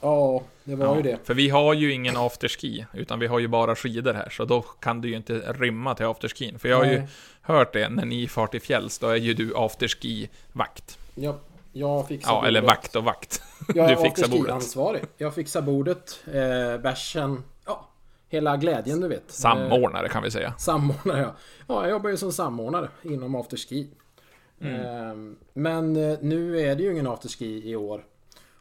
Ja, 0.00 0.42
det 0.64 0.74
var 0.74 0.96
ju 0.96 1.02
det. 1.02 1.18
För 1.24 1.34
vi 1.34 1.48
har 1.48 1.74
ju 1.74 1.92
ingen 1.92 2.16
afterski, 2.16 2.86
utan 2.92 3.18
vi 3.18 3.26
har 3.26 3.38
ju 3.38 3.48
bara 3.48 3.76
skidor 3.76 4.14
här, 4.14 4.28
så 4.30 4.44
då 4.44 4.62
kan 4.62 5.00
du 5.00 5.08
ju 5.08 5.16
inte 5.16 5.34
rymma 5.52 5.94
till 5.94 6.06
afterskin. 6.06 6.58
För 6.58 6.68
jag 6.68 6.76
har 6.76 6.84
ju 6.84 6.98
Nej. 6.98 7.08
hört 7.42 7.72
det, 7.72 7.88
när 7.88 8.04
ni 8.04 8.28
far 8.28 8.46
till 8.46 8.60
fjälls, 8.60 8.98
då 8.98 9.08
är 9.08 9.16
ju 9.16 9.34
du 9.34 9.52
afterski-vakt. 9.56 10.98
Jag, 11.14 11.34
jag 11.72 12.08
fixar 12.08 12.32
Ja, 12.32 12.46
eller 12.46 12.60
bordet. 12.60 12.76
vakt 12.76 12.96
och 12.96 13.04
vakt. 13.04 13.42
Jag 13.74 13.90
är 13.90 13.96
fixar 13.96 14.28
bordet. 14.28 14.40
afterski-ansvarig. 14.54 15.02
Jag 15.16 15.34
fixar 15.34 15.62
bordet, 15.62 16.20
eh, 16.26 16.82
bärsen, 16.82 17.42
ja, 17.66 17.88
hela 18.28 18.56
glädjen 18.56 19.00
du 19.00 19.08
vet. 19.08 19.18
Eh, 19.28 19.32
Samordnare 19.32 20.08
kan 20.08 20.22
vi 20.22 20.30
säga. 20.30 20.54
Samordnare 20.58 21.20
ja. 21.20 21.34
Ja, 21.68 21.82
jag 21.82 21.90
jobbar 21.90 22.10
ju 22.10 22.16
som 22.16 22.32
samordnare 22.32 22.88
inom 23.02 23.34
afterski. 23.34 23.88
Eh, 24.60 25.14
Men 25.52 25.96
eh, 25.96 26.18
nu 26.20 26.60
är 26.60 26.76
det 26.76 26.82
ju 26.82 26.92
ingen 26.92 27.06
afterski 27.06 27.70
i 27.70 27.76
år. 27.76 28.04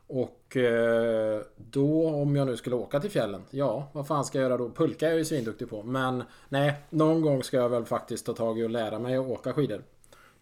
Och 0.08 0.58
eh, 0.58 1.42
då 1.58 2.10
om 2.10 2.36
jag 2.36 2.48
nu 2.48 2.58
skulle 2.58 2.76
åka 2.76 3.00
till 3.00 3.12
fjällen. 3.12 3.42
Ja, 3.50 3.90
vad 3.94 4.08
fan 4.08 4.26
ska 4.26 4.38
jag 4.38 4.44
göra 4.50 4.58
då? 4.58 4.70
Pulka 4.70 5.06
är 5.06 5.10
jag 5.10 5.18
ju 5.20 5.26
svinduktig 5.26 5.70
på. 5.70 5.84
Men 5.84 6.24
nej, 6.50 6.74
någon 6.90 7.22
gång 7.22 7.44
ska 7.44 7.58
jag 7.58 7.70
väl 7.70 7.86
faktiskt 7.86 8.26
ta 8.26 8.34
tag 8.34 8.60
i 8.60 8.64
och 8.64 8.70
lära 8.70 9.00
mig 9.00 9.16
att 9.18 9.28
åka 9.28 9.54
skidor. 9.54 9.84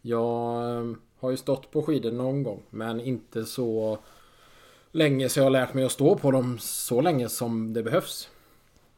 Jag 0.01 0.75
eh, 0.77 0.83
har 1.19 1.31
ju 1.31 1.37
stått 1.37 1.71
på 1.71 1.81
skidor 1.83 2.11
någon 2.11 2.43
gång. 2.43 2.61
Men 2.69 3.01
inte 3.01 3.45
så 3.45 3.97
länge 4.91 5.29
så 5.29 5.39
jag 5.39 5.43
har 5.45 5.49
lärt 5.49 5.73
mig 5.73 5.83
att 5.85 5.91
stå 5.91 6.15
på 6.15 6.31
dem 6.31 6.57
så 6.61 7.01
länge 7.01 7.29
som 7.29 7.73
det 7.73 7.83
behövs. 7.83 8.29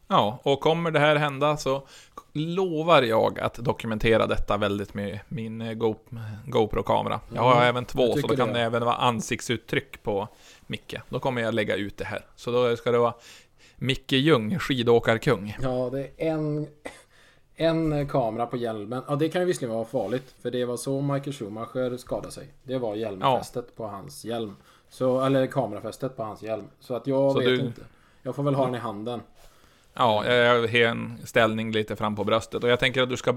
Ja, 0.08 0.40
och 0.44 0.60
kommer 0.60 0.92
det 0.92 1.00
här 1.00 1.16
hända 1.16 1.58
så 1.58 1.88
lovar 2.34 3.02
jag 3.02 3.40
att 3.40 3.54
dokumentera 3.56 4.28
detta 4.28 4.58
väldigt 4.58 4.94
med 4.94 5.20
min 5.28 5.80
Go, 5.80 5.96
GoPro-kamera. 6.48 7.20
Jag 7.34 7.42
har 7.42 7.56
Ja, 7.56 7.64
även 7.64 7.86
två, 7.86 8.14
så 8.18 8.28
då 8.28 8.36
kan 8.36 8.48
det. 8.48 8.54
det 8.54 8.60
även 8.60 8.86
vara 8.86 8.96
ansiktsuttryck 8.96 10.04
på 10.04 10.28
Micke. 10.68 10.96
Då 11.10 11.20
kommer 11.20 11.42
jag 11.42 11.54
lägga 11.54 11.76
ut 11.76 11.98
det 11.98 12.06
här. 12.06 12.26
Så 12.36 12.52
då 12.52 12.76
ska 12.76 12.92
det 12.92 12.98
vara 12.98 13.14
Micke 13.76 14.12
Ljung, 14.12 14.60
skidåkarkung. 14.60 15.58
Ja, 15.62 15.90
det 15.90 16.00
är 16.18 16.32
en, 16.32 16.68
en 17.62 18.08
kamera 18.08 18.46
på 18.46 18.58
hjälmen. 18.58 19.04
Ja, 19.08 19.16
det 19.16 19.30
kan 19.30 19.42
ju 19.42 19.46
visserligen 19.48 19.76
vara 19.76 19.86
farligt. 19.86 20.36
För 20.42 20.52
det 20.52 20.66
var 20.66 20.78
så 20.78 21.02
Michael 21.02 21.34
Schumacher 21.34 21.98
skadade 21.98 22.32
sig. 22.32 22.48
Det 22.64 22.78
var 22.78 22.96
hjälmfästet 22.96 23.76
på 23.76 23.88
hans 23.88 24.26
hjälm. 24.26 24.56
Så, 24.90 25.22
eller 25.22 25.48
kamerafästet 25.48 26.18
på 26.18 26.24
hans 26.24 26.42
hjälm. 26.44 26.68
Så 26.80 26.96
att 26.96 27.08
jag 27.08 27.32
Så 27.32 27.40
vet 27.40 27.48
du- 27.48 27.60
inte. 27.60 27.82
Jag 28.24 28.36
får 28.36 28.44
väl 28.44 28.56
ha 28.56 28.66
den 28.66 28.76
i 28.76 28.78
handen. 28.78 29.22
Ja, 29.94 30.26
jag 30.26 30.62
har 30.62 30.76
en 30.78 31.18
ställning 31.26 31.72
lite 31.72 31.96
fram 31.96 32.16
på 32.16 32.24
bröstet. 32.24 32.64
Och 32.64 32.70
jag 32.70 32.80
tänker 32.80 33.02
att 33.02 33.10
du 33.10 33.18
ska... 33.18 33.36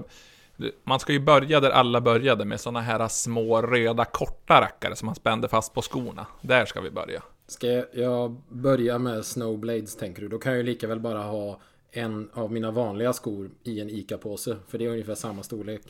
Man 0.83 0.99
ska 0.99 1.13
ju 1.13 1.19
börja 1.19 1.59
där 1.59 1.69
alla 1.69 2.01
började 2.01 2.45
med 2.45 2.59
såna 2.59 2.81
här 2.81 3.07
små 3.07 3.61
röda 3.61 4.05
korta 4.05 4.61
rackare 4.61 4.95
som 4.95 5.05
man 5.05 5.15
spände 5.15 5.47
fast 5.47 5.73
på 5.73 5.81
skorna. 5.81 6.25
Där 6.41 6.65
ska 6.65 6.81
vi 6.81 6.91
börja. 6.91 7.21
Ska 7.47 7.67
jag 7.93 8.41
börja 8.49 8.97
med 8.97 9.25
Snowblades 9.25 9.95
tänker 9.95 10.21
du? 10.21 10.27
Då 10.27 10.37
kan 10.37 10.51
jag 10.51 10.57
ju 10.57 10.63
lika 10.63 10.87
väl 10.87 10.99
bara 10.99 11.23
ha 11.23 11.59
en 11.93 12.29
av 12.33 12.51
mina 12.51 12.71
vanliga 12.71 13.13
skor 13.13 13.49
i 13.63 13.81
en 13.81 13.89
ICA-påse. 13.89 14.57
För 14.67 14.77
det 14.77 14.85
är 14.85 14.89
ungefär 14.89 15.15
samma 15.15 15.43
storlek. 15.43 15.81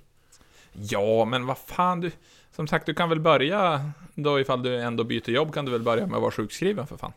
Ja, 0.74 1.26
men 1.26 1.46
vad 1.46 1.58
fan 1.58 2.02
du... 2.02 2.12
Som 2.52 2.68
sagt, 2.68 2.86
du 2.86 2.94
kan 2.94 3.10
väl 3.10 3.20
börja 3.20 3.92
då 4.16 4.40
ifall 4.40 4.64
du 4.64 4.82
ändå 4.82 5.04
byter 5.04 5.30
jobb 5.30 5.54
kan 5.54 5.66
du 5.66 5.72
väl 5.72 5.82
börja 5.82 6.08
med 6.08 6.16
att 6.16 6.22
vara 6.22 6.32
sjukskriven 6.32 6.88
för 6.88 6.98
fan. 6.98 7.14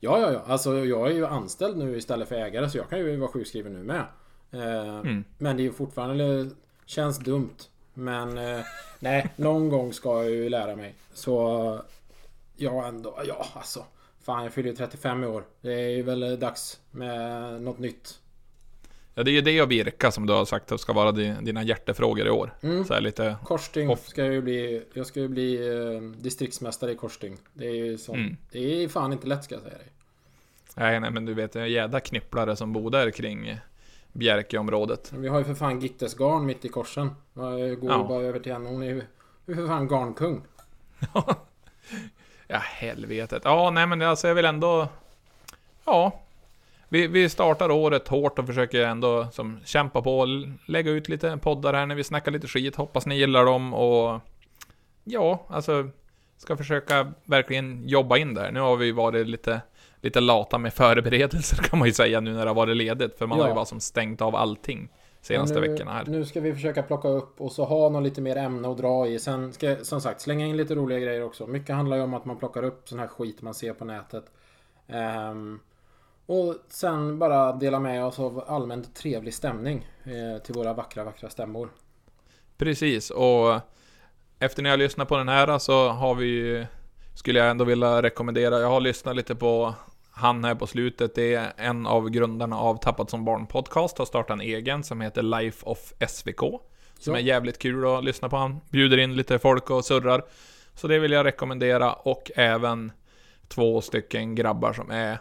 Ja, 0.00 0.20
ja, 0.20 0.32
ja. 0.32 0.42
Alltså 0.46 0.84
jag 0.84 1.10
är 1.10 1.14
ju 1.14 1.26
anställd 1.26 1.76
nu 1.76 1.96
istället 1.96 2.28
för 2.28 2.34
ägare 2.34 2.70
så 2.70 2.78
jag 2.78 2.88
kan 2.90 2.98
ju 2.98 3.16
vara 3.16 3.30
sjukskriven 3.30 3.72
nu 3.72 3.82
med. 3.82 4.04
Eh, 4.50 4.98
Mm. 4.98 5.24
Men 5.38 5.56
det 5.56 5.62
är 5.62 5.64
ju 5.64 5.72
fortfarande... 5.72 6.50
Känns 6.86 7.18
dumt. 7.18 7.56
Men 7.94 8.38
eh, 8.38 8.60
nej, 8.98 9.30
någon 9.36 9.68
gång 9.68 9.92
ska 9.92 10.22
jag 10.22 10.30
ju 10.30 10.48
lära 10.48 10.76
mig. 10.76 10.94
Så... 11.14 11.80
Ja, 12.56 12.86
ändå. 12.86 13.18
Ja, 13.24 13.46
alltså. 13.54 13.84
Fan, 14.26 14.42
jag 14.44 14.52
fyller 14.52 14.70
ju 14.70 14.76
35 14.76 15.24
i 15.24 15.26
år. 15.26 15.44
Det 15.60 15.72
är 15.72 15.88
ju 15.88 16.02
väl 16.02 16.38
dags 16.40 16.80
med 16.90 17.62
något 17.62 17.78
nytt. 17.78 18.20
Ja, 19.14 19.22
det 19.22 19.30
är 19.30 19.32
ju 19.32 19.40
det 19.40 19.62
och 19.62 19.68
Birka 19.68 20.10
som 20.10 20.26
du 20.26 20.32
har 20.32 20.44
sagt 20.44 20.72
att 20.72 20.80
ska 20.80 20.92
vara 20.92 21.12
di- 21.12 21.34
dina 21.42 21.62
hjärtefrågor 21.62 22.26
i 22.26 22.30
år. 22.30 22.54
Mm. 22.62 22.84
Så 22.84 23.00
lite... 23.00 23.36
Korsstygn 23.44 23.90
Off. 23.90 24.08
ska 24.08 24.24
jag 24.24 24.34
ju 24.34 24.42
bli. 24.42 24.82
Jag 24.94 25.06
ska 25.06 25.20
ju 25.20 25.28
bli 25.28 25.68
eh, 25.68 26.00
distriktsmästare 26.22 26.92
i 26.92 26.94
korsstygn. 26.94 27.36
Det 27.52 27.66
är 27.66 27.74
ju 27.74 27.98
som... 27.98 28.14
Mm. 28.14 28.36
Det 28.50 28.84
är 28.84 28.88
fan 28.88 29.12
inte 29.12 29.26
lätt 29.26 29.44
ska 29.44 29.54
jag 29.54 29.62
säga 29.62 29.74
dig. 29.78 29.86
Nej, 30.76 31.00
nej, 31.00 31.10
men 31.10 31.24
du 31.24 31.34
vet, 31.34 31.52
det 31.52 31.60
är 31.60 31.66
jädra 31.66 32.00
knypplare 32.00 32.56
som 32.56 32.72
bor 32.72 32.90
där 32.90 33.10
kring 33.10 33.58
Bjerkeområdet. 34.12 35.12
Men 35.12 35.22
Vi 35.22 35.28
har 35.28 35.38
ju 35.38 35.44
för 35.44 35.54
fan 35.54 35.80
Gittes 35.80 36.14
garn 36.14 36.46
mitt 36.46 36.64
i 36.64 36.68
korsen. 36.68 37.10
Jag 37.34 37.80
går 37.80 37.90
Ja. 37.90 38.06
bara 38.08 38.22
över 38.22 38.38
till 38.40 38.52
henne. 38.52 38.68
Hon 38.68 38.82
är 38.82 38.86
ju 38.86 39.02
för 39.54 39.66
fan 39.66 39.88
garnkung. 39.88 40.42
Ja, 42.48 42.58
helvetet. 42.58 43.42
Ja, 43.44 43.70
nej 43.70 43.86
men 43.86 44.02
alltså 44.02 44.28
jag 44.28 44.34
vill 44.34 44.44
ändå... 44.44 44.88
Ja. 45.84 46.20
Vi, 46.88 47.06
vi 47.06 47.28
startar 47.28 47.70
året 47.70 48.08
hårt 48.08 48.38
och 48.38 48.46
försöker 48.46 48.86
ändå 48.86 49.26
som 49.32 49.60
kämpa 49.64 50.02
på 50.02 50.26
lägga 50.66 50.90
ut 50.90 51.08
lite 51.08 51.36
poddar 51.42 51.74
här 51.74 51.86
när 51.86 51.94
vi 51.94 52.04
snackar 52.04 52.30
lite 52.32 52.46
skit. 52.48 52.76
Hoppas 52.76 53.06
ni 53.06 53.16
gillar 53.16 53.44
dem 53.44 53.74
och... 53.74 54.20
Ja, 55.04 55.46
alltså... 55.48 55.88
Ska 56.38 56.56
försöka 56.56 57.12
verkligen 57.24 57.88
jobba 57.88 58.16
in 58.16 58.34
där. 58.34 58.52
Nu 58.52 58.60
har 58.60 58.76
vi 58.76 58.92
varit 58.92 59.26
lite, 59.26 59.60
lite 60.00 60.20
lata 60.20 60.58
med 60.58 60.74
förberedelser 60.74 61.56
kan 61.62 61.78
man 61.78 61.88
ju 61.88 61.94
säga 61.94 62.20
nu 62.20 62.32
när 62.32 62.40
det 62.44 62.50
har 62.50 62.54
varit 62.54 62.76
ledigt. 62.76 63.18
För 63.18 63.26
man 63.26 63.38
Ja. 63.38 63.44
har 63.44 63.48
ju 63.48 63.54
bara 63.54 63.64
som 63.64 63.80
stängt 63.80 64.20
av 64.20 64.36
allting 64.36 64.88
senaste 65.26 65.60
nu, 65.60 65.68
veckorna 65.68 65.92
här. 65.92 66.04
Nu 66.06 66.24
ska 66.24 66.40
vi 66.40 66.54
försöka 66.54 66.82
plocka 66.82 67.08
upp 67.08 67.40
och 67.40 67.52
så 67.52 67.64
ha 67.64 67.88
något 67.88 68.02
lite 68.02 68.20
mer 68.20 68.36
ämne 68.36 68.68
att 68.70 68.78
dra 68.78 69.06
i. 69.06 69.18
Sen 69.18 69.52
ska 69.52 69.66
jag, 69.70 69.86
som 69.86 70.00
sagt 70.00 70.20
slänga 70.20 70.46
in 70.46 70.56
lite 70.56 70.74
roliga 70.74 70.98
grejer 70.98 71.22
också. 71.22 71.46
Mycket 71.46 71.74
handlar 71.76 71.96
ju 71.96 72.02
om 72.02 72.14
att 72.14 72.24
man 72.24 72.36
plockar 72.38 72.62
upp 72.62 72.88
sån 72.88 72.98
här 72.98 73.06
skit 73.06 73.42
man 73.42 73.54
ser 73.54 73.72
på 73.72 73.84
nätet. 73.84 74.24
Ehm, 74.88 75.60
och 76.26 76.54
sen 76.68 77.18
bara 77.18 77.52
dela 77.52 77.80
med 77.80 78.04
oss 78.04 78.18
av 78.18 78.44
allmänt 78.46 78.94
trevlig 78.94 79.34
stämning 79.34 79.86
eh, 80.04 80.42
till 80.42 80.54
våra 80.54 80.72
vackra, 80.72 81.04
vackra 81.04 81.30
stämmor. 81.30 81.68
Precis, 82.58 83.10
och 83.10 83.60
efter 84.38 84.62
när 84.62 84.70
jag 84.70 84.78
lyssnat 84.78 85.08
på 85.08 85.16
den 85.16 85.28
här 85.28 85.58
så 85.58 85.88
har 85.88 86.14
vi 86.14 86.26
ju- 86.26 86.66
Skulle 87.14 87.38
jag 87.38 87.50
ändå 87.50 87.64
vilja 87.64 88.02
rekommendera, 88.02 88.60
jag 88.60 88.68
har 88.68 88.80
lyssnat 88.80 89.16
lite 89.16 89.34
på 89.34 89.74
han 90.18 90.44
här 90.44 90.54
på 90.54 90.66
slutet, 90.66 91.14
det 91.14 91.34
är 91.34 91.52
en 91.56 91.86
av 91.86 92.10
grundarna 92.10 92.58
av 92.58 92.76
Tappat 92.76 93.10
som 93.10 93.24
barn 93.24 93.46
podcast, 93.46 93.98
har 93.98 94.04
startat 94.04 94.30
en 94.34 94.40
egen 94.40 94.82
som 94.84 95.00
heter 95.00 95.22
Life 95.22 95.66
of 95.66 95.92
SVK. 96.08 96.40
Som 96.98 97.14
Ja. 97.14 97.18
är 97.18 97.22
jävligt 97.22 97.58
kul 97.58 97.86
att 97.86 98.04
lyssna 98.04 98.28
på. 98.28 98.36
Han 98.36 98.60
bjuder 98.70 98.98
in 98.98 99.16
lite 99.16 99.38
folk 99.38 99.70
och 99.70 99.84
surrar. 99.84 100.22
Så 100.74 100.88
det 100.88 100.98
vill 100.98 101.12
jag 101.12 101.26
rekommendera 101.26 101.92
och 101.92 102.30
även 102.36 102.92
två 103.48 103.80
stycken 103.80 104.34
grabbar 104.34 104.72
som 104.72 104.90
är 104.90 105.18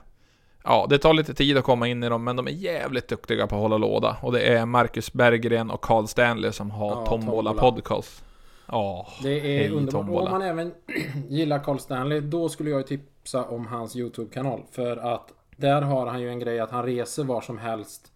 Ja, 0.63 0.87
det 0.89 0.97
tar 0.97 1.13
lite 1.13 1.33
tid 1.33 1.57
att 1.57 1.63
komma 1.63 1.87
in 1.87 2.03
i 2.03 2.09
dem, 2.09 2.23
men 2.23 2.35
de 2.35 2.47
är 2.47 2.51
jävligt 2.51 3.07
duktiga 3.07 3.47
på 3.47 3.55
att 3.55 3.61
hålla 3.61 3.77
låda. 3.77 4.17
Och 4.21 4.31
det 4.31 4.41
är 4.41 4.65
Marcus 4.65 5.13
Berggren 5.13 5.71
och 5.71 5.81
Carl 5.81 6.07
Stanley 6.07 6.51
som 6.51 6.71
har 6.71 6.89
Ja, 6.89 7.05
Tombola, 7.05 7.49
Tombola. 7.51 7.71
Podcast. 7.71 8.23
Ja, 8.67 9.07
Det 9.23 9.29
är 9.65 9.69
underbart. 9.71 9.85
Och 9.87 9.91
Tombola. 9.91 10.25
om 10.25 10.31
man 10.31 10.41
även 10.41 10.73
gillar 11.29 11.59
Carl 11.63 11.79
Stanley, 11.79 12.19
då 12.19 12.49
skulle 12.49 12.69
jag 12.69 12.91
ju 12.91 12.99
tipsa 13.25 13.43
om 13.43 13.67
hans 13.67 13.95
YouTube-kanal. 13.95 14.63
För 14.71 14.97
att 14.97 15.33
där 15.57 15.81
har 15.81 16.07
han 16.07 16.21
ju 16.21 16.29
en 16.29 16.39
grej 16.39 16.59
att 16.59 16.71
han 16.71 16.85
reser 16.85 17.23
var 17.23 17.41
som 17.41 17.57
helst. 17.57 18.11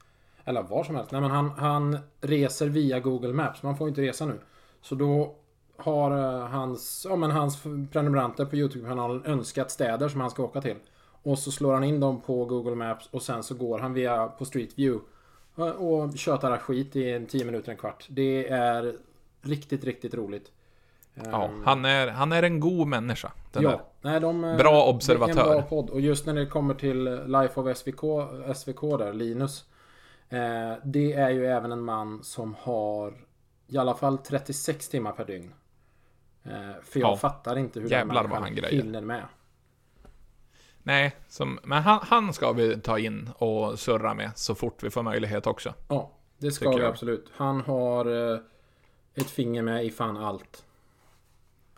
Eller 0.46 0.64
var 0.64 0.84
som 0.84 0.96
helst. 0.96 1.12
Nej 1.12 1.22
men 1.22 1.32
han, 1.32 1.50
han 1.50 1.98
reser 2.22 2.68
via 2.70 3.00
Google 3.00 3.34
Maps. 3.34 3.64
Man 3.64 3.78
får 3.78 3.88
ju 3.88 3.90
inte 3.90 4.02
resa 4.02 4.26
nu. 4.26 4.40
Så 4.82 4.96
då 4.96 5.36
har 5.78 6.12
eh, 6.12 6.48
hans, 6.48 7.06
ja, 7.10 7.16
men 7.16 7.32
hans 7.32 7.64
prenumeranter 7.92 8.46
på 8.46 8.56
YouTube-kanalen 8.56 9.26
önskat 9.26 9.72
städer 9.72 10.10
som 10.10 10.22
han 10.22 10.30
ska 10.30 10.44
åka 10.44 10.62
till. 10.62 10.76
Och 11.24 11.40
så 11.40 11.52
slår 11.52 11.74
han 11.74 11.84
in 11.84 12.00
dem 12.00 12.22
på 12.22 12.46
Google 12.46 12.76
Maps 12.76 13.10
och 13.12 13.22
sen 13.22 13.44
så 13.44 13.56
går 13.56 13.80
han 13.80 13.94
via 13.94 14.28
på 14.28 14.46
Street 14.46 14.80
View. 14.80 15.06
Eh, 15.58 15.70
och 15.70 16.18
tjötar 16.18 16.58
skit 16.58 16.96
i 16.96 17.12
en 17.12 17.26
10 17.26 17.46
minuter, 17.46 17.72
en 17.72 17.78
kvart. 17.78 18.06
Det 18.10 18.48
är 18.50 18.96
riktigt, 19.42 19.84
riktigt 19.84 20.14
roligt. 20.14 20.52
Ja, 21.14 21.46
Ehm, 21.46 21.64
han 21.66 21.86
är, 21.86 22.08
han 22.08 22.32
är 22.32 22.44
en 22.44 22.60
god 22.60 22.88
människa. 22.88 23.32
Ja, 23.54 23.82
nej, 24.02 24.20
de, 24.20 24.44
eh, 24.44 24.58
Bra 24.58 24.72
Det 24.72 24.78
är 24.78 24.88
observatör. 24.96 25.42
en 25.42 25.48
bra 25.52 25.62
podd. 25.62 25.90
Och 25.90 26.02
just 26.02 26.26
när 26.26 26.34
det 26.34 26.46
kommer 26.46 26.74
till 26.74 27.04
Life 27.26 27.60
of 27.60 27.78
SVK, 27.78 28.02
SVK 28.56 28.82
där, 28.98 29.14
Linus. 29.14 29.66
Eh, 30.30 30.74
det 30.84 31.14
är 31.14 31.30
ju 31.30 31.46
även 31.46 31.72
en 31.72 31.82
man 31.82 32.24
som 32.24 32.56
har 32.62 33.14
i 33.68 33.78
alla 33.78 33.94
fall 33.96 34.18
36 34.18 34.90
timmar 34.90 35.12
per 35.12 35.26
dygn. 35.26 35.54
Eh, 36.44 36.52
för 36.84 37.00
jag 37.00 37.12
Ja. 37.12 37.18
fattar 37.18 37.58
inte 37.58 37.80
hur 37.80 37.90
Jävlar 37.90 38.24
den 38.24 38.32
människan 38.32 38.64
han 38.64 38.72
hinner 38.74 39.02
med. 39.02 39.24
Nej, 40.84 41.16
som, 41.28 41.60
men 41.64 41.84
han, 41.84 42.00
han 42.04 42.34
ska 42.34 42.52
vi 42.52 42.80
ta 42.82 43.00
in 43.00 43.30
och 43.38 43.80
surra 43.80 44.14
med 44.14 44.32
så 44.36 44.56
fort 44.56 44.84
vi 44.84 44.90
får 44.90 45.04
möjlighet 45.04 45.48
också. 45.48 45.74
Ja, 45.88 46.12
det 46.38 46.52
ska 46.52 46.70
vi 46.70 46.78
jag. 46.78 46.86
absolut. 46.86 47.32
Han 47.36 47.62
har 47.62 48.32
eh, 48.34 48.40
ett 49.16 49.30
finger 49.30 49.62
med 49.62 49.86
i 49.86 49.92
fan 49.92 50.18
allt. 50.18 50.66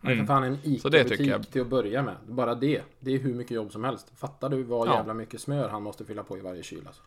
Han 0.01 0.11
Mm. 0.11 0.27
för 0.27 0.33
fan 0.33 0.43
en 0.43 0.57
ICA-butik 0.63 1.51
till 1.51 1.61
att 1.61 1.67
börja 1.67 2.03
med. 2.03 2.15
Bara 2.27 2.55
det. 2.55 2.81
Det 2.99 3.11
är 3.15 3.19
hur 3.19 3.33
mycket 3.33 3.51
jobb 3.55 3.71
som 3.71 3.83
helst. 3.83 4.11
Fattar 4.15 4.49
du 4.49 4.63
vad 4.63 4.87
Ja. 4.87 4.93
jävla 4.95 5.13
mycket 5.13 5.41
smör 5.41 5.69
han 5.69 5.83
måste 5.83 6.05
fylla 6.05 6.23
på 6.23 6.37
i 6.37 6.41
varje 6.41 6.63
kyl 6.63 6.83
alltså. 6.87 7.01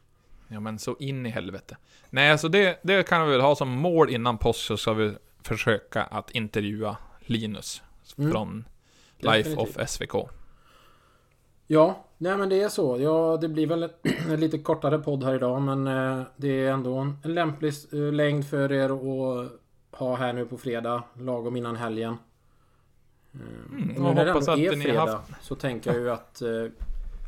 Ja 0.49 0.61
men 0.61 0.79
så 0.79 0.97
in 0.99 1.27
i 1.27 1.29
helvete. 1.29 1.77
Nej, 2.11 2.31
alltså 2.31 2.49
det, 2.49 2.79
det 2.83 3.09
kan 3.09 3.25
vi 3.27 3.33
väl 3.33 3.41
ha 3.41 3.57
som 3.57 3.69
mål 3.69 4.11
innan 4.11 4.39
påsk 4.39 4.61
så 4.61 4.77
ska 4.77 4.93
vi 4.93 5.13
försöka 5.43 6.03
att 6.03 6.31
intervjua 6.31 6.97
Linus 7.21 7.83
Mm. 8.19 8.33
från 8.33 8.65
Life 9.19 9.49
Definitivt. 9.51 9.77
of 9.79 9.89
SVK. 9.91 10.15
Ja, 11.67 12.05
nej 12.19 12.37
men 12.37 12.49
det 12.49 12.63
är 12.63 12.69
så. 12.69 13.01
Ja, 13.01 13.39
det 13.41 13.49
blir 13.49 13.67
väl 13.67 13.83
en 14.29 14.37
lite 14.41 14.59
kortare 14.59 14.99
podd 14.99 15.25
här 15.25 15.35
idag 15.35 15.63
men 15.63 15.87
eh, 15.87 16.23
det 16.37 16.49
är 16.67 16.71
ändå 16.73 16.95
en, 16.97 17.17
en 17.25 17.35
lämplig 17.35 17.73
eh, 17.93 17.99
längd 18.13 18.47
för 18.47 18.73
er 18.73 18.89
att 18.91 19.53
ha 19.99 20.17
här 20.17 20.33
nu 20.33 20.47
på 20.47 20.59
fredag, 20.59 21.03
lagom 21.19 21.57
innan 21.57 21.77
helgen. 21.77 22.17
Eh, 23.35 23.41
Mm, 23.73 23.97
och 23.97 24.03
nu 24.03 24.15
när 24.15 24.25
det 24.25 24.31
ändå 24.31 24.53
är 24.53 24.77
fredag 24.83 25.01
haft- 25.17 25.33
så 25.45 25.55
tänker 25.55 25.93
jag 25.93 26.01
ju 26.01 26.11
att 26.11 26.43
eh, 26.43 26.49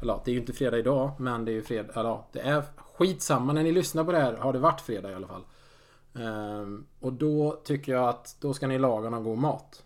eller 0.03 0.21
det 0.25 0.31
är 0.31 0.33
ju 0.33 0.41
inte 0.41 0.53
fredag 0.53 0.79
idag 0.79 1.11
men 1.19 1.45
det 1.45 1.51
är 1.51 1.55
ju 1.55 1.63
fredag, 1.63 1.93
eller 2.01 2.19
det 2.33 2.41
är 2.41 2.63
skitsamma 2.77 3.53
när 3.53 3.63
ni 3.63 3.73
lyssnar 3.73 4.05
på 4.05 4.13
det 4.13 4.19
här 4.21 4.37
har 4.37 4.53
det 4.53 4.59
varit 4.59 4.81
fredag 4.81 5.11
i 5.11 5.15
alla 5.15 5.27
fall. 5.27 5.43
Ehm, 6.15 6.87
och 7.01 7.13
då 7.13 7.61
tycker 7.65 7.93
jag 7.93 8.09
att 8.09 8.37
då 8.41 8.55
ska 8.55 8.67
ni 8.67 8.79
laga 8.79 9.11
någon 9.11 9.25
god 9.25 9.39
mat. 9.39 9.83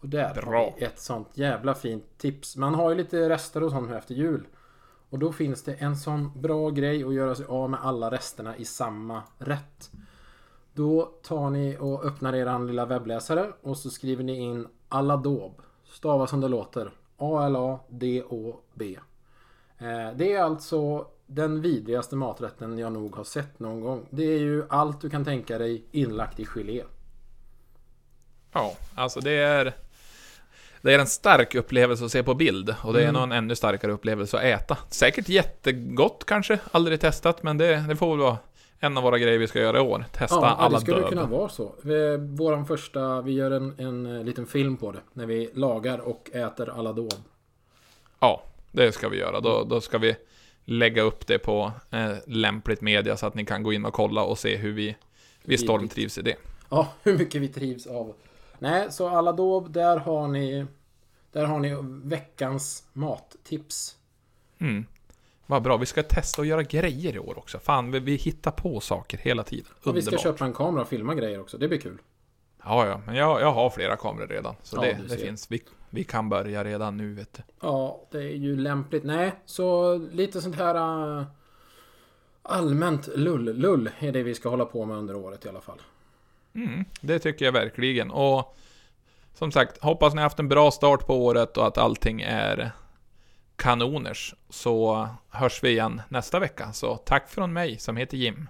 Och 0.00 0.08
där 0.08 0.34
Bra. 0.34 0.44
har 0.44 0.74
vi 0.78 0.84
ett 0.84 0.98
sånt 1.00 1.28
jävla 1.34 1.74
fint 1.74 2.18
tips. 2.18 2.56
Man 2.56 2.74
har 2.74 2.90
ju 2.90 2.96
lite 2.96 3.28
rester 3.28 3.62
och 3.62 3.70
sånt 3.70 3.88
nu 3.90 3.96
efter 3.96 4.14
jul. 4.14 4.46
Och 5.10 5.18
då 5.18 5.32
finns 5.32 5.62
det 5.62 5.74
en 5.74 5.96
sån 5.96 6.40
bra 6.40 6.70
grej 6.70 7.04
att 7.04 7.14
göra 7.14 7.34
sig 7.34 7.46
av 7.48 7.70
med 7.70 7.80
alla 7.82 8.10
resterna 8.10 8.56
i 8.56 8.64
samma 8.64 9.22
rätt. 9.38 9.90
Då 10.72 11.02
tar 11.22 11.50
ni 11.50 11.76
och 11.80 12.04
öppnar 12.04 12.32
eran 12.34 12.66
lilla 12.66 12.86
webbläsare 12.86 13.52
och 13.62 13.76
så 13.76 13.90
skriver 13.90 14.24
ni 14.24 14.36
in 14.38 14.66
Aladob. 14.88 15.62
Stava 15.92 16.26
som 16.26 16.40
det 16.40 16.48
låter. 16.48 16.90
A-L-A-D-O-B. 17.16 18.98
Eh, 19.78 20.16
Det 20.16 20.32
är 20.32 20.42
alltså 20.42 21.06
den 21.26 21.60
vidrigaste 21.62 22.16
maträtten 22.16 22.78
jag 22.78 22.92
nog 22.92 23.16
har 23.16 23.24
sett 23.24 23.58
någon 23.60 23.80
gång. 23.80 24.06
Det 24.10 24.22
är 24.24 24.38
ju 24.38 24.64
allt 24.68 25.00
du 25.00 25.10
kan 25.10 25.24
tänka 25.24 25.58
dig 25.58 25.84
inlagt 25.92 26.40
i 26.40 26.44
gelé. 26.44 26.82
Ja, 28.52 28.72
alltså 28.94 29.20
det 29.20 29.30
är... 29.30 29.72
Det 30.82 30.94
är 30.94 30.98
en 30.98 31.06
stark 31.06 31.54
upplevelse 31.54 32.04
att 32.04 32.10
se 32.12 32.22
på 32.22 32.34
bild 32.34 32.74
och 32.82 32.92
det 32.92 32.98
är 32.98 33.02
Mm. 33.08 33.14
nog 33.14 33.22
en 33.22 33.32
ännu 33.32 33.54
starkare 33.56 33.92
upplevelse 33.92 34.36
att 34.36 34.44
äta. 34.44 34.78
Säkert 34.90 35.28
jättegott 35.28 36.24
kanske, 36.26 36.58
aldrig 36.72 37.00
testat, 37.00 37.42
men 37.42 37.58
det, 37.58 37.76
det 37.88 37.96
får 37.96 38.10
väl 38.10 38.18
vara 38.18 38.36
en 38.80 38.96
av 38.96 39.02
våra 39.02 39.18
grejer 39.18 39.38
vi 39.38 39.46
ska 39.46 39.60
göra 39.60 39.78
i 39.78 39.80
år. 39.80 40.04
Testa 40.12 40.36
Ja, 40.36 40.46
alla 40.46 40.74
det 40.78 40.80
skulle 40.80 41.02
kunna 41.02 41.26
vara 41.26 41.48
så. 41.48 41.74
Vi- 41.82 42.16
Våran 42.16 42.66
första, 42.66 43.22
vi 43.22 43.32
gör 43.32 43.50
en, 43.50 43.74
en 43.78 44.06
eh, 44.16 44.24
liten 44.24 44.46
film 44.46 44.76
på 44.76 44.92
det. 44.92 45.00
När 45.12 45.26
vi 45.26 45.50
lagar 45.54 45.98
och 45.98 46.30
äter 46.32 46.78
Aladob. 46.78 47.12
Ja, 48.20 48.42
det 48.72 48.92
ska 48.92 49.08
vi 49.08 49.16
göra. 49.18 49.40
Då, 49.40 49.64
då 49.64 49.80
ska 49.80 49.98
vi 49.98 50.16
lägga 50.64 51.02
upp 51.02 51.26
det 51.26 51.38
på 51.38 51.72
eh, 51.90 52.12
lämpligt 52.26 52.80
media 52.80 53.16
så 53.16 53.26
att 53.26 53.34
ni 53.34 53.44
kan 53.44 53.62
gå 53.62 53.72
in 53.72 53.84
och 53.84 53.92
kolla 53.94 54.22
och 54.22 54.38
se 54.38 54.56
hur 54.56 54.72
vi, 54.72 54.96
vi 55.42 55.58
stormtrivs 55.58 56.18
i 56.18 56.22
det. 56.22 56.36
Ja, 56.70 56.88
hur 57.02 57.18
mycket 57.18 57.42
vi 57.42 57.48
trivs 57.48 57.86
av. 57.86 58.14
Nej, 58.58 58.92
så 58.92 59.08
Aladob, 59.08 59.72
där 59.72 59.96
har 59.96 60.28
ni 60.28 60.66
Där 61.32 61.44
har 61.44 61.58
ni 61.58 61.76
veckans 62.04 62.84
mattips. 62.92 63.96
Mm. 64.58 64.86
Vad 65.46 65.62
bra, 65.62 65.76
vi 65.76 65.86
ska 65.86 66.02
testa 66.02 66.42
att 66.42 66.48
göra 66.48 66.62
grejer 66.62 67.16
i 67.16 67.18
år 67.18 67.38
också. 67.38 67.58
Fan, 67.58 67.90
vi, 67.90 68.00
vi 68.00 68.14
hittar 68.14 68.50
på 68.50 68.80
saker 68.80 69.18
hela 69.18 69.42
tiden. 69.42 69.72
Och 69.84 69.96
vi 69.96 70.02
ska 70.02 70.10
Underbart. 70.10 70.22
köpa 70.22 70.44
en 70.44 70.52
kamera 70.52 70.82
och 70.82 70.88
filma 70.88 71.14
grejer 71.14 71.40
också. 71.40 71.58
Det 71.58 71.68
blir 71.68 71.78
kul. 71.78 71.98
Ja, 72.64 72.86
ja, 72.86 73.00
men 73.06 73.14
jag, 73.14 73.40
jag 73.40 73.52
har 73.52 73.70
flera 73.70 73.96
kameror 73.96 74.26
redan. 74.26 74.54
Så 74.62 74.76
Ja, 74.76 74.80
det, 74.82 74.98
det 75.08 75.16
finns. 75.16 75.50
Vi, 75.50 75.62
vi 75.90 76.04
kan 76.04 76.28
börja 76.28 76.64
redan 76.64 76.96
nu, 76.96 77.14
vet 77.14 77.32
du. 77.34 77.42
Ja, 77.60 78.00
det 78.10 78.18
är 78.18 78.36
ju 78.36 78.56
lämpligt. 78.56 79.04
Nej, 79.04 79.32
så 79.44 79.96
lite 80.12 80.40
sånt 80.40 80.56
här 80.56 80.74
äh, 81.18 81.24
allmänt 82.42 83.08
lull-lull 83.16 83.90
är 83.98 84.12
det 84.12 84.22
vi 84.22 84.34
ska 84.34 84.48
hålla 84.48 84.64
på 84.64 84.84
med 84.84 84.96
under 84.96 85.16
året 85.16 85.44
i 85.46 85.48
alla 85.48 85.60
fall. 85.60 85.78
Mm, 86.54 86.84
det 87.00 87.18
tycker 87.18 87.44
jag 87.44 87.52
verkligen. 87.52 88.10
Och 88.10 88.56
som 89.34 89.52
sagt, 89.52 89.82
hoppas 89.82 90.14
ni 90.14 90.18
har 90.18 90.22
haft 90.22 90.38
en 90.38 90.48
bra 90.48 90.70
start 90.70 91.06
på 91.06 91.24
året 91.24 91.56
och 91.56 91.66
att 91.66 91.78
allting 91.78 92.20
är 92.20 92.70
kanoners. 93.56 94.34
Så 94.48 95.08
hörs 95.30 95.64
vi 95.64 95.70
igen 95.70 96.02
nästa 96.08 96.38
vecka. 96.38 96.72
Så 96.72 96.96
tack 96.96 97.30
från 97.30 97.52
mig 97.52 97.78
som 97.78 97.96
heter 97.96 98.16
Jim. 98.16 98.48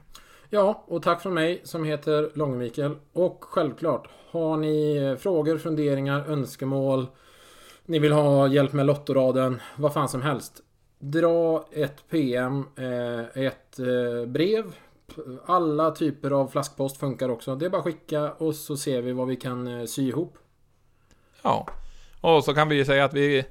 Ja, 0.51 0.85
och 0.87 1.03
tack 1.03 1.23
från 1.23 1.35
mig 1.35 1.61
som 1.65 1.85
heter 1.85 2.31
Långe-Mikael. 2.35 2.97
Och 3.13 3.45
självklart, 3.45 4.09
har 4.31 4.57
ni 4.57 5.17
frågor, 5.21 5.59
funderingar, 5.59 6.25
önskemål, 6.29 7.07
ni 7.85 7.99
vill 7.99 8.13
ha 8.13 8.49
hjälp 8.49 8.73
med 8.73 8.87
lottoraden, 8.87 9.61
vad 9.77 9.93
fan 9.93 10.09
som 10.09 10.23
helst. 10.23 10.63
Dra 10.99 11.69
ett 11.73 12.09
PM, 12.11 12.65
eh, 12.77 13.45
ett 13.45 13.79
eh, 13.79 14.27
brev. 14.27 14.65
Alla 15.47 15.91
typer 15.91 16.31
av 16.31 16.49
flaskpost 16.49 16.97
funkar 16.97 17.29
också. 17.29 17.55
Det 17.57 17.67
är 17.67 17.71
bara 17.71 17.79
att 17.79 17.85
skicka 17.85 18.33
och 18.33 18.55
så 18.55 18.77
ser 18.77 19.03
vi 19.03 19.13
vad 19.13 19.29
vi 19.29 19.37
kan 19.37 19.67
eh, 19.67 19.85
sy 19.85 20.09
ihop. 20.09 20.39
Ja. 21.43 21.69
Och 22.21 22.45
så 22.45 22.55
kan 22.55 22.69
vi 22.69 22.77
ju 22.77 22.85
säga 22.85 23.05
att 23.05 23.15
vi... 23.15 23.45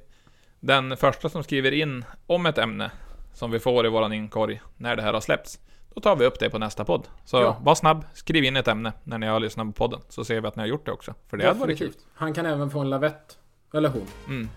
Den 0.60 0.96
första 0.96 1.28
som 1.28 1.42
skriver 1.44 1.72
in 1.72 2.04
om 2.26 2.46
ett 2.46 2.58
ämne 2.58 2.90
som 3.34 3.50
vi 3.50 3.58
får 3.58 3.86
i 3.86 3.88
våran 3.88 4.12
inkorg 4.12 4.60
när 4.76 4.96
det 4.96 5.02
här 5.02 5.12
har 5.12 5.20
släppts. 5.20 5.58
Då 5.94 6.00
tar 6.00 6.16
vi 6.16 6.26
upp 6.26 6.38
det 6.38 6.50
på 6.50 6.58
nästa 6.58 6.84
podd. 6.84 7.08
Så 7.24 7.36
Ja. 7.36 7.56
var 7.60 7.74
snabb, 7.74 8.04
skriv 8.12 8.44
in 8.44 8.56
ett 8.56 8.68
ämne 8.68 8.92
när 9.04 9.18
ni 9.18 9.26
har 9.26 9.40
lyssnat 9.40 9.66
på 9.66 9.72
podden. 9.72 10.00
Så 10.08 10.24
ser 10.24 10.40
vi 10.40 10.48
att 10.48 10.56
ni 10.56 10.62
har 10.62 10.66
gjort 10.68 10.86
det 10.86 10.92
också. 10.92 11.14
För 11.30 11.36
det 11.36 11.46
hade 11.46 11.58
varit 11.60 11.78
kul. 11.78 11.86
Definitivt. 11.88 12.06
Han 12.14 12.34
kan 12.34 12.46
även 12.46 12.70
få 12.70 12.78
en 12.80 12.90
lavett. 12.90 13.38
Eller 13.74 13.88
hon. 13.88 14.06
Mm. 14.26 14.48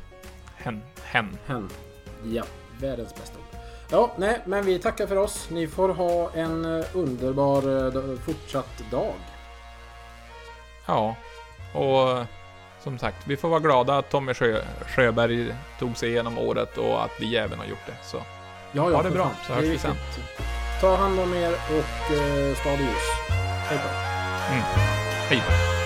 Hen. 0.56 0.82
Hen. 1.04 1.38
Hen. 1.46 1.70
Ja, 2.26 2.44
världens 2.82 3.16
bästa 3.16 3.38
ord. 3.40 3.60
Ja, 3.92 4.12
nej, 4.18 4.42
men 4.46 4.66
vi 4.66 4.80
tackar 4.80 5.08
för 5.08 5.16
oss. 5.16 5.50
Ni 5.52 5.68
får 5.68 5.90
ha 5.90 6.32
en 6.34 6.80
eh, 6.80 6.86
underbar 6.94 7.86
eh, 7.88 8.20
fortsatt 8.20 8.84
dag. 8.92 9.14
Ja. 10.86 11.16
Och 11.74 12.26
som 12.84 13.00
sagt, 13.00 13.18
vi 13.28 13.38
får 13.38 13.50
vara 13.50 13.60
glada 13.60 13.98
att 13.98 14.10
Tommy 14.10 14.34
Sjö, 14.34 14.62
Sjöberg 14.88 15.56
tog 15.80 15.98
sig 15.98 16.10
igenom 16.10 16.38
året 16.38 16.78
och 16.78 17.04
att 17.04 17.12
vi 17.20 17.38
även 17.38 17.60
har 17.60 17.66
gjort 17.66 17.86
det. 17.86 17.96
Så 18.04 18.18
Ja, 18.72 18.82
Ha 18.82 19.04
det 19.04 19.10
bra, 19.12 19.32
så 19.48 19.54
hörs 19.54 19.64
vi 19.66 19.78
sen. 19.78 19.96
Ta 20.82 20.96
hand 20.96 21.20
om 21.20 21.34
er 21.34 21.52
och 21.52 22.16
eh, 22.16 22.56
stad 22.56 22.80
i 22.80 22.84
ljus. 22.84 23.30
Hej 23.70 23.80
då. 23.84 23.90
hej 25.30 25.44
då. 25.48 25.79